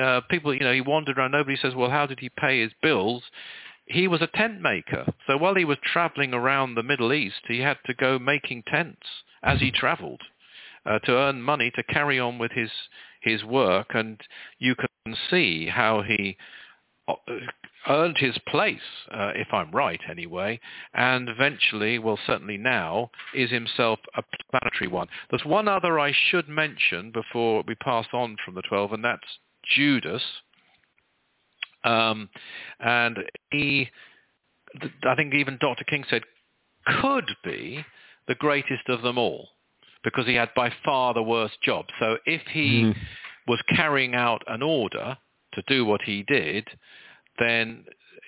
Uh, 0.00 0.20
people, 0.30 0.54
you 0.54 0.60
know, 0.60 0.72
he 0.72 0.80
wandered 0.80 1.18
around. 1.18 1.32
Nobody 1.32 1.56
says, 1.56 1.74
well, 1.74 1.90
how 1.90 2.06
did 2.06 2.20
he 2.20 2.28
pay 2.28 2.60
his 2.60 2.72
bills? 2.82 3.22
He 3.86 4.08
was 4.08 4.22
a 4.22 4.26
tent 4.26 4.60
maker. 4.60 5.12
So 5.26 5.36
while 5.36 5.54
he 5.54 5.64
was 5.64 5.78
traveling 5.82 6.34
around 6.34 6.74
the 6.74 6.82
Middle 6.82 7.12
East, 7.12 7.42
he 7.46 7.60
had 7.60 7.78
to 7.86 7.94
go 7.94 8.18
making 8.18 8.64
tents 8.64 9.06
as 9.42 9.60
he 9.60 9.70
traveled 9.70 10.22
uh, 10.84 10.98
to 11.00 11.12
earn 11.12 11.42
money 11.42 11.70
to 11.76 11.82
carry 11.82 12.18
on 12.18 12.38
with 12.38 12.52
his 12.52 12.70
his 13.20 13.44
work. 13.44 13.88
And 13.94 14.20
you 14.58 14.74
can 14.74 15.16
see 15.30 15.66
how 15.68 16.02
he 16.02 16.36
uh, 17.08 17.14
earned 17.88 18.18
his 18.18 18.36
place, 18.48 18.80
uh, 19.12 19.32
if 19.34 19.48
I'm 19.52 19.70
right 19.70 20.00
anyway, 20.10 20.58
and 20.94 21.28
eventually, 21.28 21.98
well 21.98 22.18
certainly 22.26 22.56
now, 22.56 23.10
is 23.34 23.50
himself 23.50 24.00
a 24.16 24.22
planetary 24.50 24.88
one. 24.88 25.08
There's 25.30 25.44
one 25.44 25.68
other 25.68 26.00
I 26.00 26.12
should 26.12 26.48
mention 26.48 27.12
before 27.12 27.62
we 27.66 27.76
pass 27.76 28.06
on 28.12 28.36
from 28.44 28.54
the 28.54 28.62
12, 28.62 28.92
and 28.92 29.04
that's 29.04 29.38
Judas. 29.76 30.22
Um, 31.86 32.28
and 32.80 33.18
he, 33.50 33.88
I 35.04 35.14
think 35.14 35.34
even 35.34 35.58
Dr. 35.60 35.84
King 35.84 36.04
said, 36.10 36.22
could 37.00 37.30
be 37.44 37.84
the 38.28 38.34
greatest 38.34 38.88
of 38.88 39.02
them 39.02 39.18
all 39.18 39.48
because 40.04 40.26
he 40.26 40.34
had 40.34 40.50
by 40.54 40.72
far 40.84 41.14
the 41.14 41.22
worst 41.22 41.60
job. 41.62 41.86
So 41.98 42.16
if 42.26 42.42
he 42.52 42.82
mm. 42.82 42.96
was 43.46 43.60
carrying 43.74 44.14
out 44.14 44.42
an 44.46 44.62
order 44.62 45.16
to 45.54 45.62
do 45.66 45.84
what 45.84 46.02
he 46.02 46.22
did, 46.24 46.68
then 47.38 47.84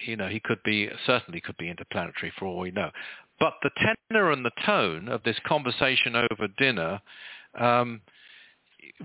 you 0.06 0.16
know 0.16 0.28
he 0.28 0.40
could 0.40 0.62
be 0.64 0.88
certainly 1.06 1.40
could 1.40 1.56
be 1.56 1.68
interplanetary 1.68 2.32
for 2.38 2.46
all 2.46 2.58
we 2.58 2.70
know. 2.70 2.90
But 3.38 3.54
the 3.62 3.70
tenor 4.10 4.32
and 4.32 4.44
the 4.44 4.50
tone 4.66 5.08
of 5.08 5.22
this 5.22 5.38
conversation 5.46 6.16
over 6.16 6.48
dinner 6.58 7.00
um, 7.58 8.00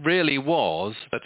really 0.03 0.39
was 0.39 0.95
that 1.11 1.21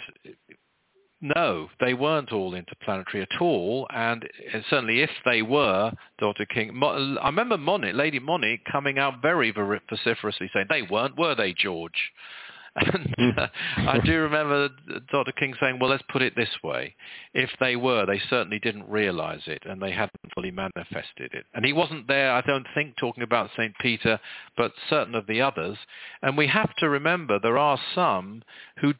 no, 1.20 1.68
they 1.80 1.94
weren't 1.94 2.32
all 2.32 2.54
interplanetary 2.54 3.22
at 3.22 3.40
all, 3.40 3.86
and 3.90 4.28
certainly 4.70 5.00
if 5.02 5.10
they 5.24 5.42
were, 5.42 5.92
Dr. 6.18 6.46
King, 6.46 6.80
I 6.82 7.26
remember 7.26 7.56
Lady 7.56 8.20
Monique, 8.20 8.64
coming 8.70 8.98
out 8.98 9.20
very 9.20 9.50
vociferously 9.50 10.50
saying 10.52 10.66
they 10.68 10.82
weren't, 10.82 11.18
were 11.18 11.34
they, 11.34 11.52
George? 11.52 12.12
And 12.76 13.38
uh, 13.38 13.48
I 13.76 13.98
do 14.04 14.20
remember 14.20 14.68
Dr. 15.10 15.32
King 15.32 15.54
saying, 15.60 15.78
well, 15.80 15.90
let's 15.90 16.04
put 16.10 16.22
it 16.22 16.36
this 16.36 16.50
way. 16.62 16.94
If 17.34 17.50
they 17.60 17.76
were, 17.76 18.06
they 18.06 18.20
certainly 18.30 18.58
didn't 18.58 18.88
realize 18.88 19.40
it 19.46 19.62
and 19.66 19.82
they 19.82 19.90
hadn't 19.90 20.20
fully 20.34 20.50
manifested 20.50 21.32
it. 21.32 21.44
And 21.54 21.64
he 21.64 21.72
wasn't 21.72 22.06
there, 22.06 22.32
I 22.32 22.40
don't 22.42 22.66
think, 22.74 22.96
talking 22.96 23.22
about 23.22 23.50
St. 23.56 23.74
Peter, 23.80 24.20
but 24.56 24.72
certain 24.88 25.14
of 25.14 25.26
the 25.26 25.40
others. 25.40 25.76
And 26.22 26.36
we 26.36 26.46
have 26.46 26.74
to 26.76 26.88
remember 26.88 27.38
there 27.38 27.58
are 27.58 27.80
some 27.94 28.42
who 28.80 28.94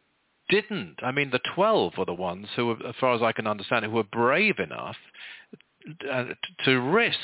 didn't. 0.48 0.96
I 1.02 1.12
mean, 1.12 1.30
the 1.30 1.40
12 1.54 1.94
were 1.98 2.04
the 2.04 2.14
ones 2.14 2.46
who, 2.56 2.72
as 2.72 2.94
far 3.00 3.14
as 3.14 3.22
I 3.22 3.32
can 3.32 3.46
understand, 3.46 3.84
who 3.84 3.92
were 3.92 4.04
brave 4.04 4.58
enough 4.58 4.96
uh, 6.10 6.24
to 6.64 6.80
risk 6.80 7.18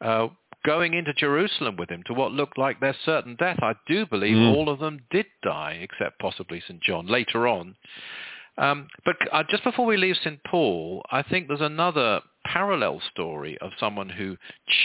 uh, 0.00 0.28
going 0.64 0.94
into 0.94 1.12
Jerusalem 1.14 1.76
with 1.76 1.90
him 1.90 2.02
to 2.06 2.14
what 2.14 2.32
looked 2.32 2.58
like 2.58 2.80
their 2.80 2.96
certain 3.04 3.36
death. 3.36 3.58
I 3.62 3.74
do 3.86 4.06
believe 4.06 4.36
mm. 4.36 4.54
all 4.54 4.68
of 4.68 4.80
them 4.80 5.00
did 5.10 5.26
die, 5.42 5.78
except 5.80 6.18
possibly 6.18 6.60
St. 6.60 6.80
John 6.82 7.06
later 7.06 7.46
on. 7.46 7.76
Um, 8.58 8.88
but 9.04 9.16
uh, 9.32 9.44
just 9.48 9.62
before 9.62 9.86
we 9.86 9.96
leave 9.96 10.16
St. 10.16 10.40
Paul, 10.44 11.04
I 11.12 11.22
think 11.22 11.46
there's 11.46 11.60
another 11.60 12.20
parallel 12.44 13.00
story 13.12 13.56
of 13.60 13.70
someone 13.78 14.08
who 14.08 14.36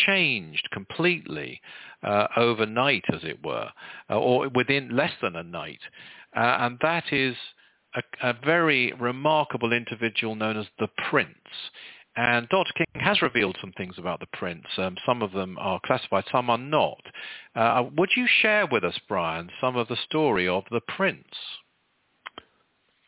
changed 0.06 0.70
completely 0.72 1.60
uh, 2.04 2.28
overnight, 2.38 3.04
as 3.12 3.24
it 3.24 3.44
were, 3.44 3.70
uh, 4.10 4.20
or 4.20 4.50
within 4.50 4.96
less 4.96 5.14
than 5.22 5.36
a 5.36 5.44
night. 5.44 5.80
Uh, 6.36 6.58
and 6.60 6.78
that 6.82 7.12
is 7.12 7.36
a, 7.96 8.30
a 8.30 8.34
very 8.46 8.94
remarkable 9.00 9.74
individual 9.74 10.36
known 10.36 10.58
as 10.58 10.68
the 10.80 10.88
Prince. 11.10 11.38
And 12.16 12.48
Dr. 12.50 12.74
King 12.74 13.02
has 13.02 13.22
revealed 13.22 13.58
some 13.60 13.72
things 13.72 13.96
about 13.98 14.20
the 14.20 14.28
prince. 14.34 14.66
Um, 14.78 14.98
some 15.04 15.24
of 15.24 15.32
them 15.32 15.58
are 15.60 15.80
classified, 15.84 16.26
some 16.32 16.50
are 16.50 16.60
not. 16.60 17.02
Uh, 17.56 17.86
would 17.98 18.12
you 18.16 18.28
share 18.42 18.68
with 18.68 18.84
us, 18.84 19.00
Brian, 19.08 19.50
some 19.60 19.76
of 19.76 19.88
the 19.88 19.96
story 19.96 20.48
of 20.48 20.64
the 20.70 20.82
prince? 20.82 21.26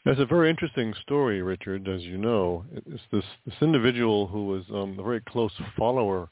It's 0.08 0.20
a 0.20 0.26
very 0.26 0.50
interesting 0.50 0.94
story, 1.02 1.42
Richard. 1.42 1.88
As 1.88 2.02
you 2.02 2.18
know, 2.18 2.64
it's 2.74 3.02
this 3.12 3.24
this 3.46 3.56
individual 3.62 4.28
who 4.28 4.46
was 4.46 4.64
um, 4.72 5.00
a 5.00 5.04
very 5.04 5.22
close 5.22 5.52
follower 5.76 6.30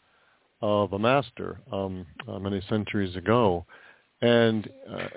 of 0.62 0.94
a 0.94 1.00
master 1.00 1.60
um, 1.72 2.06
uh, 2.28 2.38
many 2.38 2.62
centuries 2.70 3.16
ago, 3.16 3.66
and 4.22 4.70
uh, 4.88 5.08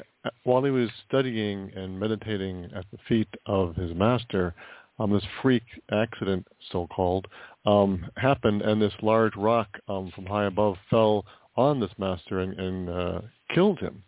while 0.44 0.62
he 0.64 0.70
was 0.70 0.88
studying 1.08 1.70
and 1.74 1.98
meditating 1.98 2.70
at 2.74 2.84
the 2.90 2.98
feet 3.08 3.28
of 3.46 3.74
his 3.76 3.94
master, 3.94 4.54
um, 4.98 5.12
this 5.12 5.24
freak 5.42 5.64
accident, 5.90 6.46
so-called, 6.72 7.26
um, 7.66 8.06
happened, 8.16 8.62
and 8.62 8.80
this 8.80 8.94
large 9.02 9.36
rock 9.36 9.68
um, 9.88 10.10
from 10.14 10.26
high 10.26 10.46
above 10.46 10.76
fell 10.88 11.24
on 11.56 11.80
this 11.80 11.90
master 11.98 12.40
and, 12.40 12.58
and 12.58 12.88
uh, 12.88 13.20
killed 13.54 13.78
him. 13.78 14.02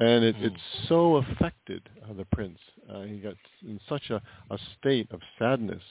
And 0.00 0.24
it, 0.24 0.36
it 0.40 0.52
hmm. 0.52 0.86
so 0.88 1.16
affected 1.16 1.88
uh, 2.02 2.14
the 2.14 2.24
prince. 2.32 2.58
Uh, 2.92 3.02
he 3.02 3.18
got 3.18 3.34
in 3.62 3.78
such 3.88 4.10
a, 4.10 4.20
a 4.50 4.58
state 4.78 5.08
of 5.12 5.20
sadness 5.38 5.82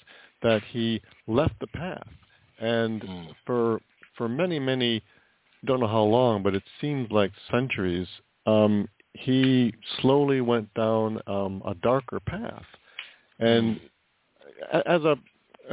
that 0.41 0.61
he 0.71 1.01
left 1.27 1.55
the 1.61 1.67
path. 1.67 2.07
And 2.59 3.01
mm. 3.01 3.27
for 3.45 3.81
for 4.17 4.29
many, 4.29 4.59
many, 4.59 5.01
don't 5.65 5.79
know 5.79 5.87
how 5.87 6.03
long, 6.03 6.43
but 6.43 6.53
it 6.53 6.63
seems 6.79 7.09
like 7.11 7.31
centuries, 7.51 8.07
um, 8.45 8.87
he 9.13 9.73
slowly 10.01 10.41
went 10.41 10.73
down 10.73 11.21
um, 11.27 11.61
a 11.65 11.75
darker 11.75 12.19
path. 12.19 12.65
And 13.39 13.75
mm 13.75 13.79
as 14.85 15.03
a 15.03 15.17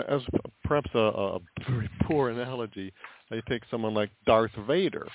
as 0.09 0.23
perhaps 0.65 0.91
a, 0.95 0.99
a 0.99 1.39
very 1.69 1.89
poor 2.03 2.31
analogy, 2.31 2.93
I 3.31 3.41
take 3.49 3.63
someone 3.71 3.95
like 3.95 4.11
Darth 4.27 4.53
Vader 4.67 5.07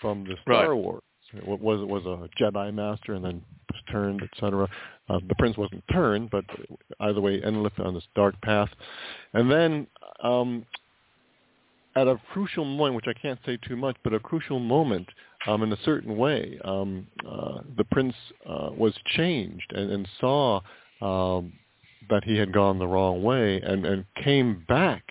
from 0.00 0.24
the 0.24 0.36
Star 0.42 0.70
Right. 0.70 0.74
Wars. 0.74 1.02
Was 1.44 1.80
was 1.86 2.06
a 2.06 2.42
Jedi 2.42 2.72
master 2.72 3.14
and 3.14 3.24
then 3.24 3.42
was 3.70 3.82
turned, 3.90 4.22
etc. 4.22 4.68
Uh, 5.08 5.18
the 5.28 5.34
prince 5.34 5.58
wasn't 5.58 5.84
turned, 5.92 6.30
but 6.30 6.44
either 7.00 7.20
way, 7.20 7.42
ended 7.42 7.66
up 7.66 7.78
on 7.80 7.94
this 7.94 8.06
dark 8.14 8.40
path. 8.40 8.70
And 9.34 9.50
then 9.50 9.86
um, 10.22 10.64
at 11.96 12.06
a 12.06 12.18
crucial 12.32 12.64
moment, 12.64 12.96
which 12.96 13.14
I 13.14 13.20
can't 13.20 13.38
say 13.44 13.58
too 13.58 13.76
much, 13.76 13.96
but 14.04 14.14
a 14.14 14.20
crucial 14.20 14.58
moment 14.58 15.08
um, 15.48 15.62
in 15.62 15.72
a 15.72 15.78
certain 15.84 16.16
way, 16.16 16.58
um, 16.64 17.06
uh, 17.26 17.60
the 17.78 17.84
prince 17.84 18.14
uh, 18.46 18.68
was 18.76 18.94
changed 19.16 19.72
and, 19.74 19.90
and 19.90 20.08
saw 20.20 20.60
um, 21.00 21.54
that 22.10 22.22
he 22.24 22.36
had 22.36 22.52
gone 22.52 22.78
the 22.78 22.86
wrong 22.86 23.22
way 23.22 23.60
and, 23.62 23.86
and 23.86 24.04
came 24.22 24.64
back 24.68 25.02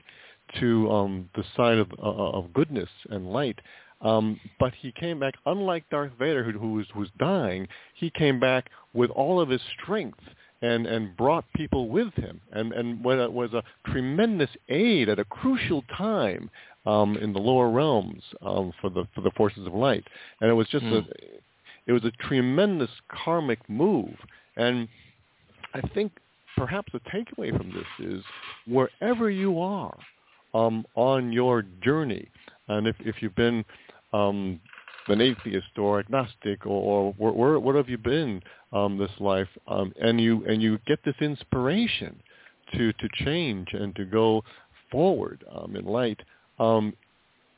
to 0.59 0.89
um, 0.91 1.29
the 1.35 1.43
side 1.55 1.79
of, 1.79 1.91
uh, 1.97 2.38
of 2.38 2.53
goodness 2.53 2.89
and 3.09 3.31
light. 3.31 3.59
Um, 4.01 4.39
but 4.59 4.73
he 4.75 4.91
came 4.91 5.19
back, 5.19 5.33
unlike 5.47 5.89
Darth 5.89 6.11
Vader, 6.19 6.43
who, 6.43 6.51
who 6.51 6.73
was, 6.73 6.85
was 6.95 7.09
dying, 7.17 7.67
he 7.95 8.11
came 8.11 8.39
back 8.39 8.69
with 8.93 9.09
all 9.09 9.41
of 9.41 9.49
his 9.49 9.61
strength 9.81 10.19
and, 10.61 10.85
and 10.85 11.17
brought 11.17 11.45
people 11.55 11.89
with 11.89 12.13
him 12.13 12.39
and, 12.51 12.73
and 12.73 13.03
was 13.03 13.19
a, 13.19 13.29
was 13.29 13.53
a 13.53 13.63
tremendous 13.91 14.49
aid 14.69 15.09
at 15.09 15.17
a 15.17 15.25
crucial 15.25 15.83
time 15.97 16.49
um, 16.88 17.17
in 17.17 17.33
the 17.33 17.39
lower 17.39 17.69
realms 17.69 18.23
um, 18.41 18.71
for 18.79 18.89
the 18.89 19.05
for 19.13 19.21
the 19.21 19.31
forces 19.31 19.67
of 19.67 19.73
light. 19.73 20.05
And 20.41 20.49
it 20.49 20.53
was 20.53 20.67
just 20.69 20.85
a 20.85 21.03
it 21.85 21.91
was 21.91 22.03
a 22.05 22.11
tremendous 22.27 22.89
karmic 23.23 23.59
move. 23.69 24.15
And 24.55 24.88
I 25.73 25.81
think 25.93 26.11
perhaps 26.55 26.91
the 26.93 27.01
takeaway 27.11 27.55
from 27.55 27.71
this 27.71 28.07
is 28.07 28.23
wherever 28.65 29.29
you 29.29 29.59
are 29.59 29.97
um, 30.53 30.85
on 30.95 31.31
your 31.31 31.63
journey, 31.83 32.27
and 32.67 32.88
if, 32.88 32.95
if 32.99 33.15
you've 33.21 33.35
been 33.35 33.63
um, 34.13 34.59
an 35.07 35.21
atheist 35.21 35.77
or 35.77 35.99
agnostic 35.99 36.65
or, 36.65 36.69
or 36.69 37.13
where, 37.17 37.31
where, 37.31 37.59
what 37.59 37.75
have 37.75 37.89
you 37.89 37.97
been 37.97 38.41
um, 38.73 38.97
this 38.97 39.11
life, 39.19 39.47
um, 39.67 39.93
and 40.01 40.19
you 40.19 40.45
and 40.45 40.61
you 40.61 40.79
get 40.88 40.99
this 41.05 41.15
inspiration 41.19 42.19
to 42.73 42.91
to 42.93 43.07
change 43.25 43.67
and 43.73 43.95
to 43.95 44.05
go 44.05 44.43
forward 44.91 45.43
um, 45.53 45.75
in 45.75 45.85
light, 45.85 46.19
um, 46.59 46.93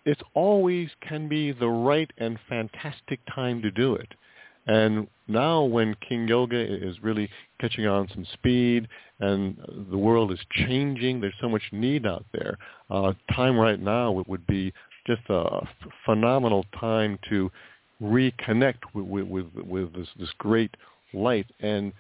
it 0.06 0.22
always 0.34 0.90
can 1.08 1.28
be 1.28 1.52
the 1.52 1.68
right 1.68 2.12
and 2.18 2.40
fantastic 2.48 3.20
time 3.34 3.62
to 3.62 3.72
do 3.72 3.96
it. 3.96 4.14
And 4.68 5.08
now 5.28 5.64
when 5.64 5.96
King 6.08 6.28
Yoga 6.28 6.58
is 6.60 7.02
really 7.02 7.30
catching 7.60 7.88
on 7.88 8.08
some 8.14 8.26
speed 8.34 8.88
and 9.20 9.58
the 9.90 9.98
world 9.98 10.32
is 10.32 10.40
changing, 10.52 11.22
there's 11.22 11.34
so 11.42 11.50
much 11.50 11.64
need 11.72 12.06
out 12.06 12.26
there. 12.34 12.58
Uh, 12.90 13.14
time 13.36 13.58
right 13.58 13.80
now 13.80 14.12
would, 14.12 14.28
would 14.28 14.46
be 14.48 14.74
just 15.08 15.22
a 15.30 15.68
phenomenal 16.06 16.66
time 16.80 17.18
to 17.30 17.52
reconnect 18.02 18.80
with, 18.94 19.06
with, 19.06 19.28
with, 19.28 19.66
with 19.66 19.94
this, 19.94 20.08
this 20.20 20.30
great 20.38 20.76
light. 21.14 21.48
And 21.60 21.92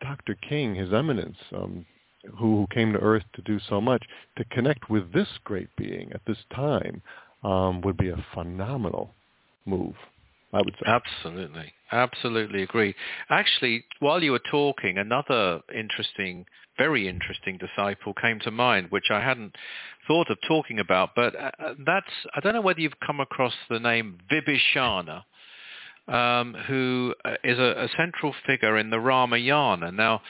Dr. 0.00 0.36
King, 0.48 0.74
His 0.74 0.92
Eminence, 0.92 1.36
um, 1.54 1.84
who, 2.38 2.66
came 2.70 2.92
to 2.92 2.98
Earth 2.98 3.24
to 3.34 3.42
do 3.42 3.58
so 3.68 3.80
much, 3.80 4.02
to 4.36 4.44
connect 4.46 4.88
with 4.88 5.12
this 5.12 5.28
great 5.44 5.68
being 5.76 6.12
at 6.12 6.20
this 6.26 6.38
time 6.54 7.02
um, 7.42 7.80
would 7.82 7.96
be 7.96 8.10
a 8.10 8.24
phenomenal 8.34 9.12
move, 9.66 9.94
I 10.52 10.58
would 10.58 10.74
say. 10.74 10.86
Absolutely. 10.86 11.72
Absolutely 11.90 12.62
agree. 12.62 12.94
Actually, 13.28 13.84
while 14.00 14.22
you 14.22 14.32
were 14.32 14.42
talking, 14.50 14.98
another 14.98 15.60
interesting, 15.74 16.46
very 16.78 17.08
interesting 17.08 17.58
disciple 17.58 18.14
came 18.14 18.40
to 18.40 18.50
mind, 18.50 18.86
which 18.90 19.10
I 19.10 19.20
hadn't 19.20 19.54
thought 20.06 20.30
of 20.30 20.38
talking 20.48 20.78
about, 20.78 21.10
but 21.14 21.36
uh, 21.36 21.50
uh, 21.58 21.74
that's, 21.84 22.06
I 22.34 22.40
don't 22.40 22.54
know 22.54 22.60
whether 22.60 22.80
you've 22.80 22.98
come 23.04 23.20
across 23.20 23.52
the 23.68 23.78
name 23.78 24.18
Vibhishana, 24.30 25.24
um, 26.08 26.54
who 26.66 27.14
uh, 27.24 27.34
a, 27.44 27.84
a 27.84 27.88
central 27.96 28.34
figure 28.46 28.78
in 28.78 28.90
the 28.90 29.00
Ramayana. 29.00 29.92
Now, 29.92 30.22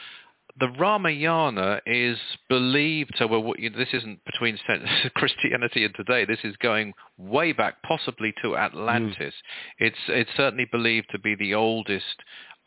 the 0.59 0.69
Ramayana 0.69 1.81
is 1.87 2.19
believed, 2.49 3.13
so 3.17 3.27
well, 3.27 3.53
this 3.59 3.89
isn't 3.93 4.21
between 4.25 4.59
Christianity 5.17 5.85
and 5.85 5.95
today, 5.95 6.25
this 6.25 6.41
is 6.45 6.57
going 6.59 6.93
way 7.17 7.53
back, 7.53 7.83
possibly 7.83 8.35
to 8.43 8.57
Atlantis. 8.57 9.35
Hmm. 9.79 9.85
It's, 9.87 9.99
it's 10.09 10.31
certainly 10.37 10.67
believed 10.71 11.09
to 11.13 11.19
be 11.19 11.35
the 11.35 11.55
oldest 11.55 12.17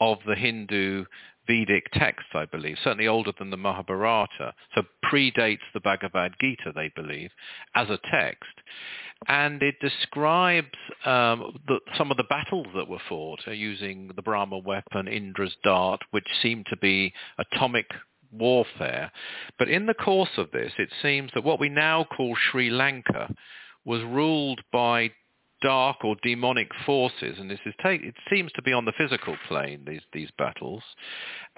of 0.02 0.18
the 0.28 0.36
Hindu 0.36 1.06
Vedic 1.48 1.92
texts, 1.94 2.30
I 2.34 2.46
believe, 2.46 2.78
certainly 2.84 3.08
older 3.08 3.32
than 3.38 3.50
the 3.50 3.58
Mahabharata, 3.58 4.54
so 4.74 4.84
predates 5.04 5.60
the 5.74 5.80
Bhagavad 5.80 6.34
Gita, 6.42 6.72
they 6.76 6.92
believe, 6.96 7.32
as 7.76 7.90
a 7.90 8.00
text. 8.12 8.54
And 9.28 9.64
it 9.64 9.76
describes 9.80 10.78
um, 11.06 11.58
the, 11.68 11.80
some 11.98 12.12
of 12.12 12.18
the 12.18 12.24
battles 12.26 12.68
that 12.76 12.88
were 12.88 13.00
fought 13.08 13.42
uh, 13.48 13.52
using 13.52 14.12
the 14.16 14.22
Brahma 14.22 14.58
weapon, 14.58 15.08
Indra's 15.08 15.56
dart, 15.64 16.02
which 16.12 16.28
seemed 16.42 16.66
to 16.70 16.78
be 16.78 17.14
atomic 17.38 17.88
warfare. 18.32 19.12
But 19.58 19.70
in 19.70 19.86
the 19.86 19.94
course 19.94 20.38
of 20.38 20.52
this, 20.52 20.74
it 20.78 20.90
seems 21.02 21.32
that 21.34 21.44
what 21.44 21.60
we 21.60 21.70
now 21.70 22.04
call 22.04 22.36
Sri 22.36 22.70
Lanka 22.70 23.34
was 23.86 24.02
ruled 24.04 24.62
by 24.72 25.12
dark 25.62 26.04
or 26.04 26.16
demonic 26.24 26.70
forces, 26.86 27.38
and 27.40 27.50
this 27.50 27.60
is 27.66 27.74
take, 27.82 28.04
it 28.04 28.16
seems 28.30 28.52
to 28.54 28.62
be 28.62 28.74
on 28.74 28.86
the 28.86 28.94
physical 28.98 29.36
plane 29.48 29.84
these 29.88 30.02
these 30.14 30.30
battles, 30.38 30.84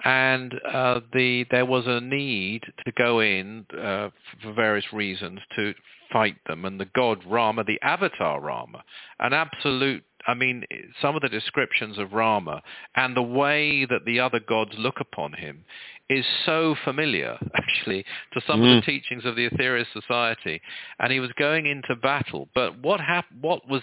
and 0.04 0.54
uh, 0.72 1.00
the 1.12 1.44
there 1.50 1.66
was 1.66 1.84
a 1.86 2.00
need 2.00 2.62
to 2.84 2.92
go 2.92 3.20
in 3.20 3.66
uh, 3.72 4.10
for 4.42 4.52
various 4.54 4.86
reasons 4.92 5.40
to 5.56 5.74
fight 6.12 6.36
them, 6.46 6.64
and 6.64 6.80
the 6.80 6.88
god 6.94 7.24
Rama, 7.26 7.64
the 7.64 7.80
avatar 7.82 8.40
Rama, 8.40 8.82
an 9.20 9.32
absolute. 9.32 10.04
I 10.26 10.34
mean, 10.34 10.64
some 11.00 11.16
of 11.16 11.22
the 11.22 11.28
descriptions 11.28 11.98
of 11.98 12.12
Rama 12.12 12.62
and 12.96 13.16
the 13.16 13.22
way 13.22 13.84
that 13.84 14.04
the 14.04 14.20
other 14.20 14.40
gods 14.40 14.72
look 14.76 14.96
upon 15.00 15.32
him 15.32 15.64
is 16.10 16.24
so 16.46 16.74
familiar, 16.84 17.38
actually, 17.54 18.04
to 18.32 18.40
some 18.46 18.62
of 18.62 18.66
the 18.66 18.80
mm. 18.80 18.84
teachings 18.84 19.24
of 19.24 19.36
the 19.36 19.48
Aetherius 19.48 19.86
Society. 19.92 20.60
And 20.98 21.12
he 21.12 21.20
was 21.20 21.30
going 21.38 21.66
into 21.66 21.94
battle. 21.96 22.48
But 22.54 22.78
what 22.78 23.00
hap- 23.00 23.26
What 23.40 23.68
was 23.68 23.82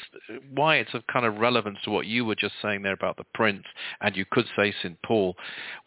why 0.54 0.78
it's 0.78 0.94
of 0.94 1.06
kind 1.08 1.26
of 1.26 1.38
relevance 1.38 1.78
to 1.86 1.92
what 1.92 2.08
you 2.08 2.26
were 2.26 2.36
just 2.36 2.56
saying 2.62 2.82
there 2.82 2.94
about 2.94 3.18
the 3.18 3.26
prince, 3.34 3.64
and 4.02 4.16
you 4.16 4.26
could 4.30 4.46
say 4.56 4.74
St. 4.82 4.98
Paul, 5.04 5.36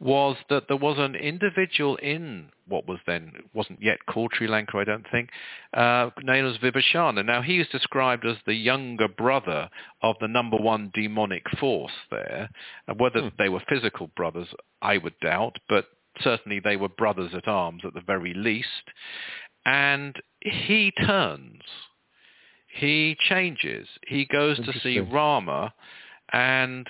was 0.00 0.36
that 0.48 0.64
there 0.68 0.76
was 0.76 0.98
an 0.98 1.14
individual 1.14 1.96
in 1.96 2.50
what 2.68 2.86
was 2.86 2.98
then 3.06 3.32
wasn't 3.54 3.82
yet 3.82 3.98
called 4.06 4.32
Sri 4.34 4.46
Lanka, 4.46 4.78
I 4.78 4.84
don't 4.84 5.06
think, 5.10 5.30
uh, 5.74 6.10
as 6.16 6.58
Vibhishana. 6.58 7.24
Now 7.24 7.42
he 7.42 7.58
is 7.60 7.68
described 7.68 8.26
as 8.26 8.36
the 8.46 8.54
younger 8.54 9.08
brother 9.08 9.68
of 10.02 10.16
the 10.20 10.28
number 10.28 10.56
one 10.56 10.90
demonic 10.94 11.44
force 11.58 11.92
there. 12.10 12.48
And 12.86 12.98
whether 13.00 13.30
they 13.38 13.48
were 13.48 13.62
physical 13.68 14.08
brothers, 14.16 14.48
I 14.82 14.98
would 14.98 15.18
doubt, 15.20 15.56
but 15.68 15.86
certainly 16.20 16.60
they 16.60 16.76
were 16.76 16.88
brothers 16.88 17.32
at 17.34 17.48
arms 17.48 17.82
at 17.84 17.94
the 17.94 18.00
very 18.00 18.34
least. 18.34 18.68
And 19.64 20.14
he 20.40 20.92
turns. 21.06 21.62
He 22.68 23.16
changes. 23.28 23.88
He 24.06 24.24
goes 24.24 24.56
to 24.58 24.78
see 24.80 25.00
Rama 25.00 25.72
and 26.32 26.86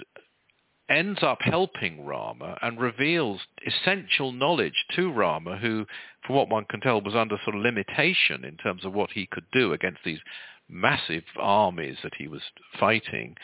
ends 0.89 1.23
up 1.23 1.39
helping 1.41 2.05
Rama 2.05 2.57
and 2.63 2.81
reveals 2.81 3.41
essential 3.67 4.33
knowledge 4.33 4.85
to 4.97 5.13
Rama, 5.13 5.59
who, 5.59 5.87
from 6.27 6.37
what 6.37 6.49
one 6.49 6.65
can 6.65 6.81
tell, 6.81 7.01
was 7.01 7.15
under 7.15 7.37
sort 7.45 7.57
of 7.57 7.63
limitation 7.63 8.45
in 8.45 8.57
terms 8.57 8.85
of 8.85 8.93
what 8.93 9.11
he 9.11 9.27
could 9.27 9.45
do 9.53 9.73
against 9.73 10.01
these 10.05 10.21
massive 10.69 11.25
armies 11.39 11.97
that 12.03 12.15
he 12.17 12.29
was 12.29 12.43
fighting. 12.79 13.37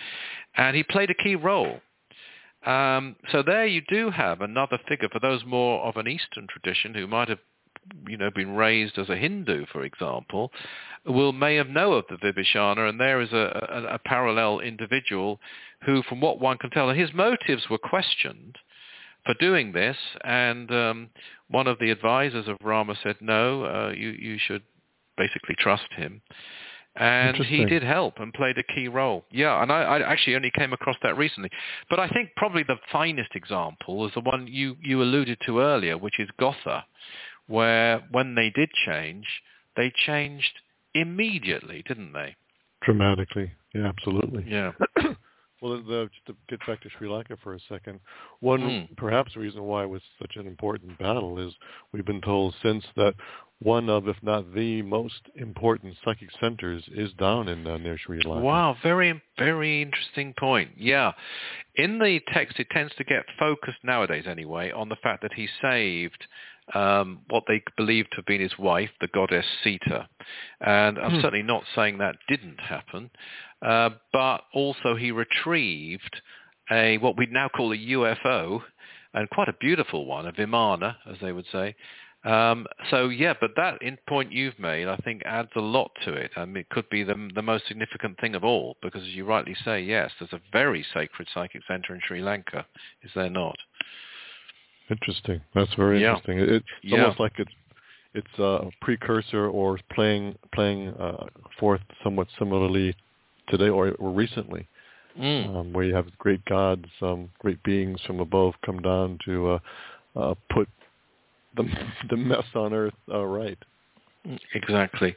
And 0.57 0.77
he 0.77 0.83
played 0.83 1.11
a 1.11 1.15
key 1.15 1.37
role. 1.37 1.81
Um, 2.65 3.17
so 3.31 3.43
there 3.43 3.67
you 3.67 3.83
do 3.89 4.11
have 4.11 4.41
another 4.41 4.79
figure 4.89 5.09
for 5.11 5.21
those 5.21 5.45
more 5.45 5.85
of 5.85 5.97
an 5.97 6.09
Eastern 6.09 6.47
tradition 6.47 6.95
who 6.95 7.07
might 7.07 7.29
have 7.29 7.41
you 8.09 8.17
know, 8.17 8.31
been 8.35 8.55
raised 8.55 8.99
as 8.99 9.09
a 9.09 9.17
Hindu, 9.17 9.67
for 9.73 9.85
example, 9.85 10.51
will 11.07 11.33
may 11.33 11.57
have 11.57 11.69
know 11.69 11.95
of 11.95 12.05
the 12.09 12.17
Vibhishana, 12.17 12.89
and 12.89 12.99
there 12.99 13.21
is 13.21 13.33
a, 13.33 13.69
a, 13.71 13.95
a 13.95 13.99
parallel 13.99 14.61
individual 14.61 15.41
who, 15.85 16.03
from 16.05 16.21
what 16.21 16.41
one 16.41 16.59
can 16.59 16.71
tell, 16.71 16.89
and 16.89 16.99
his 16.99 17.13
motives 17.13 17.69
were 17.69 17.79
questioned 17.79 18.57
for 19.25 19.35
doing 19.35 19.73
this, 19.73 19.97
and 20.25 20.71
um, 20.71 21.11
one 21.49 21.67
of 21.67 21.79
the 21.79 21.91
advisors 21.91 22.49
of 22.49 22.57
Rama 22.63 22.95
said, 23.03 23.17
no, 23.21 23.65
uh, 23.65 23.93
you, 23.97 24.11
you 24.11 24.39
should 24.39 24.63
basically 25.17 25.55
trust 25.59 25.89
him. 25.97 26.21
And 26.97 27.37
he 27.37 27.65
did 27.65 27.83
help 27.83 28.21
and 28.21 28.33
played 28.33 28.57
a 28.57 28.63
key 28.63 28.87
role. 28.87 29.25
Yeah, 29.33 29.61
and 29.61 29.73
I, 29.73 29.83
I 29.83 30.13
actually 30.13 30.37
only 30.37 30.53
came 30.57 30.73
across 30.73 30.95
that 31.03 31.17
recently. 31.17 31.51
But 31.91 31.99
I 31.99 32.09
think 32.09 32.31
probably 32.37 32.63
the 32.63 32.77
finest 32.93 33.31
example 33.35 34.07
is 34.07 34.15
the 34.15 34.21
one 34.21 34.47
you, 34.47 34.77
you 34.81 35.03
alluded 35.03 35.39
to 35.47 35.59
earlier, 35.59 35.99
which 35.99 36.21
is 36.21 36.29
Gotha, 36.39 36.85
where 37.47 38.03
when 38.11 38.35
they 38.35 38.51
did 38.51 38.71
change, 38.87 39.27
they 39.77 39.93
changed 40.07 40.61
immediately, 40.95 41.83
didn't 41.87 42.13
they? 42.13 42.37
Dramatically, 42.83 43.53
yeah, 43.75 43.87
absolutely. 43.89 44.45
Yeah. 44.49 44.73
Well, 45.65 45.81
the, 45.83 46.11
just 46.13 46.27
to 46.27 46.37
get 46.51 46.67
back 46.67 46.83
to 46.83 46.91
Sri 46.99 47.09
Lanka 47.09 47.39
for 47.43 47.55
a 47.55 47.61
second, 47.71 47.99
one 48.41 48.61
Mm. 48.61 48.97
perhaps 48.99 49.35
reason 49.35 49.63
why 49.63 49.85
it 49.85 49.89
was 49.89 50.03
such 50.21 50.37
an 50.37 50.47
important 50.47 50.99
battle 50.99 51.39
is 51.39 51.55
we've 51.91 52.05
been 52.05 52.21
told 52.21 52.55
since 52.63 52.85
that 52.97 53.15
one 53.61 53.89
of, 53.89 54.07
if 54.07 54.17
not 54.23 54.53
the 54.55 54.83
most 54.83 55.23
important 55.37 55.97
psychic 56.05 56.29
centers 56.39 56.85
is 56.95 57.15
down 57.15 57.49
in 57.49 57.67
uh, 57.67 57.79
near 57.79 57.97
Sri 57.97 58.21
Lanka. 58.21 58.45
Wow, 58.45 58.77
very 58.83 59.23
very 59.39 59.81
interesting 59.81 60.35
point. 60.39 60.73
Yeah, 60.77 61.13
in 61.77 61.99
the 61.99 62.21
text, 62.35 62.61
it 62.61 62.69
tends 62.69 62.95
to 62.97 63.05
get 63.05 63.25
focused 63.39 63.83
nowadays, 63.83 64.25
anyway, 64.27 64.71
on 64.71 64.91
the 64.91 64.97
fact 64.97 65.23
that 65.23 65.33
he 65.33 65.49
saved 65.63 66.27
um, 66.73 67.21
what 67.29 67.45
they 67.47 67.63
believed 67.77 68.11
to 68.13 68.17
have 68.17 68.27
been 68.27 68.41
his 68.41 68.59
wife, 68.59 68.91
the 69.01 69.09
goddess 69.09 69.47
Sita, 69.63 70.09
and 70.61 70.99
I'm 70.99 71.13
Hmm. 71.13 71.21
certainly 71.21 71.43
not 71.43 71.65
saying 71.75 71.99
that 71.99 72.17
didn't 72.27 72.61
happen, 72.61 73.11
uh, 73.61 73.91
but 74.13 74.45
also 74.53 74.95
he 74.95 75.11
retrieved 75.11 76.21
a 76.71 76.97
what 76.99 77.17
we'd 77.19 77.33
now 77.33 77.49
call 77.49 77.73
a 77.73 77.77
UFO, 77.77 78.63
and 79.13 79.29
quite 79.31 79.49
a 79.49 79.53
beautiful 79.55 80.07
one, 80.07 80.27
a 80.27 80.33
Vimana, 80.33 80.97
as 81.07 81.19
they 81.21 81.33
would 81.33 81.47
say. 81.47 81.75
Um, 82.25 82.67
so 82.89 83.11
yeah, 83.11 83.35
but 83.39 83.51
that 83.57 83.83
in 83.83 83.99
point 84.09 84.33
you've 84.33 84.59
made, 84.59 84.89
I 84.89 84.97
think, 84.97 85.23
adds 85.27 85.51
a 85.57 85.61
lot 85.61 85.91
to 86.07 86.15
it. 86.15 86.31
I 86.37 86.47
mean, 86.47 86.57
it 86.57 86.71
could 86.71 86.89
be 86.89 87.03
the 87.05 87.31
the 87.35 87.43
most 87.43 87.67
significant 87.69 88.19
thing 88.19 88.35
of 88.35 88.45
all, 88.45 88.77
because 88.81 89.03
as 89.03 89.09
you 89.11 89.27
rightly 89.27 89.55
say, 89.63 89.83
yes, 89.83 90.11
there's 90.19 90.33
a 90.33 90.41
very 90.51 90.83
sacred 90.95 91.29
psychic 91.35 91.61
center 91.69 91.95
in 91.95 92.01
Sri 92.07 92.23
Lanka, 92.23 92.65
is 93.03 93.11
there 93.15 93.29
not? 93.29 93.57
Interesting. 94.91 95.41
That's 95.55 95.73
very 95.75 96.01
Yeah. 96.01 96.11
interesting. 96.17 96.39
It, 96.39 96.49
it's 96.51 96.67
Yeah. 96.83 97.03
almost 97.03 97.21
like 97.21 97.39
it's 97.39 97.53
it's 98.15 98.39
a 98.39 98.71
precursor 98.81 99.49
or 99.49 99.79
playing 99.93 100.37
playing 100.53 100.89
uh, 100.95 101.27
forth 101.59 101.83
somewhat 102.03 102.29
similarly 102.39 102.95
today 103.49 103.69
or, 103.69 103.93
or 103.99 104.11
recently, 104.11 104.69
Mm. 105.19 105.57
um, 105.57 105.73
where 105.73 105.85
you 105.85 105.95
have 105.95 106.17
great 106.19 106.45
gods, 106.45 106.89
um, 107.03 107.31
great 107.39 107.63
beings 107.63 108.01
from 108.03 108.21
above 108.21 108.55
come 108.65 108.81
down 108.83 109.19
to 109.25 109.51
uh, 109.51 109.59
uh, 110.17 110.35
put 110.51 110.69
the 111.57 111.65
the 112.11 112.17
mess 112.17 112.47
on 112.55 112.73
earth 112.73 112.95
uh, 113.13 113.25
right. 113.25 113.59
Exactly. 114.55 115.15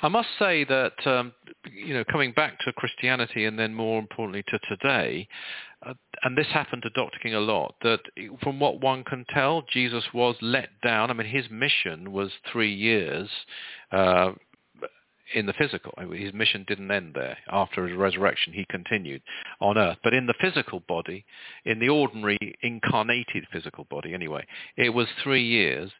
I 0.00 0.08
must 0.08 0.28
say 0.38 0.64
that 0.64 0.94
um, 1.06 1.32
you 1.70 1.92
know, 1.94 2.04
coming 2.04 2.32
back 2.32 2.58
to 2.60 2.72
Christianity 2.72 3.44
and 3.44 3.58
then 3.58 3.74
more 3.74 3.98
importantly 3.98 4.44
to 4.48 4.58
today, 4.68 5.28
uh, 5.84 5.94
and 6.22 6.36
this 6.36 6.46
happened 6.48 6.82
to 6.82 6.90
Dr. 6.90 7.18
King 7.22 7.34
a 7.34 7.40
lot. 7.40 7.74
That 7.82 8.00
from 8.42 8.60
what 8.60 8.80
one 8.80 9.04
can 9.04 9.24
tell, 9.32 9.62
Jesus 9.72 10.04
was 10.14 10.36
let 10.40 10.68
down. 10.82 11.10
I 11.10 11.14
mean, 11.14 11.26
his 11.26 11.50
mission 11.50 12.12
was 12.12 12.30
three 12.50 12.72
years. 12.72 13.28
Uh, 13.92 14.32
in 15.34 15.46
the 15.46 15.52
physical. 15.54 15.92
His 16.12 16.32
mission 16.32 16.64
didn't 16.68 16.90
end 16.90 17.12
there. 17.14 17.36
After 17.50 17.86
his 17.86 17.96
resurrection, 17.96 18.52
he 18.52 18.64
continued 18.70 19.22
on 19.60 19.78
earth. 19.78 19.98
But 20.02 20.14
in 20.14 20.26
the 20.26 20.34
physical 20.40 20.80
body, 20.88 21.24
in 21.64 21.78
the 21.78 21.88
ordinary 21.88 22.38
incarnated 22.62 23.46
physical 23.52 23.84
body 23.90 24.14
anyway, 24.14 24.46
it 24.76 24.90
was 24.90 25.08
three 25.22 25.42
years. 25.42 25.90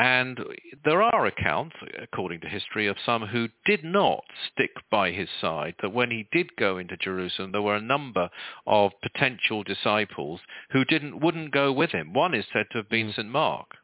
And 0.00 0.40
there 0.82 1.02
are 1.02 1.26
accounts, 1.26 1.76
according 2.02 2.40
to 2.40 2.48
history, 2.48 2.86
of 2.86 2.96
some 3.04 3.26
who 3.26 3.48
did 3.66 3.84
not 3.84 4.24
stick 4.50 4.70
by 4.90 5.10
his 5.10 5.28
side, 5.42 5.74
that 5.82 5.92
when 5.92 6.10
he 6.10 6.26
did 6.32 6.56
go 6.56 6.78
into 6.78 6.96
Jerusalem, 6.96 7.52
there 7.52 7.60
were 7.60 7.76
a 7.76 7.82
number 7.82 8.30
of 8.66 8.92
potential 9.02 9.62
disciples 9.62 10.40
who 10.70 10.86
didn't 10.86 11.20
wouldn't 11.20 11.52
go 11.52 11.70
with 11.70 11.90
him. 11.90 12.14
One 12.14 12.34
is 12.34 12.46
said 12.50 12.64
to 12.70 12.78
have 12.78 12.88
been 12.88 13.08
Mm. 13.08 13.14
St. 13.14 13.28
Mark. 13.28 13.76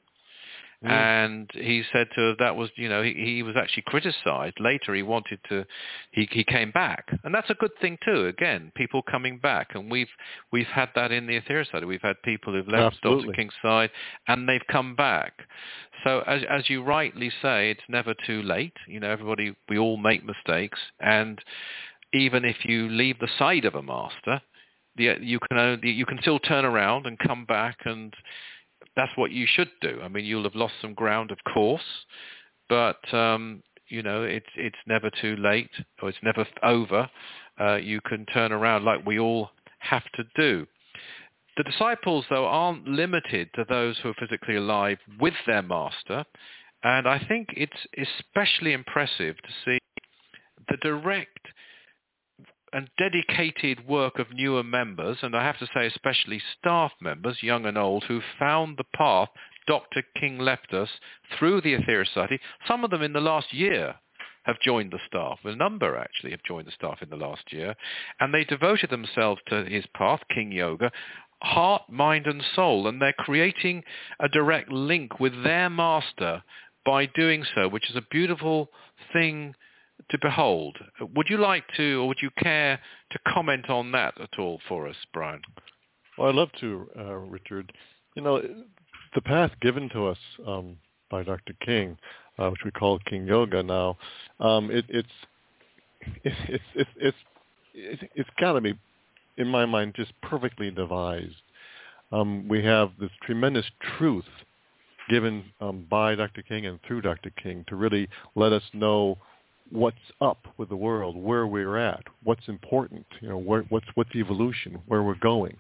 Mm. 0.84 0.90
And 0.90 1.50
he 1.54 1.82
said 1.92 2.08
to 2.14 2.34
that 2.38 2.54
was, 2.54 2.70
you 2.76 2.88
know, 2.88 3.02
he, 3.02 3.14
he 3.14 3.42
was 3.42 3.56
actually 3.56 3.84
criticized. 3.86 4.56
Later, 4.60 4.94
he 4.94 5.02
wanted 5.02 5.38
to, 5.48 5.64
he, 6.12 6.28
he 6.30 6.44
came 6.44 6.70
back, 6.70 7.08
and 7.24 7.34
that's 7.34 7.48
a 7.48 7.54
good 7.54 7.70
thing 7.80 7.98
too. 8.04 8.26
Again, 8.26 8.72
people 8.74 9.02
coming 9.02 9.38
back, 9.38 9.70
and 9.74 9.90
we've 9.90 10.10
we've 10.52 10.66
had 10.66 10.90
that 10.94 11.12
in 11.12 11.26
the 11.26 11.40
Aetherius 11.40 11.66
Society. 11.66 11.86
We've 11.86 12.02
had 12.02 12.20
people 12.22 12.52
who've 12.52 12.68
left. 12.68 13.00
Dr. 13.02 13.32
King's 13.32 13.54
side, 13.62 13.90
and 14.28 14.48
they've 14.48 14.66
come 14.70 14.94
back. 14.94 15.32
So 16.04 16.20
as 16.26 16.42
as 16.48 16.68
you 16.68 16.82
rightly 16.82 17.30
say, 17.40 17.70
it's 17.70 17.80
never 17.88 18.14
too 18.26 18.42
late. 18.42 18.76
You 18.86 19.00
know, 19.00 19.10
everybody, 19.10 19.56
we 19.68 19.78
all 19.78 19.96
make 19.96 20.24
mistakes, 20.24 20.78
and 21.00 21.40
even 22.12 22.44
if 22.44 22.64
you 22.64 22.88
leave 22.88 23.18
the 23.18 23.28
side 23.38 23.64
of 23.64 23.74
a 23.74 23.82
master, 23.82 24.40
the, 24.96 25.16
you 25.20 25.38
can 25.48 25.58
only, 25.58 25.90
you 25.90 26.06
can 26.06 26.18
still 26.20 26.38
turn 26.38 26.64
around 26.64 27.06
and 27.06 27.18
come 27.18 27.44
back 27.44 27.78
and 27.84 28.14
that's 28.96 29.12
what 29.16 29.30
you 29.30 29.46
should 29.46 29.70
do. 29.80 30.00
I 30.02 30.08
mean, 30.08 30.24
you'll 30.24 30.44
have 30.44 30.54
lost 30.54 30.74
some 30.80 30.94
ground, 30.94 31.30
of 31.30 31.38
course, 31.52 31.82
but 32.68 33.12
um, 33.14 33.62
you 33.88 34.02
know, 34.02 34.22
it's 34.22 34.46
it's 34.56 34.76
never 34.86 35.10
too 35.20 35.36
late 35.36 35.70
or 36.02 36.08
it's 36.08 36.18
never 36.22 36.46
over. 36.62 37.08
Uh, 37.60 37.76
you 37.76 38.00
can 38.00 38.26
turn 38.26 38.52
around 38.52 38.84
like 38.84 39.04
we 39.06 39.18
all 39.18 39.50
have 39.78 40.04
to 40.14 40.24
do. 40.36 40.66
The 41.56 41.62
disciples, 41.62 42.26
though, 42.28 42.46
aren't 42.46 42.86
limited 42.86 43.48
to 43.54 43.64
those 43.68 43.96
who 43.98 44.10
are 44.10 44.14
physically 44.18 44.56
alive 44.56 44.98
with 45.18 45.34
their 45.46 45.62
master, 45.62 46.24
and 46.82 47.08
I 47.08 47.18
think 47.26 47.48
it's 47.56 47.86
especially 47.96 48.72
impressive 48.72 49.36
to 49.36 49.48
see 49.64 49.78
the 50.68 50.76
direct 50.82 51.38
and 52.72 52.90
dedicated 52.98 53.86
work 53.86 54.18
of 54.18 54.32
newer 54.32 54.62
members, 54.62 55.18
and 55.22 55.36
I 55.36 55.44
have 55.44 55.58
to 55.58 55.68
say 55.74 55.86
especially 55.86 56.42
staff 56.58 56.92
members, 57.00 57.42
young 57.42 57.66
and 57.66 57.78
old, 57.78 58.04
who 58.04 58.20
found 58.38 58.76
the 58.76 58.84
path 58.96 59.28
Dr. 59.66 60.02
King 60.18 60.38
left 60.38 60.72
us 60.72 60.88
through 61.38 61.60
the 61.60 61.74
Aetherius 61.74 62.08
Society. 62.08 62.40
Some 62.66 62.84
of 62.84 62.90
them 62.90 63.02
in 63.02 63.12
the 63.12 63.20
last 63.20 63.52
year 63.52 63.96
have 64.44 64.60
joined 64.60 64.92
the 64.92 65.00
staff. 65.06 65.38
A 65.44 65.56
number 65.56 65.96
actually 65.96 66.30
have 66.30 66.42
joined 66.46 66.68
the 66.68 66.72
staff 66.72 67.02
in 67.02 67.10
the 67.10 67.16
last 67.16 67.52
year. 67.52 67.74
And 68.20 68.32
they 68.32 68.44
devoted 68.44 68.90
themselves 68.90 69.40
to 69.48 69.64
his 69.64 69.84
path, 69.94 70.20
King 70.32 70.52
Yoga, 70.52 70.92
heart, 71.42 71.82
mind 71.90 72.26
and 72.26 72.42
soul. 72.54 72.86
And 72.86 73.02
they're 73.02 73.12
creating 73.12 73.82
a 74.20 74.28
direct 74.28 74.70
link 74.70 75.18
with 75.18 75.42
their 75.42 75.68
master 75.68 76.42
by 76.84 77.06
doing 77.06 77.44
so, 77.54 77.68
which 77.68 77.90
is 77.90 77.96
a 77.96 78.06
beautiful 78.10 78.70
thing 79.12 79.54
to 80.10 80.18
behold. 80.20 80.76
Would 81.14 81.28
you 81.28 81.38
like 81.38 81.64
to, 81.76 82.02
or 82.02 82.08
would 82.08 82.22
you 82.22 82.30
care 82.38 82.78
to 83.10 83.18
comment 83.28 83.68
on 83.68 83.92
that 83.92 84.20
at 84.20 84.38
all 84.38 84.60
for 84.68 84.88
us, 84.88 84.96
Brian? 85.12 85.40
Well, 86.16 86.28
I'd 86.28 86.34
love 86.34 86.50
to, 86.60 86.88
uh, 86.98 87.14
Richard. 87.16 87.72
You 88.14 88.22
know, 88.22 88.42
the 89.14 89.20
path 89.20 89.50
given 89.60 89.88
to 89.90 90.06
us 90.06 90.18
um, 90.46 90.76
by 91.10 91.22
Dr. 91.22 91.54
King, 91.64 91.98
uh, 92.38 92.50
which 92.50 92.60
we 92.64 92.70
call 92.70 92.98
King 93.06 93.26
Yoga 93.26 93.62
now, 93.62 93.96
um, 94.40 94.70
it, 94.70 94.84
it's 94.88 95.08
it's 96.24 96.36
it's 96.74 96.90
it's 96.96 97.16
it's 97.74 98.02
it's, 98.14 98.30
got 98.38 98.52
to 98.52 98.60
be, 98.60 98.78
in 99.36 99.48
my 99.48 99.66
mind, 99.66 99.94
just 99.96 100.12
perfectly 100.22 100.70
devised. 100.70 101.34
Um, 102.12 102.46
we 102.48 102.64
have 102.64 102.92
this 103.00 103.10
tremendous 103.22 103.66
truth 103.98 104.24
given 105.10 105.44
um, 105.60 105.86
by 105.90 106.14
Dr. 106.14 106.42
King 106.42 106.66
and 106.66 106.78
through 106.86 107.00
Dr. 107.02 107.30
King 107.42 107.64
to 107.68 107.76
really 107.76 108.08
let 108.34 108.52
us 108.52 108.62
know 108.72 109.18
what's 109.70 109.96
up 110.20 110.46
with 110.58 110.68
the 110.68 110.76
world, 110.76 111.16
where 111.16 111.46
we're 111.46 111.76
at, 111.76 112.02
what's 112.24 112.46
important, 112.48 113.06
you 113.20 113.28
know, 113.28 113.38
where, 113.38 113.62
what's 113.68 113.86
what's 113.94 114.10
the 114.12 114.20
evolution, 114.20 114.78
where 114.86 115.02
we're 115.02 115.14
going, 115.16 115.56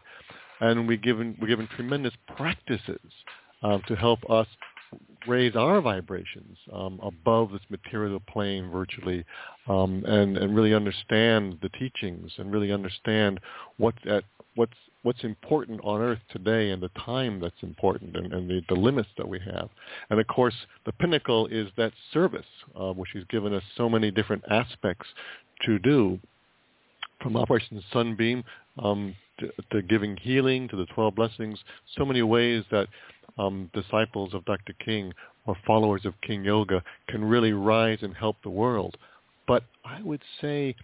and 0.60 0.86
we're 0.86 0.96
given 0.96 1.36
we're 1.40 1.48
given 1.48 1.68
tremendous 1.76 2.14
practices 2.36 3.00
um, 3.62 3.82
to 3.88 3.96
help 3.96 4.18
us 4.30 4.46
raise 5.26 5.56
our 5.56 5.80
vibrations 5.80 6.56
um, 6.72 7.00
above 7.02 7.50
this 7.50 7.60
material 7.68 8.20
plane 8.28 8.70
virtually, 8.70 9.24
um, 9.68 10.04
and 10.06 10.36
and 10.36 10.54
really 10.54 10.74
understand 10.74 11.58
the 11.62 11.68
teachings 11.70 12.30
and 12.38 12.52
really 12.52 12.72
understand 12.72 13.40
what's 13.78 13.98
at 14.08 14.24
what's 14.54 14.72
what's 15.06 15.22
important 15.22 15.80
on 15.84 16.00
Earth 16.00 16.18
today 16.32 16.72
and 16.72 16.82
the 16.82 16.90
time 17.04 17.38
that's 17.38 17.62
important 17.62 18.16
and, 18.16 18.32
and 18.32 18.50
the, 18.50 18.60
the 18.68 18.74
limits 18.74 19.08
that 19.16 19.28
we 19.28 19.38
have. 19.38 19.68
And 20.10 20.18
of 20.18 20.26
course, 20.26 20.54
the 20.84 20.90
pinnacle 20.90 21.46
is 21.46 21.68
that 21.76 21.92
service, 22.12 22.44
uh, 22.74 22.92
which 22.92 23.10
He's 23.12 23.22
given 23.30 23.54
us 23.54 23.62
so 23.76 23.88
many 23.88 24.10
different 24.10 24.42
aspects 24.50 25.06
to 25.64 25.78
do, 25.78 26.18
from 27.22 27.36
Operation 27.36 27.80
Sunbeam 27.92 28.42
um, 28.82 29.14
to, 29.38 29.48
to 29.70 29.80
giving 29.82 30.16
healing 30.16 30.66
to 30.68 30.76
the 30.76 30.86
12 30.86 31.14
blessings, 31.14 31.56
so 31.96 32.04
many 32.04 32.22
ways 32.22 32.64
that 32.72 32.88
um, 33.38 33.70
disciples 33.74 34.34
of 34.34 34.44
Dr. 34.44 34.72
King 34.84 35.12
or 35.46 35.56
followers 35.64 36.04
of 36.04 36.14
King 36.26 36.42
Yoga 36.42 36.82
can 37.08 37.24
really 37.24 37.52
rise 37.52 37.98
and 38.02 38.12
help 38.12 38.36
the 38.42 38.50
world. 38.50 38.96
But 39.46 39.62
I 39.84 40.02
would 40.02 40.22
say 40.40 40.74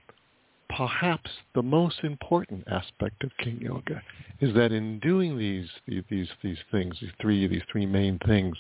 perhaps 0.77 1.31
the 1.55 1.63
most 1.63 1.97
important 2.03 2.65
aspect 2.69 3.23
of 3.25 3.31
King 3.39 3.59
Yoga 3.61 4.03
is 4.41 4.55
that 4.55 4.73
in 4.73 4.99
doing 5.01 5.39
these 5.39 5.69
these 5.87 6.29
these, 6.43 6.59
things, 6.71 6.97
these 7.01 7.11
three 7.21 7.47
these 7.47 7.63
three 7.71 7.87
main 7.87 8.19
things, 8.27 8.57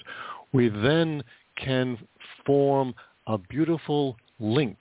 we 0.52 0.68
then 0.68 1.22
can 1.56 1.98
form 2.44 2.94
a 3.26 3.38
beautiful 3.38 4.16
link 4.40 4.76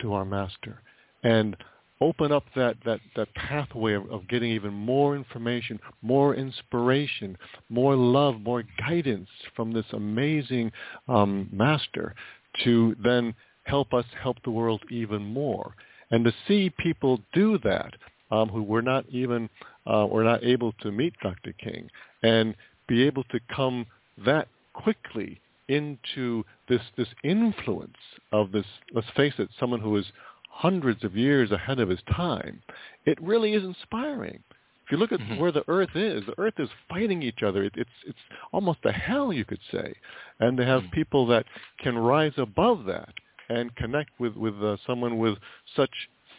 to 0.00 0.12
our 0.12 0.24
master 0.24 0.80
and 1.22 1.56
open 2.00 2.32
up 2.32 2.44
that, 2.54 2.76
that, 2.84 3.00
that 3.16 3.32
pathway 3.34 3.94
of, 3.94 4.10
of 4.10 4.28
getting 4.28 4.50
even 4.50 4.72
more 4.72 5.16
information, 5.16 5.78
more 6.02 6.34
inspiration, 6.34 7.36
more 7.68 7.94
love, 7.94 8.40
more 8.40 8.62
guidance 8.78 9.28
from 9.56 9.72
this 9.72 9.86
amazing 9.92 10.70
um, 11.08 11.48
master 11.52 12.14
to 12.62 12.94
then 13.02 13.34
help 13.62 13.94
us 13.94 14.04
help 14.22 14.36
the 14.44 14.50
world 14.50 14.82
even 14.90 15.22
more. 15.22 15.74
And 16.10 16.24
to 16.24 16.34
see 16.46 16.70
people 16.78 17.20
do 17.32 17.58
that 17.64 17.94
um, 18.30 18.48
who 18.48 18.62
were 18.62 18.82
not 18.82 19.06
even 19.08 19.48
uh, 19.86 20.06
were 20.10 20.24
not 20.24 20.42
able 20.42 20.72
to 20.80 20.90
meet 20.90 21.14
Dr. 21.22 21.52
King 21.52 21.88
and 22.22 22.54
be 22.88 23.02
able 23.04 23.24
to 23.24 23.40
come 23.54 23.86
that 24.24 24.48
quickly 24.72 25.40
into 25.68 26.44
this 26.68 26.82
this 26.96 27.08
influence 27.22 27.96
of 28.32 28.52
this 28.52 28.66
let's 28.92 29.06
face 29.16 29.32
it 29.38 29.48
someone 29.58 29.80
who 29.80 29.96
is 29.96 30.04
hundreds 30.50 31.02
of 31.04 31.16
years 31.16 31.50
ahead 31.50 31.80
of 31.80 31.88
his 31.88 32.00
time 32.14 32.60
it 33.06 33.20
really 33.22 33.54
is 33.54 33.64
inspiring 33.64 34.42
if 34.84 34.92
you 34.92 34.98
look 34.98 35.12
at 35.12 35.20
mm-hmm. 35.20 35.40
where 35.40 35.52
the 35.52 35.64
earth 35.68 35.94
is 35.94 36.22
the 36.26 36.38
earth 36.38 36.54
is 36.58 36.68
fighting 36.88 37.22
each 37.22 37.42
other 37.42 37.64
it, 37.64 37.72
it's 37.76 37.88
it's 38.06 38.18
almost 38.52 38.78
a 38.84 38.92
hell 38.92 39.32
you 39.32 39.44
could 39.44 39.60
say 39.72 39.94
and 40.40 40.58
to 40.58 40.66
have 40.66 40.82
mm-hmm. 40.82 40.92
people 40.92 41.26
that 41.26 41.46
can 41.78 41.96
rise 41.96 42.34
above 42.36 42.84
that 42.84 43.14
and 43.48 43.74
connect 43.76 44.10
with 44.18 44.34
with 44.36 44.62
uh, 44.62 44.76
someone 44.86 45.18
with 45.18 45.38
such 45.76 45.90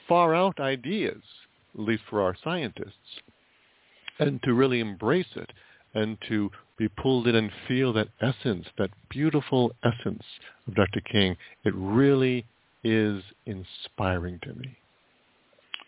far 0.08 0.36
out 0.36 0.60
ideas 0.60 1.22
at 1.74 1.82
least 1.82 2.04
for 2.10 2.22
our 2.22 2.36
scientists 2.44 3.22
and 4.20 4.42
to 4.44 4.54
really 4.54 4.80
embrace 4.80 5.36
it 5.36 5.52
and 5.94 6.18
to 6.28 6.50
be 6.78 6.88
pulled 6.88 7.28
in 7.28 7.36
and 7.36 7.52
feel 7.68 7.94
that 7.94 8.10
essence, 8.22 8.66
that 8.78 8.90
beautiful 9.10 9.74
essence 9.84 10.24
of 10.68 10.76
Dr. 10.76 11.02
King. 11.02 11.38
It 11.64 11.74
really 11.76 12.46
is 12.84 13.24
inspiring 13.46 14.40
to 14.44 14.54
me. 14.54 14.78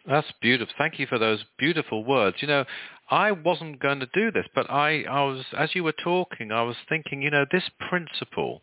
That's 0.08 0.32
beautiful. 0.42 0.74
Thank 0.78 1.00
you 1.00 1.08
for 1.08 1.20
those 1.20 1.44
beautiful 1.60 2.06
words. 2.06 2.38
You 2.40 2.48
know, 2.48 2.66
I 3.10 3.32
wasn't 3.32 3.80
going 3.80 4.00
to 4.00 4.10
do 4.14 4.32
this, 4.32 4.46
but 4.56 4.70
I, 4.70 5.04
I 5.04 5.24
was, 5.24 5.44
as 5.58 5.76
you 5.76 5.84
were 5.84 5.94
talking, 6.04 6.52
I 6.52 6.62
was 6.64 6.78
thinking, 6.88 7.22
you 7.22 7.30
know, 7.30 7.46
this 7.52 7.70
principle 7.90 8.62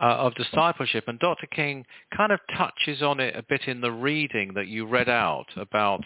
uh, 0.00 0.04
of 0.04 0.34
discipleship, 0.34 1.04
and 1.06 1.18
Dr. 1.18 1.46
King 1.46 1.84
kind 2.16 2.32
of 2.32 2.40
touches 2.56 3.02
on 3.02 3.20
it 3.20 3.36
a 3.36 3.42
bit 3.42 3.62
in 3.66 3.80
the 3.80 3.92
reading 3.92 4.52
that 4.54 4.68
you 4.68 4.86
read 4.86 5.08
out 5.08 5.46
about 5.56 6.04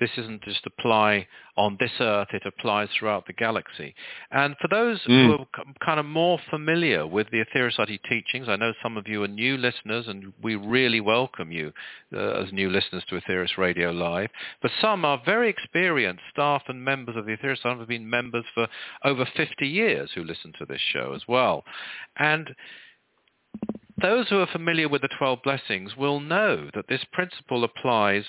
this 0.00 0.10
isn't 0.16 0.42
just 0.42 0.64
apply 0.66 1.26
on 1.56 1.76
this 1.80 1.90
earth, 2.00 2.28
it 2.32 2.44
applies 2.46 2.88
throughout 2.96 3.26
the 3.26 3.32
galaxy. 3.32 3.94
And 4.30 4.54
for 4.60 4.68
those 4.68 5.00
mm. 5.08 5.26
who 5.26 5.32
are 5.32 5.74
kind 5.84 5.98
of 5.98 6.06
more 6.06 6.38
familiar 6.50 7.06
with 7.06 7.26
the 7.30 7.44
Aetherius 7.44 7.98
teachings, 8.08 8.48
I 8.48 8.56
know 8.56 8.72
some 8.82 8.96
of 8.96 9.08
you 9.08 9.24
are 9.24 9.28
new 9.28 9.56
listeners 9.56 10.06
and 10.06 10.32
we 10.42 10.54
really 10.54 11.00
welcome 11.00 11.50
you 11.50 11.72
uh, 12.14 12.42
as 12.42 12.52
new 12.52 12.70
listeners 12.70 13.02
to 13.08 13.20
Aetherius 13.20 13.58
Radio 13.58 13.90
Live, 13.90 14.30
but 14.62 14.70
some 14.80 15.04
are 15.04 15.20
very 15.24 15.50
experienced 15.50 16.22
staff 16.30 16.62
and 16.68 16.84
members 16.84 17.16
of 17.16 17.26
the 17.26 17.36
Aetherius 17.36 17.56
Society 17.56 17.80
have 17.80 17.88
been 17.88 18.08
members 18.08 18.44
for 18.54 18.68
over 19.04 19.26
50 19.36 19.66
years 19.66 20.10
who 20.14 20.22
listen 20.22 20.52
to 20.58 20.66
this 20.66 20.80
show 20.92 21.12
as 21.14 21.22
well. 21.26 21.64
And 22.18 22.54
those 24.00 24.28
who 24.28 24.38
are 24.40 24.46
familiar 24.46 24.88
with 24.88 25.02
the 25.02 25.08
12 25.18 25.40
blessings 25.42 25.96
will 25.96 26.20
know 26.20 26.70
that 26.74 26.88
this 26.88 27.04
principle 27.12 27.64
applies 27.64 28.24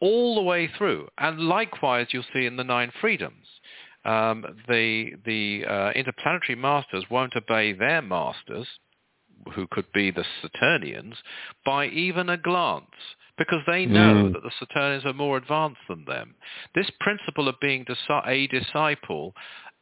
all 0.00 0.34
the 0.34 0.42
way 0.42 0.68
through. 0.76 1.08
And 1.18 1.40
likewise, 1.40 2.08
you'll 2.10 2.24
see 2.32 2.46
in 2.46 2.56
the 2.56 2.64
Nine 2.64 2.92
Freedoms. 3.00 3.46
Um, 4.04 4.44
the 4.68 5.12
the 5.24 5.64
uh, 5.66 5.90
interplanetary 5.92 6.56
masters 6.56 7.04
won't 7.10 7.36
obey 7.36 7.72
their 7.72 8.02
masters, 8.02 8.66
who 9.54 9.66
could 9.70 9.90
be 9.94 10.10
the 10.10 10.26
Saturnians, 10.42 11.14
by 11.64 11.86
even 11.86 12.28
a 12.28 12.36
glance, 12.36 12.84
because 13.38 13.60
they 13.66 13.86
know 13.86 14.24
mm. 14.24 14.32
that 14.34 14.42
the 14.42 14.50
Saturnians 14.58 15.06
are 15.06 15.14
more 15.14 15.38
advanced 15.38 15.80
than 15.88 16.04
them. 16.04 16.34
This 16.74 16.90
principle 17.00 17.48
of 17.48 17.58
being 17.60 17.86
a 18.26 18.46
disciple 18.48 19.34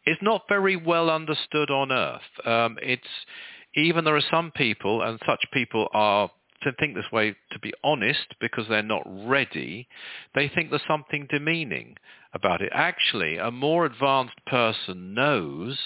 is 0.06 0.16
not 0.22 0.42
very 0.48 0.76
well 0.76 1.10
understood 1.10 1.70
on 1.70 1.90
Earth. 1.90 2.46
Um, 2.46 2.78
it's 2.80 3.02
even 3.74 4.04
there 4.04 4.16
are 4.16 4.22
some 4.30 4.50
people, 4.50 5.02
and 5.02 5.18
such 5.26 5.44
people 5.52 5.88
are 5.92 6.30
to 6.62 6.72
think 6.78 6.94
this 6.94 7.10
way, 7.12 7.34
to 7.50 7.58
be 7.58 7.72
honest, 7.82 8.34
because 8.40 8.66
they're 8.68 8.82
not 8.82 9.02
ready, 9.06 9.88
they 10.34 10.48
think 10.48 10.70
there's 10.70 10.82
something 10.86 11.26
demeaning 11.30 11.96
about 12.34 12.62
it. 12.62 12.70
Actually, 12.72 13.36
a 13.36 13.50
more 13.50 13.84
advanced 13.84 14.44
person 14.46 15.14
knows 15.14 15.78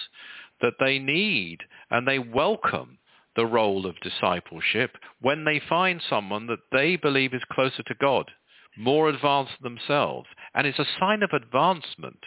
that 0.60 0.74
they 0.78 0.98
need 0.98 1.58
and 1.90 2.06
they 2.06 2.18
welcome 2.18 2.98
the 3.36 3.46
role 3.46 3.86
of 3.86 4.00
discipleship 4.00 4.96
when 5.20 5.44
they 5.44 5.60
find 5.68 6.00
someone 6.08 6.46
that 6.46 6.58
they 6.72 6.96
believe 6.96 7.34
is 7.34 7.42
closer 7.52 7.82
to 7.82 7.94
God, 8.00 8.30
more 8.76 9.08
advanced 9.08 9.62
themselves. 9.62 10.28
And 10.54 10.66
it's 10.66 10.78
a 10.78 10.86
sign 10.98 11.22
of 11.22 11.30
advancement 11.32 12.18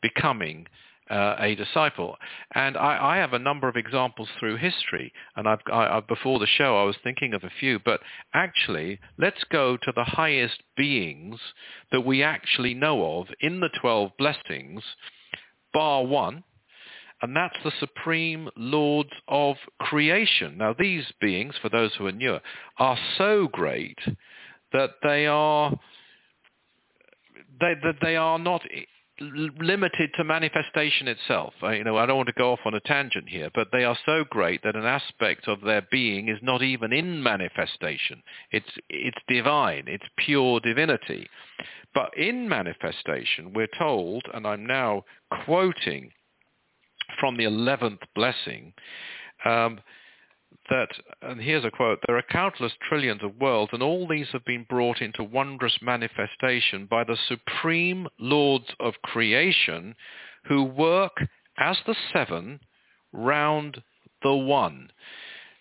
becoming 0.00 0.66
uh, 1.10 1.36
a 1.38 1.54
disciple. 1.54 2.16
And 2.54 2.76
I, 2.76 3.14
I, 3.14 3.16
have 3.18 3.32
a 3.34 3.38
number 3.38 3.68
of 3.68 3.76
examples 3.76 4.28
through 4.38 4.56
history. 4.56 5.12
And 5.36 5.46
I've, 5.46 5.58
I, 5.70 6.00
before 6.00 6.38
the 6.38 6.46
show, 6.46 6.78
I 6.78 6.84
was 6.84 6.96
thinking 7.04 7.34
of 7.34 7.44
a 7.44 7.50
few. 7.60 7.78
But 7.78 8.00
actually, 8.32 9.00
let's 9.18 9.44
go 9.50 9.76
to 9.76 9.92
the 9.94 10.04
highest 10.04 10.62
beings 10.76 11.38
that 11.92 12.06
we 12.06 12.22
actually 12.22 12.74
know 12.74 13.18
of 13.18 13.26
in 13.40 13.60
the 13.60 13.70
12 13.80 14.12
blessings, 14.18 14.82
bar 15.72 16.04
one. 16.04 16.44
And 17.22 17.36
that's 17.36 17.56
the 17.64 17.72
supreme 17.80 18.50
lords 18.56 19.10
of 19.28 19.56
creation. 19.80 20.58
Now, 20.58 20.74
these 20.78 21.04
beings, 21.20 21.54
for 21.60 21.68
those 21.68 21.92
who 21.96 22.06
are 22.06 22.12
newer, 22.12 22.40
are 22.78 22.98
so 23.16 23.48
great 23.50 23.98
that 24.72 24.90
they 25.02 25.26
are 25.26 25.78
they, 27.60 27.74
that 27.82 27.96
they 28.02 28.16
are 28.16 28.38
not 28.38 28.62
limited 29.20 30.10
to 30.16 30.24
manifestation 30.24 31.06
itself. 31.08 31.54
I, 31.62 31.74
you 31.74 31.84
know, 31.84 31.96
I 31.96 32.06
don't 32.06 32.16
want 32.16 32.28
to 32.28 32.34
go 32.34 32.52
off 32.52 32.60
on 32.64 32.74
a 32.74 32.80
tangent 32.80 33.28
here, 33.28 33.48
but 33.54 33.68
they 33.72 33.84
are 33.84 33.96
so 34.04 34.24
great 34.28 34.62
that 34.64 34.76
an 34.76 34.84
aspect 34.84 35.46
of 35.46 35.60
their 35.60 35.86
being 35.90 36.28
is 36.28 36.38
not 36.42 36.62
even 36.62 36.92
in 36.92 37.22
manifestation. 37.22 38.22
It's 38.50 38.70
it's 38.88 39.18
divine. 39.28 39.84
It's 39.86 40.04
pure 40.16 40.60
divinity. 40.60 41.28
But 41.94 42.16
in 42.16 42.48
manifestation, 42.48 43.52
we're 43.52 43.68
told, 43.78 44.24
and 44.34 44.46
I'm 44.46 44.66
now 44.66 45.04
quoting 45.44 46.10
from 47.20 47.36
the 47.36 47.44
eleventh 47.44 48.00
blessing. 48.14 48.72
Um, 49.44 49.78
that, 50.70 50.88
and 51.22 51.40
here's 51.40 51.64
a 51.64 51.70
quote, 51.70 51.98
there 52.06 52.16
are 52.16 52.22
countless 52.22 52.72
trillions 52.88 53.22
of 53.22 53.40
worlds, 53.40 53.72
and 53.72 53.82
all 53.82 54.06
these 54.06 54.28
have 54.32 54.44
been 54.44 54.66
brought 54.68 55.00
into 55.00 55.22
wondrous 55.22 55.78
manifestation 55.82 56.86
by 56.86 57.04
the 57.04 57.18
supreme 57.28 58.08
lords 58.18 58.66
of 58.80 58.94
creation 59.02 59.94
who 60.46 60.64
work 60.64 61.22
as 61.58 61.76
the 61.86 61.94
seven 62.12 62.60
round 63.12 63.82
the 64.22 64.34
one. 64.34 64.90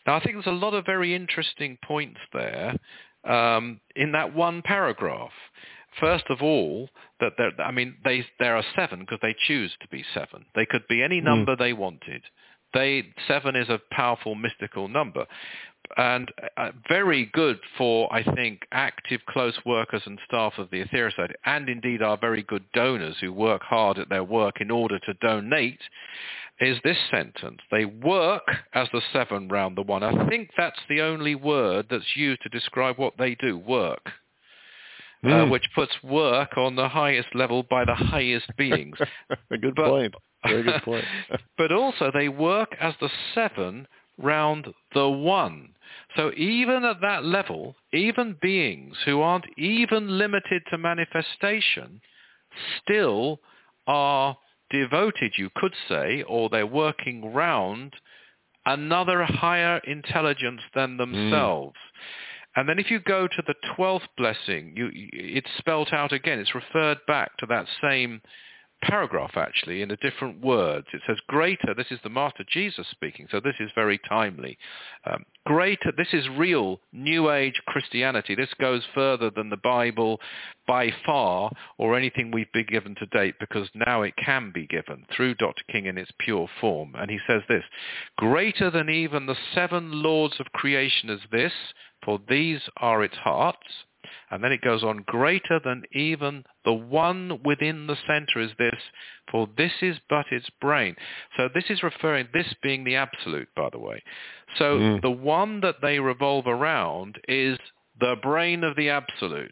Now, 0.06 0.16
I 0.16 0.20
think 0.24 0.36
there's 0.36 0.48
a 0.48 0.52
lot 0.52 0.74
of 0.74 0.86
very 0.86 1.16
interesting 1.16 1.78
points 1.84 2.20
there 2.34 2.76
um, 3.24 3.80
in 3.96 4.12
that 4.14 4.34
one 4.34 4.62
paragraph. 4.62 5.32
First 6.00 6.26
of 6.30 6.42
all, 6.42 6.90
that 7.20 7.34
there, 7.38 7.52
I 7.60 7.72
mean, 7.72 7.96
they, 8.04 8.26
there 8.40 8.56
are 8.56 8.64
seven 8.76 9.02
because 9.02 9.20
they 9.22 9.36
choose 9.48 9.72
to 9.82 9.88
be 9.90 10.04
seven. 10.14 10.46
They 10.56 10.66
could 10.66 10.88
be 10.88 11.04
any 11.04 11.20
hmm. 11.20 11.26
number 11.26 11.56
mm. 11.56 11.60
they 11.60 11.74
wanted. 11.74 12.24
They 12.74 13.14
seven 13.28 13.56
is 13.56 13.70
a 13.70 13.80
powerful 13.92 14.36
mystical 14.36 14.88
number, 14.88 15.26
and 15.98 16.32
uh, 16.58 16.72
very 16.88 17.30
good 17.34 17.60
for 17.78 18.12
I 18.14 18.24
think 18.36 18.62
active 18.72 19.22
close 19.28 19.58
workers 19.66 20.02
and 20.06 20.20
staff 20.26 20.54
of 20.58 20.70
the 20.72 20.84
Aetherius 20.84 21.12
Society, 21.12 21.36
and 21.46 21.70
indeed 21.70 22.02
our 22.02 22.18
very 22.18 22.44
good 22.44 22.64
donors 22.74 23.18
who 23.22 23.32
work 23.32 23.62
hard 23.64 23.98
at 23.98 24.10
their 24.10 24.24
work 24.24 24.62
in 24.62 24.72
order 24.72 25.00
to 25.00 25.14
donate. 25.16 25.82
Is 26.60 26.78
this 26.84 26.98
sentence? 27.10 27.60
They 27.72 27.86
work 27.86 28.44
as 28.74 28.88
the 28.94 29.02
seven 29.12 29.50
round 29.50 29.76
the 29.76 29.82
one. 29.82 30.04
I 30.04 30.28
think 30.30 30.52
that's 30.56 30.80
the 30.88 31.02
only 31.02 31.36
word 31.36 31.88
that's 31.90 32.16
used 32.16 32.44
to 32.44 32.50
describe 32.50 32.98
what 32.98 33.18
they 33.18 33.36
do. 33.36 33.58
Work. 33.58 34.12
Mm. 35.26 35.32
Uh, 35.32 35.46
hmm. 35.46 35.52
which 35.52 35.64
puts 35.74 35.94
work 36.04 36.58
on 36.58 36.76
the 36.76 36.90
highest 36.90 37.30
level 37.34 37.64
by 37.64 37.86
the 37.86 37.96
highest 37.96 38.46
beings. 38.58 38.98
A 39.52 39.58
good 39.58 39.74
but, 39.74 39.88
point. 39.88 40.14
Very 40.44 40.64
good 40.64 40.82
point. 40.86 41.06
but 41.58 41.72
also 41.72 42.12
they 42.14 42.30
work 42.30 42.76
as 42.80 42.94
the 43.00 43.10
seven 43.34 43.88
round 44.18 44.68
the 44.94 45.10
one. 45.10 45.70
So 46.16 46.32
even 46.36 46.84
at 46.84 47.02
that 47.02 47.24
level, 47.24 47.76
even 47.92 48.38
beings 48.42 48.96
who 49.06 49.22
aren't 49.22 49.46
even 49.58 50.18
limited 50.18 50.64
to 50.70 50.78
manifestation 50.78 52.02
still 52.82 53.40
are 53.88 54.38
devoted, 54.70 55.34
you 55.38 55.50
could 55.56 55.74
say, 55.88 56.24
or 56.24 56.50
they're 56.50 56.68
working 56.68 57.34
round 57.34 57.94
another 58.66 59.24
higher 59.24 59.80
intelligence 59.80 60.62
than 60.74 60.92
mm. 60.92 60.98
themselves. 60.98 61.76
Mm. 61.76 62.32
And 62.56 62.70
then 62.70 62.80
if 62.80 62.92
you 62.92 63.00
go 63.00 63.28
to 63.28 63.44
the 63.48 63.56
12th 63.76 64.08
blessing, 64.16 64.74
you, 64.76 64.90
it's 64.94 65.50
spelt 65.58 65.92
out 65.92 66.12
again. 66.12 66.40
It's 66.40 66.54
referred 66.54 67.00
back 67.08 67.36
to 67.38 67.48
that 67.48 67.66
same 67.82 68.22
paragraph 68.84 69.32
actually 69.36 69.82
in 69.82 69.92
a 69.92 69.98
different 69.98 70.42
words. 70.42 70.88
It 70.94 71.02
says 71.08 71.18
greater, 71.28 71.74
this 71.76 71.92
is 71.92 72.00
the 72.04 72.10
Master 72.10 72.44
Jesus 72.48 72.86
speaking, 72.92 73.28
so 73.32 73.40
this 73.40 73.56
is 73.60 73.70
very 73.76 74.00
timely. 74.10 74.58
Um, 75.06 75.24
greater, 75.46 75.92
this 75.96 76.14
is 76.14 76.28
real 76.38 76.80
New 76.92 77.32
Age 77.32 77.62
Christianity. 77.68 78.36
This 78.36 78.54
goes 78.60 78.84
further 78.94 79.30
than 79.30 79.50
the 79.50 79.58
Bible 79.58 80.20
by 80.68 80.92
far 81.06 81.52
or 81.78 81.96
anything 81.98 82.32
we've 82.32 82.52
been 82.52 82.68
given 82.70 82.96
to 82.96 83.06
date 83.08 83.36
because 83.40 83.70
now 83.74 84.02
it 84.02 84.14
can 84.24 84.52
be 84.54 84.68
given 84.68 85.06
through 85.16 85.36
Dr. 85.36 85.64
King 85.72 85.86
in 85.86 85.98
its 85.98 86.12
pure 86.20 86.48
form. 86.60 86.94
And 86.96 87.10
he 87.10 87.20
says 87.28 87.42
this, 87.48 87.64
greater 88.18 88.70
than 88.70 88.90
even 88.90 89.26
the 89.26 89.38
seven 89.56 90.04
lords 90.04 90.36
of 90.40 90.52
creation 90.54 91.10
is 91.10 91.22
this, 91.32 91.54
for 92.04 92.20
these 92.28 92.60
are 92.78 93.04
its 93.04 93.16
hearts, 93.16 93.86
And 94.32 94.44
then 94.44 94.52
it 94.52 94.62
goes 94.62 94.84
on, 94.84 95.04
greater 95.06 95.60
than 95.64 95.84
even 95.94 96.44
the 96.66 96.74
one 96.74 97.40
within 97.44 97.88
the 97.88 97.98
center 98.08 98.40
is 98.40 98.52
this, 98.58 98.80
for 99.32 99.48
this 99.58 99.72
is 99.82 99.98
but 100.10 100.26
its 100.32 100.50
brain. 100.62 100.96
So 101.38 101.50
this 101.54 101.66
is 101.70 101.84
referring, 101.84 102.28
this 102.34 102.54
being 102.62 102.84
the 102.84 102.96
absolute, 102.96 103.50
by 103.56 103.70
the 103.72 103.80
way. 103.80 104.04
So 104.58 104.78
mm. 104.78 105.02
the 105.02 105.12
one 105.12 105.62
that 105.62 105.82
they 105.82 106.00
revolve 106.00 106.48
around 106.48 107.20
is 107.28 107.58
the 108.00 108.16
brain 108.22 108.64
of 108.64 108.76
the 108.76 108.90
absolute. 108.90 109.52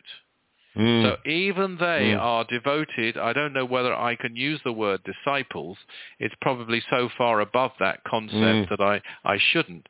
Mm. 0.76 1.04
So 1.04 1.30
even 1.30 1.78
they 1.78 2.14
mm. 2.14 2.20
are 2.20 2.45
devoted, 2.45 3.18
I 3.18 3.34
don't 3.34 3.52
know 3.52 3.66
whether 3.66 3.93
I 3.93 4.16
can 4.16 4.36
use 4.36 4.62
the 4.64 4.72
word 4.72 5.02
disciples. 5.04 5.78
It's 6.20 6.36
probably 6.41 6.82
so 6.89 7.10
far 7.18 7.41
above 7.41 7.72
that 7.80 8.04
concept 8.06 8.39
mm. 8.39 8.70
that 8.70 8.80
I, 8.80 9.02
I 9.26 9.38
shouldn't. 9.52 9.88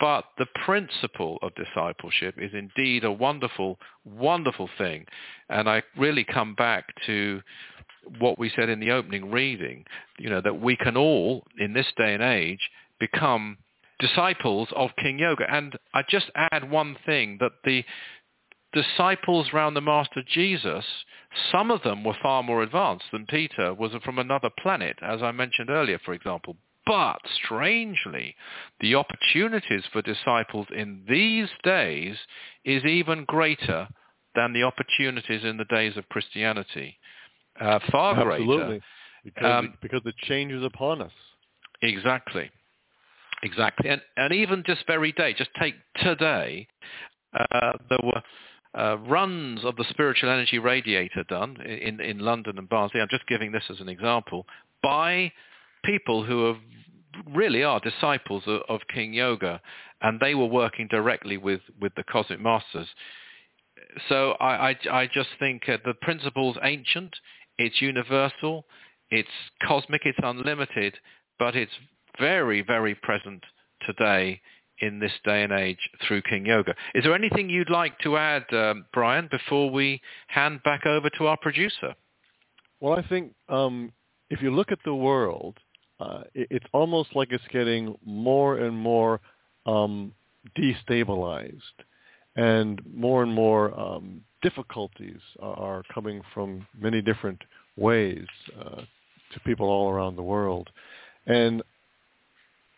But 0.00 0.24
the 0.38 0.46
principle 0.64 1.38
of 1.42 1.52
discipleship 1.54 2.34
is 2.38 2.52
indeed 2.52 3.04
a 3.04 3.12
wonderful, 3.12 3.78
wonderful 4.04 4.68
thing. 4.76 5.06
And 5.48 5.68
I 5.68 5.82
really 5.96 6.24
come 6.24 6.54
back 6.54 6.94
to 7.06 7.42
what 8.18 8.38
we 8.38 8.50
said 8.54 8.68
in 8.68 8.80
the 8.80 8.90
opening 8.90 9.30
reading, 9.30 9.84
you 10.18 10.28
know, 10.28 10.40
that 10.40 10.60
we 10.60 10.76
can 10.76 10.96
all, 10.96 11.44
in 11.58 11.72
this 11.72 11.86
day 11.96 12.12
and 12.12 12.22
age, 12.22 12.70
become 12.98 13.58
disciples 13.98 14.68
of 14.74 14.90
King 14.96 15.18
Yoga. 15.18 15.44
And 15.50 15.78
I 15.94 16.02
just 16.08 16.30
add 16.34 16.70
one 16.70 16.96
thing, 17.06 17.38
that 17.40 17.52
the 17.64 17.84
disciples 18.72 19.48
around 19.52 19.74
the 19.74 19.80
Master 19.80 20.22
Jesus, 20.26 20.84
some 21.50 21.70
of 21.70 21.82
them 21.82 22.04
were 22.04 22.16
far 22.20 22.42
more 22.42 22.62
advanced 22.62 23.06
than 23.12 23.26
Peter, 23.26 23.72
was 23.72 23.92
from 24.04 24.18
another 24.18 24.50
planet, 24.58 24.98
as 25.00 25.22
I 25.22 25.30
mentioned 25.32 25.70
earlier, 25.70 26.00
for 26.04 26.12
example. 26.12 26.56
But 26.86 27.18
strangely, 27.44 28.34
the 28.80 28.94
opportunities 28.94 29.84
for 29.92 30.02
disciples 30.02 30.66
in 30.74 31.04
these 31.08 31.48
days 31.62 32.16
is 32.64 32.84
even 32.84 33.24
greater 33.24 33.88
than 34.34 34.52
the 34.52 34.64
opportunities 34.64 35.44
in 35.44 35.56
the 35.56 35.64
days 35.64 35.96
of 35.96 36.08
Christianity. 36.08 36.98
Uh, 37.58 37.78
far 37.90 38.14
Absolutely. 38.16 38.64
greater. 38.66 38.80
Because, 39.24 39.64
um, 39.64 39.74
because 39.80 40.02
it 40.04 40.16
changes 40.18 40.62
upon 40.62 41.00
us. 41.00 41.12
Exactly. 41.82 42.50
Exactly. 43.42 43.90
And, 43.90 44.02
and 44.16 44.34
even 44.34 44.62
just 44.66 44.86
very 44.86 45.12
day, 45.12 45.34
just 45.34 45.50
take 45.58 45.74
today, 45.96 46.66
uh, 47.32 47.72
there 47.88 47.98
were 48.02 48.22
uh, 48.78 48.96
runs 48.98 49.64
of 49.64 49.76
the 49.76 49.84
spiritual 49.90 50.30
energy 50.30 50.58
radiator 50.58 51.24
done 51.28 51.60
in, 51.62 52.00
in 52.00 52.18
London 52.18 52.58
and 52.58 52.68
Barnsley. 52.68 53.00
I'm 53.00 53.08
just 53.10 53.26
giving 53.26 53.52
this 53.52 53.64
as 53.70 53.80
an 53.80 53.88
example 53.88 54.46
by 54.82 55.32
people 55.84 56.24
who 56.24 56.46
are 56.46 56.56
really 57.32 57.62
are 57.62 57.80
disciples 57.80 58.42
of, 58.46 58.62
of 58.68 58.80
King 58.92 59.12
Yoga, 59.12 59.60
and 60.02 60.20
they 60.20 60.34
were 60.34 60.46
working 60.46 60.88
directly 60.88 61.36
with, 61.36 61.60
with 61.80 61.94
the 61.96 62.04
Cosmic 62.04 62.40
Masters. 62.40 62.88
So 64.08 64.32
I, 64.40 64.70
I, 64.70 64.76
I 64.90 65.06
just 65.06 65.30
think 65.38 65.68
uh, 65.68 65.78
the 65.84 65.94
principle's 65.94 66.56
ancient, 66.62 67.14
it's 67.58 67.80
universal, 67.80 68.64
it's 69.10 69.28
cosmic, 69.66 70.02
it's 70.04 70.18
unlimited, 70.22 70.94
but 71.38 71.54
it's 71.54 71.72
very, 72.18 72.62
very 72.62 72.94
present 72.94 73.42
today 73.86 74.40
in 74.80 74.98
this 74.98 75.12
day 75.24 75.42
and 75.42 75.52
age 75.52 75.78
through 76.06 76.22
King 76.22 76.46
Yoga. 76.46 76.74
Is 76.94 77.04
there 77.04 77.14
anything 77.14 77.48
you'd 77.48 77.70
like 77.70 77.98
to 78.00 78.16
add, 78.16 78.44
um, 78.52 78.86
Brian, 78.92 79.28
before 79.30 79.70
we 79.70 80.00
hand 80.26 80.60
back 80.64 80.84
over 80.86 81.08
to 81.10 81.26
our 81.28 81.36
producer? 81.36 81.94
Well, 82.80 82.98
I 82.98 83.06
think 83.08 83.32
um, 83.48 83.92
if 84.30 84.42
you 84.42 84.50
look 84.50 84.72
at 84.72 84.80
the 84.84 84.94
world, 84.94 85.58
uh, 86.04 86.22
it, 86.34 86.48
it's 86.50 86.66
almost 86.72 87.14
like 87.14 87.28
it's 87.32 87.44
getting 87.52 87.96
more 88.04 88.58
and 88.58 88.76
more 88.76 89.20
um, 89.66 90.12
destabilized, 90.56 91.78
and 92.36 92.80
more 92.92 93.22
and 93.22 93.32
more 93.32 93.78
um, 93.78 94.20
difficulties 94.42 95.20
are, 95.40 95.82
coming 95.92 96.20
from 96.34 96.66
many 96.78 97.00
different 97.00 97.40
ways 97.76 98.26
uh, 98.60 98.82
to 99.32 99.40
people 99.46 99.66
all 99.66 99.90
around 99.90 100.16
the 100.16 100.22
world, 100.22 100.68
and 101.26 101.62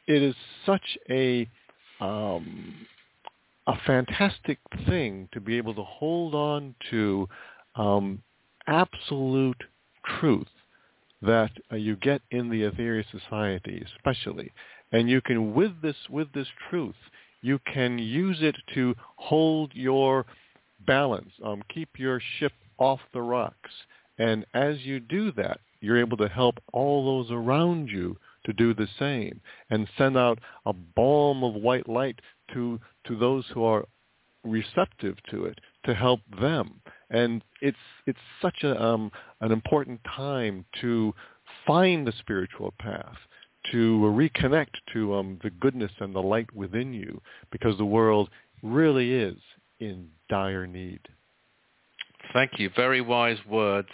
it 0.07 0.22
is 0.22 0.35
such 0.64 0.99
a 1.11 1.49
um, 2.01 2.74
a 3.66 3.74
fantastic 3.85 4.59
thing 4.87 5.29
to 5.33 5.41
be 5.41 5.57
able 5.57 5.74
to 5.74 5.83
hold 5.83 6.35
on 6.35 6.72
to 6.91 7.29
um, 7.74 8.22
absolute 8.68 9.61
truth 10.20 10.47
that 11.27 11.51
uh, 11.72 11.77
you 11.77 11.97
get 11.97 12.22
in 12.31 12.49
the 12.49 12.62
Aetherius 12.62 13.05
Society, 13.11 13.85
especially, 13.97 14.53
and 14.93 15.09
you 15.09 15.20
can 15.20 15.55
with 15.55 15.81
this 15.83 15.97
with 16.09 16.33
this 16.33 16.49
truth, 16.70 16.95
you 17.43 17.59
can 17.72 17.99
use 17.99 18.39
it 18.41 18.57
to 18.74 18.95
hold 19.16 19.72
your 19.74 20.24
balance, 20.87 21.31
um, 21.45 21.62
keep 21.72 21.89
your 21.99 22.20
ship 22.39 22.53
off 22.79 23.01
the 23.12 23.20
rocks, 23.20 23.70
and 24.18 24.47
as 24.55 24.81
you 24.83 25.01
do 25.01 25.33
that, 25.33 25.61
you're 25.81 25.99
able 25.99 26.16
to 26.16 26.29
help 26.29 26.57
all 26.72 27.05
those 27.05 27.31
around 27.31 27.89
you 27.89 28.16
to 28.45 28.53
do 28.53 28.72
the 28.74 28.89
same 28.99 29.41
and 29.70 29.89
send 29.99 30.16
out 30.16 30.39
a 30.66 30.72
balm 30.72 31.43
of 31.43 31.55
white 31.55 31.89
light 31.89 32.20
to 32.53 32.79
to 33.07 33.16
those 33.16 33.45
who 33.53 33.64
are 33.64 33.85
receptive 34.45 35.16
to 35.31 35.45
it 35.45 35.59
to 35.87 35.95
help 35.95 36.20
them. 36.41 36.80
And 37.11 37.43
it's 37.61 37.76
it's 38.07 38.18
such 38.43 38.62
a 38.62 38.82
um, 38.82 39.11
an 39.41 39.53
important 39.53 40.01
time 40.16 40.64
to 40.80 41.14
find 41.66 42.07
the 42.07 42.12
spiritual 42.18 42.74
path 42.78 43.16
to 43.72 43.99
reconnect 43.99 44.74
to 44.93 45.14
um, 45.14 45.39
the 45.43 45.51
goodness 45.51 45.91
and 46.01 46.14
the 46.14 46.22
light 46.22 46.53
within 46.55 46.93
you 46.93 47.20
because 47.51 47.76
the 47.78 47.84
world 47.84 48.28
really 48.62 49.12
is 49.12 49.37
in 49.80 50.09
dire 50.28 50.66
need 50.66 51.01
Thank 52.33 52.59
you. 52.59 52.70
Very 52.74 53.01
wise 53.01 53.39
words. 53.49 53.89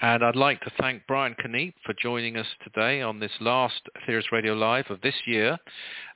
And 0.00 0.24
I'd 0.24 0.36
like 0.36 0.60
to 0.62 0.72
thank 0.80 1.06
Brian 1.06 1.34
Keneipp 1.34 1.74
for 1.84 1.94
joining 2.00 2.36
us 2.36 2.46
today 2.64 3.02
on 3.02 3.20
this 3.20 3.32
last 3.40 3.82
Aetherius 3.96 4.32
Radio 4.32 4.54
Live 4.54 4.86
of 4.90 5.00
this 5.00 5.14
year. 5.26 5.58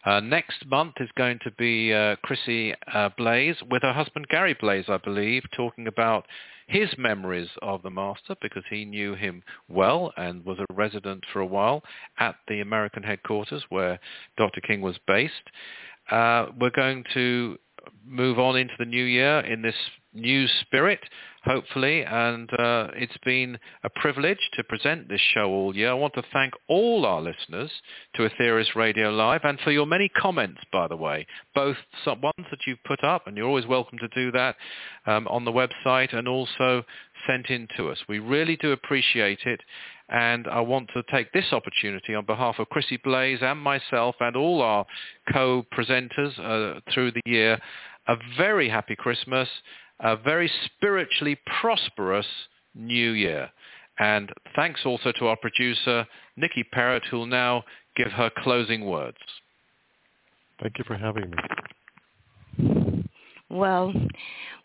Uh, 0.04 0.20
next 0.20 0.66
month 0.66 0.94
is 1.00 1.08
going 1.16 1.38
to 1.44 1.50
be 1.52 1.92
uh, 1.92 2.16
Chrissie 2.22 2.74
uh, 2.92 3.10
Blaze 3.16 3.56
with 3.70 3.82
her 3.82 3.92
husband 3.92 4.26
Gary 4.28 4.56
Blaze, 4.60 4.86
I 4.88 4.98
believe, 4.98 5.44
talking 5.56 5.86
about 5.86 6.26
his 6.66 6.88
memories 6.98 7.48
of 7.62 7.82
the 7.82 7.90
Master 7.90 8.34
because 8.42 8.64
he 8.68 8.84
knew 8.84 9.14
him 9.14 9.42
well 9.68 10.12
and 10.16 10.44
was 10.44 10.58
a 10.58 10.74
resident 10.74 11.24
for 11.32 11.40
a 11.40 11.46
while 11.46 11.82
at 12.18 12.36
the 12.48 12.60
American 12.60 13.02
headquarters 13.02 13.64
where 13.68 14.00
Dr. 14.36 14.60
King 14.62 14.80
was 14.80 14.98
based. 15.06 15.32
Uh, 16.10 16.46
we're 16.58 16.70
going 16.70 17.04
to 17.14 17.56
move 18.04 18.38
on 18.38 18.56
into 18.56 18.74
the 18.78 18.84
new 18.84 19.04
year 19.04 19.40
in 19.40 19.62
this 19.62 19.76
new 20.12 20.46
spirit, 20.60 21.00
hopefully, 21.46 22.04
and 22.04 22.50
uh, 22.58 22.88
it's 22.94 23.16
been 23.24 23.58
a 23.84 23.90
privilege 23.90 24.38
to 24.54 24.64
present 24.64 25.08
this 25.08 25.20
show 25.32 25.48
all 25.48 25.74
year. 25.74 25.90
I 25.90 25.94
want 25.94 26.14
to 26.14 26.22
thank 26.32 26.52
all 26.68 27.06
our 27.06 27.22
listeners 27.22 27.70
to 28.16 28.28
Aetherius 28.28 28.74
Radio 28.74 29.10
Live 29.10 29.42
and 29.44 29.58
for 29.60 29.70
your 29.70 29.86
many 29.86 30.08
comments, 30.08 30.60
by 30.72 30.88
the 30.88 30.96
way, 30.96 31.26
both 31.54 31.76
some 32.04 32.20
ones 32.20 32.46
that 32.50 32.60
you've 32.66 32.82
put 32.84 33.02
up, 33.04 33.26
and 33.26 33.36
you're 33.36 33.46
always 33.46 33.66
welcome 33.66 33.98
to 33.98 34.08
do 34.08 34.32
that 34.32 34.56
um, 35.06 35.26
on 35.28 35.44
the 35.44 35.52
website, 35.52 36.14
and 36.14 36.28
also 36.28 36.82
sent 37.26 37.46
in 37.46 37.68
to 37.76 37.88
us. 37.88 37.98
We 38.08 38.18
really 38.18 38.56
do 38.56 38.72
appreciate 38.72 39.40
it, 39.46 39.60
and 40.08 40.46
I 40.48 40.60
want 40.60 40.90
to 40.94 41.02
take 41.10 41.32
this 41.32 41.52
opportunity 41.52 42.14
on 42.14 42.26
behalf 42.26 42.56
of 42.58 42.68
Chrissie 42.68 43.00
Blaze 43.02 43.38
and 43.40 43.60
myself 43.60 44.16
and 44.20 44.36
all 44.36 44.62
our 44.62 44.84
co-presenters 45.32 46.38
uh, 46.40 46.80
through 46.92 47.12
the 47.12 47.22
year, 47.24 47.58
a 48.08 48.16
very 48.36 48.68
happy 48.68 48.96
Christmas 48.96 49.48
a 50.00 50.16
very 50.16 50.50
spiritually 50.66 51.38
prosperous 51.60 52.26
new 52.74 53.12
year. 53.12 53.50
And 53.98 54.30
thanks 54.54 54.80
also 54.84 55.12
to 55.18 55.26
our 55.26 55.36
producer, 55.36 56.06
Nikki 56.36 56.64
Parrott, 56.64 57.04
who 57.10 57.18
will 57.18 57.26
now 57.26 57.64
give 57.96 58.12
her 58.12 58.30
closing 58.38 58.84
words. 58.84 59.16
Thank 60.60 60.78
you 60.78 60.84
for 60.86 60.96
having 60.96 61.30
me. 61.30 63.04
Well, 63.48 63.92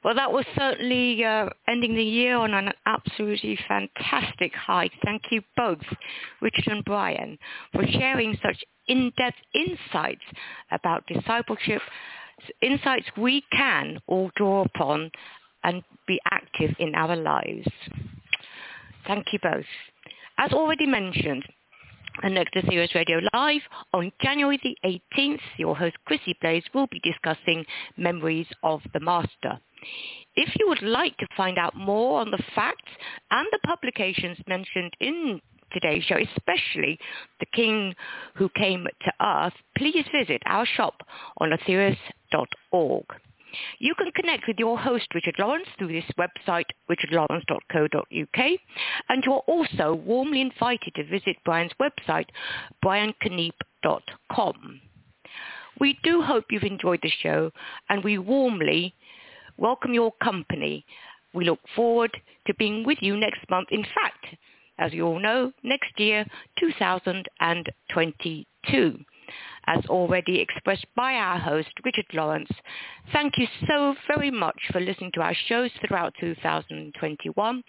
well, 0.04 0.16
that 0.16 0.32
was 0.32 0.46
certainly 0.58 1.24
uh, 1.24 1.48
ending 1.68 1.96
the 1.96 2.04
year 2.04 2.36
on 2.36 2.54
an 2.54 2.74
absolutely 2.88 3.58
fantastic 3.68 4.54
high. 4.56 4.90
Thank 5.06 5.24
you 5.30 5.42
both, 5.56 5.84
Richard 6.42 6.68
and 6.68 6.84
Brian, 6.84 7.38
for 7.74 7.86
sharing 7.86 8.38
such 8.44 8.64
in-depth 8.88 9.38
insights 9.54 10.24
about 10.72 11.06
discipleship 11.06 11.82
insights 12.62 13.06
we 13.18 13.44
can 13.52 14.00
all 14.08 14.32
draw 14.36 14.64
upon 14.64 15.12
and 15.64 15.84
be 16.08 16.20
active 16.32 16.76
in 16.80 16.96
our 16.96 17.16
lives. 17.16 17.68
Thank 19.08 19.28
you 19.34 19.39
both. 19.42 19.66
As 20.38 20.52
already 20.54 20.88
mentioned, 20.88 21.44
and 22.24 22.36
next 22.36 22.54
to 22.54 22.88
Radio 22.96 23.22
Live 23.34 23.62
on 23.94 24.12
January 24.22 24.60
the 24.62 25.00
18th, 25.18 25.39
your 25.58 25.76
host 25.76 25.96
Chrissie 26.06 26.38
Blaze 26.42 26.64
will 26.74 26.88
be 26.88 27.00
discussing 27.00 27.66
memories 27.98 28.48
of 28.64 28.82
the 28.94 29.00
Master. 29.00 29.60
If 30.36 30.50
you 30.60 30.68
would 30.68 30.82
like 30.82 31.18
to 31.18 31.28
find 31.36 31.58
out 31.58 31.76
more 31.76 32.22
on 32.22 32.32
the 32.32 32.44
facts 32.54 32.92
and 33.32 33.48
the 33.52 33.60
publications 33.66 34.38
mentioned 34.48 34.94
in 35.00 35.42
today's 35.74 36.04
show, 36.04 36.18
especially 36.18 37.00
the 37.39 37.46
King 37.54 37.96
who 38.36 38.50
came 38.50 38.86
to 39.04 39.14
Earth, 39.22 39.54
please 39.78 40.06
visit 40.12 40.42
our 40.46 40.66
shop 40.66 41.02
on 41.39 41.54
aetherius.org. 42.34 43.06
You 43.80 43.94
can 43.96 44.14
connect 44.14 44.48
with 44.48 44.60
your 44.60 44.80
host, 44.80 45.08
Richard 45.14 45.36
Lawrence, 45.38 45.68
through 45.78 45.90
this 45.90 46.10
website, 46.18 46.68
richardlawrence.co.uk, 46.90 48.60
and 49.10 49.26
you 49.26 49.34
are 49.34 49.44
also 49.48 49.94
warmly 49.94 50.40
invited 50.42 50.96
to 50.96 51.04
visit 51.04 51.36
Brian's 51.44 51.74
website, 51.82 52.28
briankeneipp.com. 52.84 54.82
We 55.80 55.98
do 56.04 56.22
hope 56.22 56.46
you've 56.50 56.64
enjoyed 56.64 57.00
the 57.04 57.12
show, 57.22 57.52
and 57.90 58.02
we 58.04 58.18
warmly 58.20 58.94
welcome 59.58 59.94
your 59.94 60.14
company. 60.24 60.86
We 61.34 61.46
look 61.46 61.60
forward 61.76 62.12
to 62.48 62.54
being 62.56 62.84
with 62.86 62.98
you 63.02 63.16
next 63.18 63.50
month. 63.50 63.68
In 63.72 63.84
fact, 63.84 64.36
as 64.78 64.94
you 64.94 65.06
all 65.06 65.20
know, 65.20 65.52
next 65.64 66.00
year, 66.00 66.26
2022 66.60 69.00
as 69.68 69.86
already 69.88 70.40
expressed 70.40 70.86
by 70.96 71.14
our 71.14 71.38
host, 71.38 71.70
Richard 71.84 72.06
Lawrence. 72.14 72.50
Thank 73.12 73.38
you 73.38 73.48
so 73.68 73.96
very 74.08 74.32
much 74.32 74.60
for 74.72 74.80
listening 74.80 75.12
to 75.14 75.22
our 75.22 75.36
shows 75.48 75.72
throughout 75.88 76.14
2021. 76.20 77.64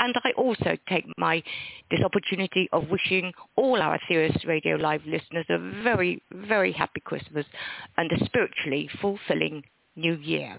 And 0.00 0.14
I 0.24 0.32
also 0.36 0.76
take 0.88 1.06
my 1.16 1.42
this 1.90 2.00
opportunity 2.04 2.68
of 2.72 2.88
wishing 2.90 3.32
all 3.56 3.80
our 3.80 3.98
Aetherius 3.98 4.46
Radio 4.46 4.76
Live 4.76 5.02
listeners 5.06 5.46
a 5.48 5.58
very, 5.82 6.22
very 6.32 6.72
happy 6.72 7.00
Christmas 7.00 7.46
and 7.96 8.10
a 8.12 8.24
spiritually 8.24 8.88
fulfilling 9.00 9.62
new 9.96 10.16
year. 10.16 10.58